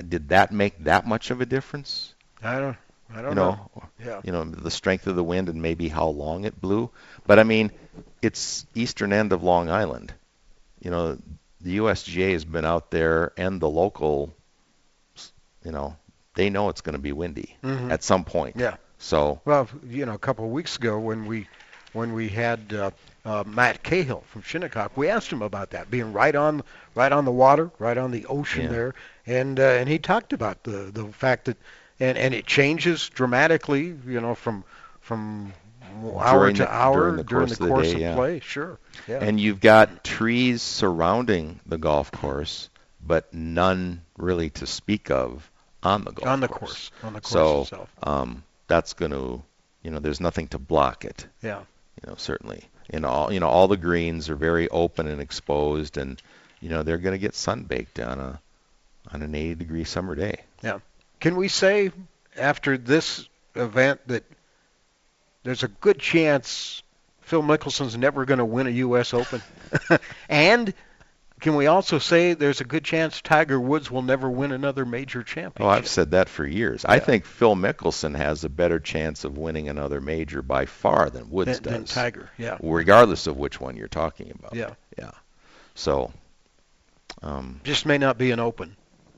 did 0.08 0.28
that 0.28 0.52
make 0.52 0.78
that 0.84 1.06
much 1.06 1.30
of 1.30 1.40
a 1.40 1.46
difference? 1.46 2.14
I 2.42 2.58
don't. 2.60 2.76
I 3.14 3.22
don't 3.22 3.30
you 3.30 3.34
know. 3.36 3.50
know, 3.74 3.82
Yeah. 4.04 4.20
you 4.22 4.32
know 4.32 4.44
the 4.44 4.70
strength 4.70 5.06
of 5.06 5.16
the 5.16 5.24
wind 5.24 5.48
and 5.48 5.62
maybe 5.62 5.88
how 5.88 6.08
long 6.08 6.44
it 6.44 6.60
blew. 6.60 6.90
But 7.26 7.38
I 7.38 7.44
mean, 7.44 7.70
it's 8.22 8.66
eastern 8.74 9.12
end 9.12 9.32
of 9.32 9.42
Long 9.42 9.70
Island. 9.70 10.12
You 10.80 10.90
know, 10.90 11.18
the 11.60 11.78
USGA 11.78 12.32
has 12.32 12.44
been 12.44 12.64
out 12.64 12.90
there 12.90 13.32
and 13.36 13.60
the 13.60 13.68
local, 13.68 14.34
you 15.64 15.72
know, 15.72 15.96
they 16.38 16.48
know 16.50 16.68
it's 16.68 16.80
going 16.80 16.94
to 16.94 17.00
be 17.02 17.12
windy 17.12 17.56
Mhm. 17.64 17.90
at 17.90 18.02
some 18.04 18.24
point. 18.24 18.54
Yeah. 18.56 18.76
So 18.98 19.40
Well, 19.44 19.68
you 19.88 20.06
know, 20.06 20.14
a 20.14 20.18
couple 20.18 20.44
of 20.44 20.52
weeks 20.52 20.76
ago 20.76 20.98
when 20.98 21.26
we 21.26 21.48
when 21.92 22.12
we 22.12 22.28
had 22.28 22.72
uh, 22.72 22.90
uh, 23.24 23.42
Matt 23.46 23.82
Cahill 23.82 24.22
from 24.28 24.42
Shinnecock, 24.42 24.96
we 24.96 25.08
asked 25.08 25.30
him 25.32 25.42
about 25.42 25.70
that 25.70 25.90
being 25.90 26.12
right 26.12 26.34
on 26.34 26.62
right 26.94 27.10
on 27.12 27.24
the 27.24 27.32
water, 27.32 27.70
right 27.78 27.98
on 27.98 28.10
the 28.12 28.26
ocean 28.26 28.62
Yeah. 28.64 28.68
there, 28.68 28.94
and 29.26 29.58
uh, 29.58 29.62
and 29.80 29.88
he 29.88 29.98
talked 29.98 30.32
about 30.32 30.62
the 30.62 30.90
the 30.92 31.06
fact 31.12 31.46
that 31.46 31.56
and 32.00 32.16
and 32.16 32.34
it 32.34 32.46
changes 32.46 33.08
dramatically, 33.08 33.94
you 34.06 34.20
know, 34.20 34.34
from 34.34 34.64
from 35.00 35.52
hour 36.20 36.40
during 36.40 36.54
to 36.56 36.62
the, 36.62 36.72
hour 36.72 37.16
during 37.16 37.16
the 37.16 37.24
course, 37.24 37.52
of, 37.52 37.58
the 37.58 37.66
course 37.68 37.86
day, 37.88 37.94
of 37.94 38.00
yeah. 38.00 38.14
play. 38.14 38.40
Sure. 38.40 38.78
Yeah. 39.08 39.18
And 39.24 39.40
you've 39.40 39.60
got 39.60 40.04
trees 40.04 40.62
surrounding 40.62 41.58
the 41.66 41.78
golf 41.78 42.12
course, 42.12 42.68
but 43.04 43.32
none 43.34 44.02
really 44.16 44.50
to 44.50 44.66
speak 44.66 45.10
of 45.10 45.50
on 45.82 46.04
the 46.04 46.12
golf 46.12 46.28
On 46.28 46.40
the 46.40 46.48
course. 46.48 46.60
course, 46.60 46.90
on 47.02 47.12
the 47.12 47.20
course 47.20 47.32
so, 47.32 47.60
itself. 47.62 47.90
um, 48.02 48.42
that's 48.66 48.92
going 48.94 49.12
to, 49.12 49.42
you 49.82 49.90
know, 49.90 49.98
there's 49.98 50.20
nothing 50.20 50.48
to 50.48 50.58
block 50.58 51.04
it. 51.04 51.26
Yeah. 51.42 51.60
You 52.02 52.10
know, 52.10 52.14
certainly. 52.16 52.64
And 52.90 53.04
all, 53.04 53.32
you 53.32 53.40
know, 53.40 53.48
all 53.48 53.68
the 53.68 53.76
greens 53.76 54.30
are 54.30 54.36
very 54.36 54.68
open 54.68 55.08
and 55.08 55.20
exposed, 55.20 55.98
and 55.98 56.20
you 56.60 56.70
know 56.70 56.82
they're 56.82 56.98
going 56.98 57.12
to 57.12 57.18
get 57.18 57.32
sunbaked 57.32 58.04
on 58.06 58.18
a 58.18 58.40
on 59.12 59.22
an 59.22 59.34
80 59.34 59.56
degree 59.56 59.84
summer 59.84 60.14
day. 60.14 60.40
Yeah. 60.62 60.78
Can 61.20 61.36
we 61.36 61.48
say 61.48 61.90
after 62.36 62.78
this 62.78 63.28
event 63.54 64.00
that 64.06 64.24
there's 65.42 65.64
a 65.64 65.68
good 65.68 65.98
chance 65.98 66.82
Phil 67.22 67.42
Mickelson's 67.42 67.96
never 67.96 68.24
going 68.24 68.38
to 68.38 68.44
win 68.44 68.66
a 68.66 68.70
U.S. 68.70 69.12
Open? 69.12 69.42
and 70.30 70.72
can 71.40 71.54
we 71.56 71.66
also 71.66 71.98
say 71.98 72.34
there's 72.34 72.60
a 72.60 72.64
good 72.64 72.84
chance 72.84 73.20
Tiger 73.20 73.60
Woods 73.60 73.90
will 73.90 74.02
never 74.02 74.28
win 74.28 74.52
another 74.52 74.84
major 74.84 75.22
championship? 75.22 75.60
Oh. 75.60 75.68
I've 75.68 75.86
said 75.88 76.10
that 76.12 76.28
for 76.28 76.46
years. 76.46 76.84
I 76.84 76.98
think 76.98 77.24
Phil 77.24 77.54
Mickelson 77.54 78.16
has 78.16 78.44
a 78.44 78.48
better 78.48 78.80
chance 78.80 79.24
of 79.24 79.38
winning 79.38 79.68
another 79.68 80.00
major 80.00 80.42
by 80.42 80.66
far 80.66 81.10
than 81.10 81.30
Woods 81.30 81.60
Than- 81.60 81.72
than 81.72 81.82
does. 81.82 81.92
Tiger, 81.94 82.30
yeah. 82.38 82.58
Regardless 82.62 83.26
of 83.26 83.36
which 83.36 83.60
one 83.60 83.76
you're 83.76 83.88
talking 83.88 84.30
about. 84.30 84.54
Yeah. 84.54 84.74
Yeah. 84.98 85.12
So, 85.74 86.12
um, 87.22 87.60
Just 87.64 87.86
may 87.86 87.98
not 87.98 88.18
be 88.18 88.30
an 88.32 88.40
Open. 88.40 88.76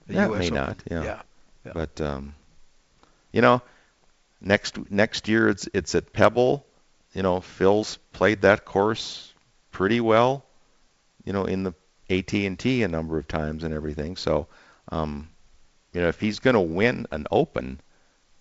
yeah, 0.08 0.26
it 0.26 0.30
US 0.32 0.38
may 0.38 0.46
Open. 0.46 0.54
not. 0.54 0.82
Yeah. 0.90 1.02
Yeah. 1.02 1.22
yeah. 1.66 1.72
But 1.74 2.00
um, 2.00 2.34
you 3.32 3.40
know, 3.40 3.62
next 4.40 4.90
next 4.90 5.28
year 5.28 5.48
it's 5.48 5.68
it's 5.72 5.94
at 5.94 6.12
Pebble. 6.12 6.66
You 7.14 7.22
know, 7.22 7.40
Phil's 7.40 7.98
played 8.12 8.42
that 8.42 8.64
course 8.64 9.32
pretty 9.72 10.00
well. 10.00 10.44
You 11.24 11.32
know, 11.32 11.44
in 11.44 11.62
the 11.64 11.74
AT&T 12.10 12.82
a 12.82 12.88
number 12.88 13.18
of 13.18 13.28
times 13.28 13.64
and 13.64 13.72
everything. 13.72 14.16
So, 14.16 14.46
um, 14.90 15.28
you 15.92 16.00
know, 16.00 16.08
if 16.08 16.20
he's 16.20 16.38
going 16.38 16.54
to 16.54 16.60
win 16.60 17.06
an 17.10 17.26
Open, 17.30 17.80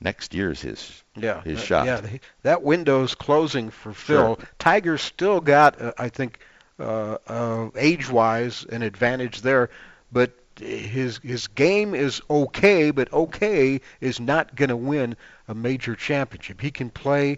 next 0.01 0.33
year's 0.33 0.61
his 0.61 1.03
Yeah, 1.15 1.41
his 1.43 1.61
shot. 1.63 1.85
Yeah, 1.85 2.01
that 2.43 2.63
window's 2.63 3.15
closing 3.15 3.69
for 3.69 3.93
Phil. 3.93 4.35
Sure. 4.35 4.47
Tiger's 4.57 5.01
still 5.01 5.39
got, 5.41 5.81
uh, 5.81 5.93
I 5.97 6.09
think, 6.09 6.39
uh, 6.79 7.17
uh, 7.27 7.69
age-wise, 7.75 8.65
an 8.71 8.81
advantage 8.81 9.41
there, 9.41 9.69
but 10.11 10.31
his 10.59 11.19
his 11.23 11.47
game 11.47 11.95
is 11.95 12.21
okay, 12.29 12.91
but 12.91 13.11
okay 13.13 13.79
is 14.01 14.19
not 14.19 14.55
going 14.55 14.69
to 14.69 14.75
win 14.75 15.15
a 15.47 15.55
major 15.55 15.95
championship. 15.95 16.61
He 16.61 16.71
can 16.71 16.89
play 16.89 17.37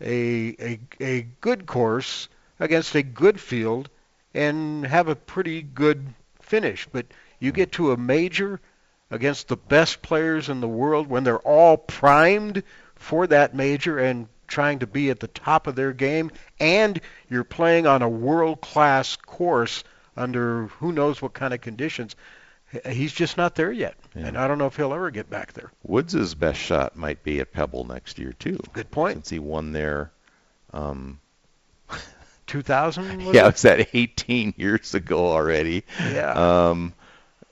a 0.00 0.54
a 0.60 0.80
a 1.00 1.22
good 1.40 1.66
course 1.66 2.28
against 2.60 2.94
a 2.94 3.02
good 3.02 3.40
field 3.40 3.88
and 4.34 4.86
have 4.86 5.08
a 5.08 5.16
pretty 5.16 5.62
good 5.62 6.06
finish, 6.40 6.88
but 6.90 7.06
you 7.38 7.52
get 7.52 7.72
to 7.72 7.92
a 7.92 7.96
major 7.96 8.60
against 9.10 9.48
the 9.48 9.56
best 9.56 10.02
players 10.02 10.48
in 10.48 10.60
the 10.60 10.68
world 10.68 11.06
when 11.06 11.24
they're 11.24 11.38
all 11.38 11.76
primed 11.76 12.62
for 12.94 13.26
that 13.26 13.54
major 13.54 13.98
and 13.98 14.28
trying 14.46 14.80
to 14.80 14.86
be 14.86 15.10
at 15.10 15.20
the 15.20 15.28
top 15.28 15.66
of 15.66 15.74
their 15.74 15.92
game 15.92 16.30
and 16.60 17.00
you're 17.28 17.44
playing 17.44 17.86
on 17.86 18.02
a 18.02 18.08
world 18.08 18.60
class 18.60 19.16
course 19.16 19.82
under 20.16 20.66
who 20.78 20.92
knows 20.92 21.22
what 21.22 21.32
kind 21.32 21.54
of 21.54 21.60
conditions 21.60 22.14
he's 22.86 23.12
just 23.12 23.36
not 23.36 23.54
there 23.54 23.72
yet 23.72 23.96
and 24.14 24.36
I 24.36 24.46
don't 24.46 24.58
know 24.58 24.66
if 24.66 24.76
he'll 24.76 24.92
ever 24.92 25.10
get 25.10 25.30
back 25.30 25.54
there 25.54 25.70
Woods' 25.82 26.34
best 26.34 26.60
shot 26.60 26.96
might 26.96 27.22
be 27.22 27.40
at 27.40 27.52
Pebble 27.52 27.84
next 27.84 28.18
year 28.18 28.32
too. 28.38 28.58
Good 28.72 28.90
point. 28.90 29.16
Since 29.16 29.30
he 29.30 29.38
won 29.38 29.72
there. 29.72 30.10
Um, 30.72 31.20
2000 32.46 33.24
was 33.26 33.34
yeah, 33.34 33.44
it? 33.44 33.52
was 33.52 33.62
that 33.62 33.88
18 33.94 34.54
years 34.56 34.94
ago 34.94 35.26
already. 35.30 35.84
Yeah. 36.00 36.68
Um, 36.70 36.92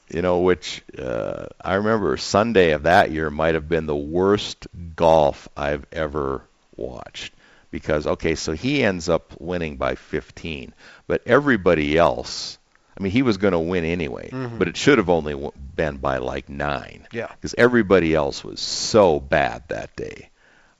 you 0.09 0.22
know, 0.22 0.41
which 0.41 0.82
uh, 0.99 1.47
I 1.61 1.74
remember 1.74 2.16
Sunday 2.16 2.72
of 2.72 2.82
that 2.84 3.11
year 3.12 3.30
might 3.30 3.55
have 3.55 3.68
been 3.68 3.86
the 3.86 3.95
worst 3.97 4.66
golf 4.97 5.49
I've 5.57 5.86
ever 5.93 6.43
watched 6.76 7.32
because 7.70 8.07
okay, 8.09 8.34
so 8.34 8.53
he 8.53 8.82
ends 8.82 9.09
up 9.09 9.41
winning 9.41 9.76
by 9.76 9.95
15, 9.95 10.74
but 11.07 11.22
everybody 11.26 11.97
else, 11.97 12.59
I 12.99 13.03
mean, 13.03 13.12
he 13.12 13.22
was 13.22 13.36
going 13.36 13.53
to 13.53 13.61
win 13.61 13.84
anyway, 13.84 14.30
Mhm. 14.30 14.59
but 14.59 14.66
it 14.66 14.76
should 14.76 14.99
have 14.99 15.09
only 15.09 15.51
been 15.76 15.99
by 15.99 16.18
like 16.18 16.49
nine. 16.49 17.07
Yeah. 17.12 17.28
Because 17.28 17.55
everybody 17.57 18.12
else 18.12 18.43
was 18.43 18.59
so 18.59 19.20
bad 19.20 19.62
that 19.68 19.95
day. 19.95 20.30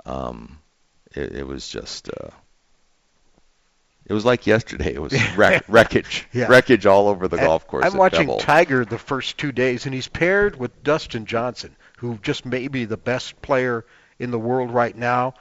Um, 0.04 0.58
it, 1.14 1.32
it 1.36 1.46
was 1.46 1.68
just. 1.68 2.08
Uh, 2.08 2.30
it 4.11 4.12
was 4.12 4.24
like 4.24 4.44
yesterday. 4.44 4.92
It 4.92 5.00
was 5.00 5.14
wreck, 5.36 5.62
wreckage, 5.68 6.26
Yeah. 6.32 6.48
wreckage 6.48 6.84
all 6.84 7.06
over 7.06 7.28
the 7.28 7.36
And 7.36 7.46
golf 7.46 7.68
course. 7.68 7.84
I'm 7.86 7.96
watching 7.96 8.26
Pebble. 8.26 8.38
Tiger 8.40 8.84
the 8.84 8.98
first 8.98 9.38
two 9.38 9.52
days, 9.52 9.86
and 9.86 9.94
he's 9.94 10.08
paired 10.08 10.58
with 10.58 10.82
Dustin 10.82 11.26
Johnson, 11.26 11.76
who 11.98 12.18
just 12.20 12.44
may 12.44 12.66
be 12.66 12.86
the 12.86 12.96
best 12.96 13.40
player 13.40 13.84
in 14.18 14.32
the 14.32 14.38
world 14.38 14.72
right 14.72 14.96
now. 14.96 15.34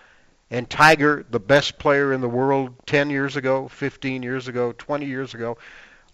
And 0.52 0.70
Tiger, 0.70 1.26
the 1.32 1.40
best 1.40 1.80
player 1.80 2.14
in 2.14 2.22
the 2.22 2.30
world 2.30 2.76
10 2.86 3.10
years 3.10 3.36
ago, 3.36 3.68
15 3.70 4.22
years 4.22 4.48
ago, 4.48 4.72
20 4.78 5.06
years 5.08 5.34
ago, 5.34 5.58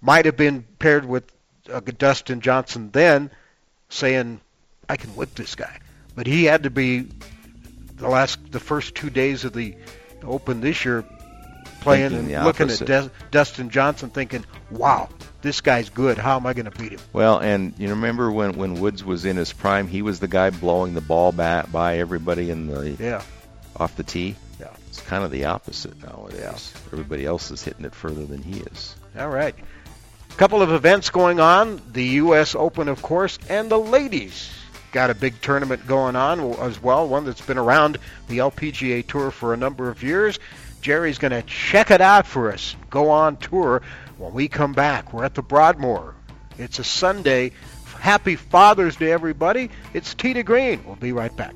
might 0.02 0.24
have 0.26 0.38
been 0.38 0.64
paired 0.80 1.04
with 1.06 1.26
uh, 1.70 1.82
Dustin 1.82 2.40
Johnson 2.40 2.90
then, 2.94 3.32
saying, 3.90 4.40
"I 4.88 4.96
can 4.96 5.10
whip 5.12 5.36
this 5.36 5.56
guy." 5.56 5.80
But 6.16 6.26
he 6.26 6.46
had 6.46 6.64
to 6.64 6.70
be 6.70 7.08
the 7.98 8.08
last, 8.08 8.40
the 8.52 8.60
first 8.62 8.96
two 8.96 9.10
days 9.10 9.44
of 9.44 9.52
the 9.52 9.76
Open 10.24 10.60
this 10.62 10.86
year, 10.86 11.04
playing 11.86 12.14
and 12.14 12.44
looking 12.46 12.70
at 12.70 12.82
opposite. 12.82 12.86
Des- 12.88 13.10
Dustin 13.32 13.70
Johnson, 13.70 14.10
thinking, 14.10 14.46
"Wow, 14.72 15.10
this 15.42 15.62
guy's 15.62 15.90
good. 15.90 16.18
How 16.18 16.36
am 16.36 16.46
I 16.46 16.54
going 16.54 16.70
to 16.70 16.78
beat 16.78 16.92
him?" 16.92 17.00
Well, 17.14 17.38
and 17.40 17.74
you 17.78 17.90
remember 17.90 18.32
when 18.32 18.54
when 18.58 18.80
Woods 18.80 19.04
was 19.04 19.26
in 19.26 19.38
his 19.38 19.54
prime, 19.54 19.88
he 19.88 20.02
was 20.02 20.20
the 20.20 20.28
guy 20.28 20.50
blowing 20.50 20.94
the 20.94 21.02
ball 21.02 21.32
back 21.32 21.72
by 21.72 22.00
everybody 22.00 22.50
in 22.52 22.68
the 22.68 22.92
Yeah. 23.00 23.22
off 23.78 23.96
the 23.96 24.04
tee. 24.04 24.36
Yeah. 24.60 24.68
It's 24.90 25.02
kind 25.02 25.24
of 25.24 25.32
the 25.32 25.46
opposite 25.46 26.02
nowadays. 26.04 26.74
Everybody 26.92 27.26
else 27.26 27.52
is 27.52 27.64
hitting 27.64 27.86
it 27.86 27.94
further 27.96 28.26
than 28.26 28.42
he 28.42 28.60
is. 28.62 28.96
All 29.18 29.30
right. 29.30 29.56
Couple 30.38 30.62
of 30.62 30.72
events 30.72 31.12
going 31.12 31.40
on. 31.40 31.82
The 31.94 32.04
U.S. 32.24 32.56
Open, 32.56 32.90
of 32.90 33.02
course, 33.02 33.40
and 33.48 33.70
the 33.70 33.78
ladies 33.80 34.50
got 34.92 35.10
a 35.10 35.16
big 35.16 35.42
tournament 35.42 35.86
going 35.88 36.16
on 36.18 36.40
as 36.56 36.82
well, 36.82 37.08
one 37.08 37.26
that's 37.26 37.42
been 37.42 37.58
around 37.58 37.98
the 38.28 38.38
LPGA 38.40 39.06
Tour 39.08 39.32
for 39.32 39.54
a 39.54 39.58
number 39.58 39.90
of 39.90 40.04
years. 40.04 40.40
Jerry's 40.86 41.18
going 41.18 41.32
to 41.32 41.42
check 41.42 41.90
it 41.90 42.00
out 42.00 42.28
for 42.28 42.52
us, 42.52 42.76
go 42.92 43.10
on 43.10 43.38
tour 43.38 43.82
when 44.20 44.34
we 44.36 44.48
come 44.48 44.74
back. 44.74 45.14
We're 45.14 45.24
at 45.24 45.34
the 45.34 45.42
Broadmoor. 45.42 46.14
It's 46.60 46.78
a 46.78 46.84
Sunday. 46.84 47.54
Happy 47.98 48.36
Father's 48.36 48.96
Day, 48.96 49.12
everybody. 49.12 49.72
It's 49.96 50.14
Tee 50.14 50.36
to 50.36 50.44
Green. 50.44 50.84
We'll 50.86 50.96
be 50.96 51.12
right 51.12 51.36
back. 51.36 51.56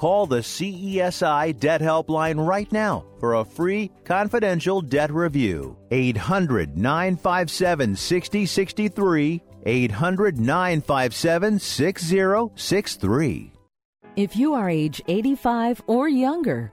Call 0.00 0.24
the 0.26 0.38
CESI 0.38 1.60
Debt 1.60 1.82
Helpline 1.82 2.48
right 2.48 2.72
now 2.72 3.04
for 3.18 3.34
a 3.34 3.44
free 3.44 3.90
confidential 4.04 4.80
debt 4.80 5.12
review. 5.12 5.76
800 5.90 6.78
957 6.78 7.96
6063. 7.96 9.42
800 9.66 10.40
957 10.40 11.58
6063. 11.58 13.52
If 14.16 14.36
you 14.36 14.54
are 14.54 14.70
age 14.70 15.02
85 15.06 15.82
or 15.86 16.08
younger, 16.08 16.72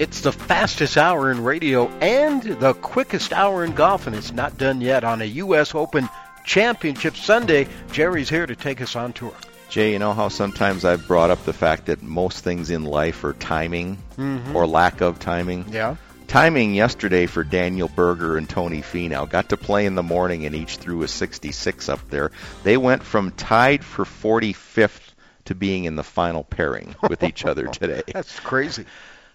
It's 0.00 0.22
the 0.22 0.32
fastest 0.32 0.96
hour 0.96 1.30
in 1.30 1.44
radio 1.44 1.86
and 1.98 2.42
the 2.42 2.72
quickest 2.72 3.34
hour 3.34 3.66
in 3.66 3.72
golf, 3.72 4.06
and 4.06 4.16
it's 4.16 4.32
not 4.32 4.56
done 4.56 4.80
yet 4.80 5.04
on 5.04 5.20
a 5.20 5.26
U.S. 5.26 5.74
Open 5.74 6.08
Championship 6.42 7.14
Sunday. 7.18 7.68
Jerry's 7.92 8.30
here 8.30 8.46
to 8.46 8.56
take 8.56 8.80
us 8.80 8.96
on 8.96 9.12
tour. 9.12 9.34
Jay, 9.68 9.92
you 9.92 9.98
know 9.98 10.14
how 10.14 10.28
sometimes 10.28 10.86
I've 10.86 11.06
brought 11.06 11.28
up 11.28 11.44
the 11.44 11.52
fact 11.52 11.84
that 11.86 12.02
most 12.02 12.42
things 12.42 12.70
in 12.70 12.84
life 12.84 13.24
are 13.24 13.34
timing 13.34 13.98
mm-hmm. 14.16 14.56
or 14.56 14.66
lack 14.66 15.02
of 15.02 15.18
timing? 15.18 15.66
Yeah. 15.70 15.96
Timing 16.28 16.74
yesterday 16.74 17.26
for 17.26 17.44
Daniel 17.44 17.90
Berger 17.94 18.38
and 18.38 18.48
Tony 18.48 18.80
Finau. 18.80 19.28
Got 19.28 19.50
to 19.50 19.58
play 19.58 19.84
in 19.84 19.96
the 19.96 20.02
morning 20.02 20.46
and 20.46 20.54
each 20.54 20.76
threw 20.76 21.02
a 21.02 21.08
66 21.08 21.90
up 21.90 22.08
there. 22.08 22.30
They 22.62 22.78
went 22.78 23.02
from 23.02 23.32
tied 23.32 23.84
for 23.84 24.06
45th 24.06 25.12
to 25.44 25.54
being 25.54 25.84
in 25.84 25.96
the 25.96 26.02
final 26.02 26.42
pairing 26.42 26.94
with 27.06 27.22
each 27.22 27.44
other 27.44 27.66
today. 27.72 28.02
That's 28.14 28.40
crazy. 28.40 28.86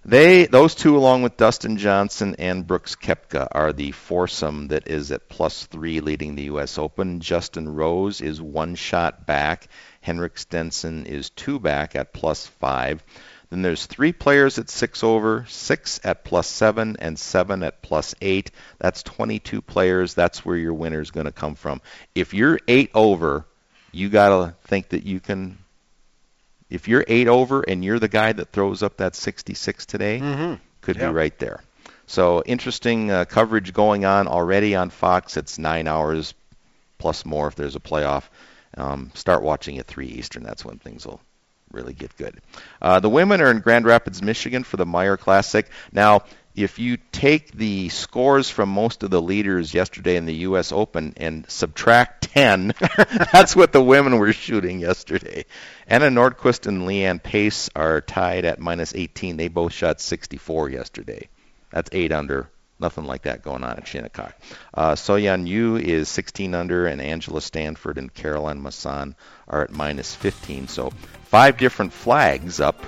They, 0.08 0.46
those 0.46 0.76
two, 0.76 0.96
along 0.98 1.24
with 1.24 1.36
Dustin 1.36 1.78
Johnson 1.78 2.36
and 2.38 2.68
Brooks 2.68 2.96
Koepka, 2.96 3.48
are 3.52 3.74
the 3.74 3.90
foursome 3.90 4.68
that 4.68 4.88
is 4.88 5.12
at 5.12 5.30
plus 5.30 5.66
three 5.66 6.00
leading 6.00 6.36
the 6.36 6.44
U.S. 6.44 6.78
Open. 6.78 7.22
Justin 7.22 7.68
Rose 7.68 8.22
is 8.22 8.40
one 8.40 8.76
shot 8.76 9.26
back. 9.26 9.68
Henrik 10.02 10.38
Stenson 10.38 11.08
is 11.08 11.32
two 11.32 11.60
back 11.60 11.96
at 11.96 12.14
plus 12.14 12.46
five. 12.46 13.04
Then 13.50 13.64
there's 13.64 13.88
three 13.88 14.12
players 14.12 14.60
at 14.60 14.70
six 14.70 15.04
over, 15.04 15.48
six 15.50 16.00
at 16.04 16.24
plus 16.24 16.46
seven, 16.46 16.98
and 17.00 17.18
seven 17.18 17.64
at 17.64 17.82
plus 17.82 18.14
eight. 18.22 18.52
That's 18.78 19.02
22 19.02 19.64
players. 19.64 20.14
That's 20.14 20.46
where 20.46 20.58
your 20.58 20.76
winner 20.76 21.02
is 21.02 21.10
going 21.10 21.26
to 21.26 21.32
come 21.32 21.56
from. 21.56 21.82
If 22.14 22.36
you're 22.36 22.60
eight 22.68 22.92
over, 22.94 23.48
you 23.92 24.10
got 24.10 24.30
to 24.30 24.54
think 24.68 24.90
that 24.90 25.08
you 25.08 25.20
can 25.20 25.58
if 26.70 26.88
you're 26.88 27.06
eight 27.08 27.28
over 27.28 27.62
and 27.62 27.84
you're 27.84 28.00
the 28.00 28.08
guy 28.08 28.34
that 28.34 28.52
throws 28.52 28.84
up 28.84 28.98
that 28.98 29.16
66 29.16 29.86
today, 29.86 30.20
mm-hmm. 30.20 30.56
could 30.82 30.98
yep. 30.98 31.10
be 31.10 31.14
right 31.14 31.38
there. 31.40 31.62
So 32.08 32.44
interesting 32.46 33.12
uh, 33.12 33.26
coverage 33.26 33.74
going 33.74 34.06
on 34.06 34.28
already 34.28 34.76
on 34.76 34.90
Fox. 34.90 35.38
It's 35.38 35.58
nine 35.58 35.88
hours 35.88 36.34
plus 36.98 37.26
more 37.26 37.48
if 37.48 37.56
there's 37.56 37.76
a 37.76 37.80
playoff. 37.80 38.24
Um, 38.78 39.12
start 39.14 39.42
watching 39.42 39.80
at 39.80 39.88
three 39.88 40.08
Eastern. 40.08 40.44
That's 40.44 40.66
when 40.66 40.78
things 40.78 41.06
will 41.06 41.22
really 41.72 41.94
get 41.94 42.16
good. 42.18 42.42
Uh, 42.82 43.00
the 43.00 43.10
women 43.10 43.42
are 43.42 43.52
in 43.52 43.60
Grand 43.60 43.86
Rapids, 43.86 44.22
Michigan 44.22 44.64
for 44.64 44.78
the 44.78 44.86
Meijer 44.86 45.18
Classic. 45.18 45.68
Now, 45.92 46.24
if 46.56 46.80
you 46.80 46.98
take 47.12 47.52
the 47.52 47.90
scores 47.90 48.50
from 48.50 48.70
most 48.70 49.04
of 49.04 49.10
the 49.10 49.22
leaders 49.22 49.74
yesterday 49.74 50.16
in 50.16 50.26
the 50.26 50.36
U.S. 50.48 50.72
Open 50.72 51.14
and 51.18 51.50
subtract 51.50 52.30
10, 52.34 52.74
that's 53.34 53.56
what 53.56 53.72
the 53.74 53.82
women 53.84 54.18
were 54.20 54.32
shooting 54.34 54.80
yesterday. 54.80 55.46
Anna 55.88 56.08
Nordqvist 56.08 56.66
and 56.68 56.86
Lee-Anne 56.86 57.20
Pace 57.20 57.70
are 57.76 58.02
tied 58.02 58.46
at 58.46 58.60
minus 58.60 58.96
18. 58.96 59.38
They 59.38 59.50
both 59.50 59.74
shot 59.74 60.00
64 60.00 60.70
yesterday. 60.70 61.28
That's 61.72 61.90
eight 61.92 62.12
under. 62.12 62.50
Nothing 62.80 63.06
like 63.06 63.22
that 63.24 63.42
going 63.42 63.64
on 63.64 63.78
at 63.78 63.88
Shinnecock. 63.88 64.34
Uh, 64.74 64.94
Soyeon 64.96 65.48
Yu 65.48 65.78
is 65.78 66.10
16 66.10 66.54
under, 66.54 66.88
and 66.88 67.02
Angela 67.02 67.42
Stanford 67.42 67.98
and 67.98 68.14
Caroline 68.14 68.62
Masson 68.62 69.16
are 69.48 69.62
at 69.64 69.72
minus 69.72 70.14
15. 70.16 70.68
So 70.68 70.90
five 71.26 71.58
different 71.58 71.94
flags 71.94 72.60
up 72.60 72.84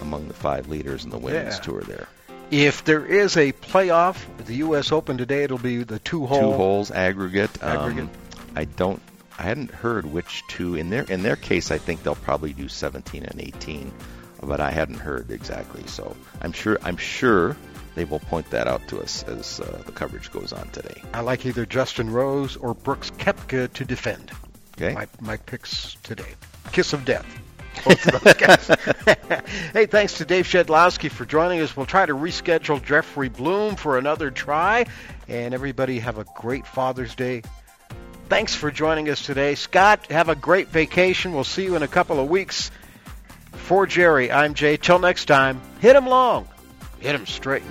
among 0.00 0.28
the 0.28 0.34
five 0.34 0.68
leaders 0.68 1.04
in 1.04 1.10
the 1.10 1.18
women's 1.18 1.56
Yeah. 1.56 1.60
tour 1.62 1.80
there. 1.82 2.08
If 2.50 2.84
there 2.84 3.06
is 3.06 3.36
a 3.36 3.52
playoff, 3.52 4.16
the 4.46 4.56
U.S. 4.56 4.90
Open 4.90 5.16
today, 5.18 5.44
it'll 5.44 5.58
be 5.58 5.84
the 5.84 6.00
two 6.00 6.26
hole. 6.26 6.52
Two 6.52 6.56
holes 6.56 6.90
aggregate. 6.90 7.62
Um, 7.62 7.78
Aggregate. 7.78 8.08
I 8.56 8.64
don't. 8.64 9.00
I 9.38 9.42
hadn't 9.44 9.70
heard 9.70 10.04
which 10.04 10.42
two 10.48 10.74
in 10.74 10.90
their 10.90 11.04
in 11.04 11.22
their 11.22 11.36
case. 11.36 11.70
I 11.70 11.78
think 11.78 12.02
they'll 12.02 12.14
probably 12.14 12.52
do 12.52 12.68
17 12.68 13.24
and 13.24 13.40
18, 13.40 13.92
but 14.42 14.60
I 14.60 14.70
hadn't 14.70 14.98
heard 14.98 15.30
exactly. 15.30 15.86
So 15.86 16.16
I'm 16.42 16.52
sure 16.52 16.78
I'm 16.82 16.96
sure 16.96 17.56
they 17.94 18.04
will 18.04 18.18
point 18.18 18.50
that 18.50 18.66
out 18.66 18.86
to 18.88 19.00
us 19.00 19.22
as 19.24 19.60
uh, 19.60 19.82
the 19.86 19.92
coverage 19.92 20.30
goes 20.32 20.52
on 20.52 20.68
today. 20.70 21.02
I 21.14 21.20
like 21.20 21.46
either 21.46 21.66
Justin 21.66 22.10
Rose 22.10 22.56
or 22.56 22.74
Brooks 22.74 23.10
Koepka 23.12 23.72
to 23.74 23.84
defend. 23.84 24.30
Okay. 24.76 24.94
My, 24.94 25.06
my 25.20 25.36
picks 25.36 25.96
today. 26.02 26.34
Kiss 26.72 26.92
of 26.92 27.04
death. 27.04 27.26
Hey, 29.72 29.86
thanks 29.86 30.14
to 30.18 30.24
Dave 30.24 30.46
Shedloski 30.46 31.10
for 31.10 31.24
joining 31.24 31.60
us. 31.60 31.76
We'll 31.76 31.86
try 31.86 32.04
to 32.04 32.14
reschedule 32.14 32.84
Jeffrey 32.84 33.28
Blume 33.28 33.76
for 33.76 33.98
another 33.98 34.30
try. 34.30 34.86
And 35.28 35.54
everybody 35.54 36.00
have 36.00 36.18
a 36.18 36.24
great 36.34 36.66
Father's 36.66 37.14
Day. 37.14 37.42
Thanks 38.28 38.54
for 38.54 38.70
joining 38.70 39.08
us 39.08 39.24
today. 39.24 39.54
Scott, 39.54 40.10
have 40.10 40.28
a 40.28 40.34
great 40.34 40.68
vacation. 40.68 41.32
We'll 41.32 41.44
see 41.44 41.64
you 41.64 41.76
in 41.76 41.82
a 41.82 41.88
couple 41.88 42.20
of 42.20 42.28
weeks. 42.28 42.70
For 43.52 43.86
Jerry, 43.86 44.30
I'm 44.30 44.54
Jay. 44.54 44.76
Till 44.76 44.98
next 44.98 45.26
time, 45.26 45.60
hit 45.80 45.96
him 45.96 46.06
long, 46.06 46.48
hit 47.00 47.14
him 47.14 47.26
straight. 47.26 47.62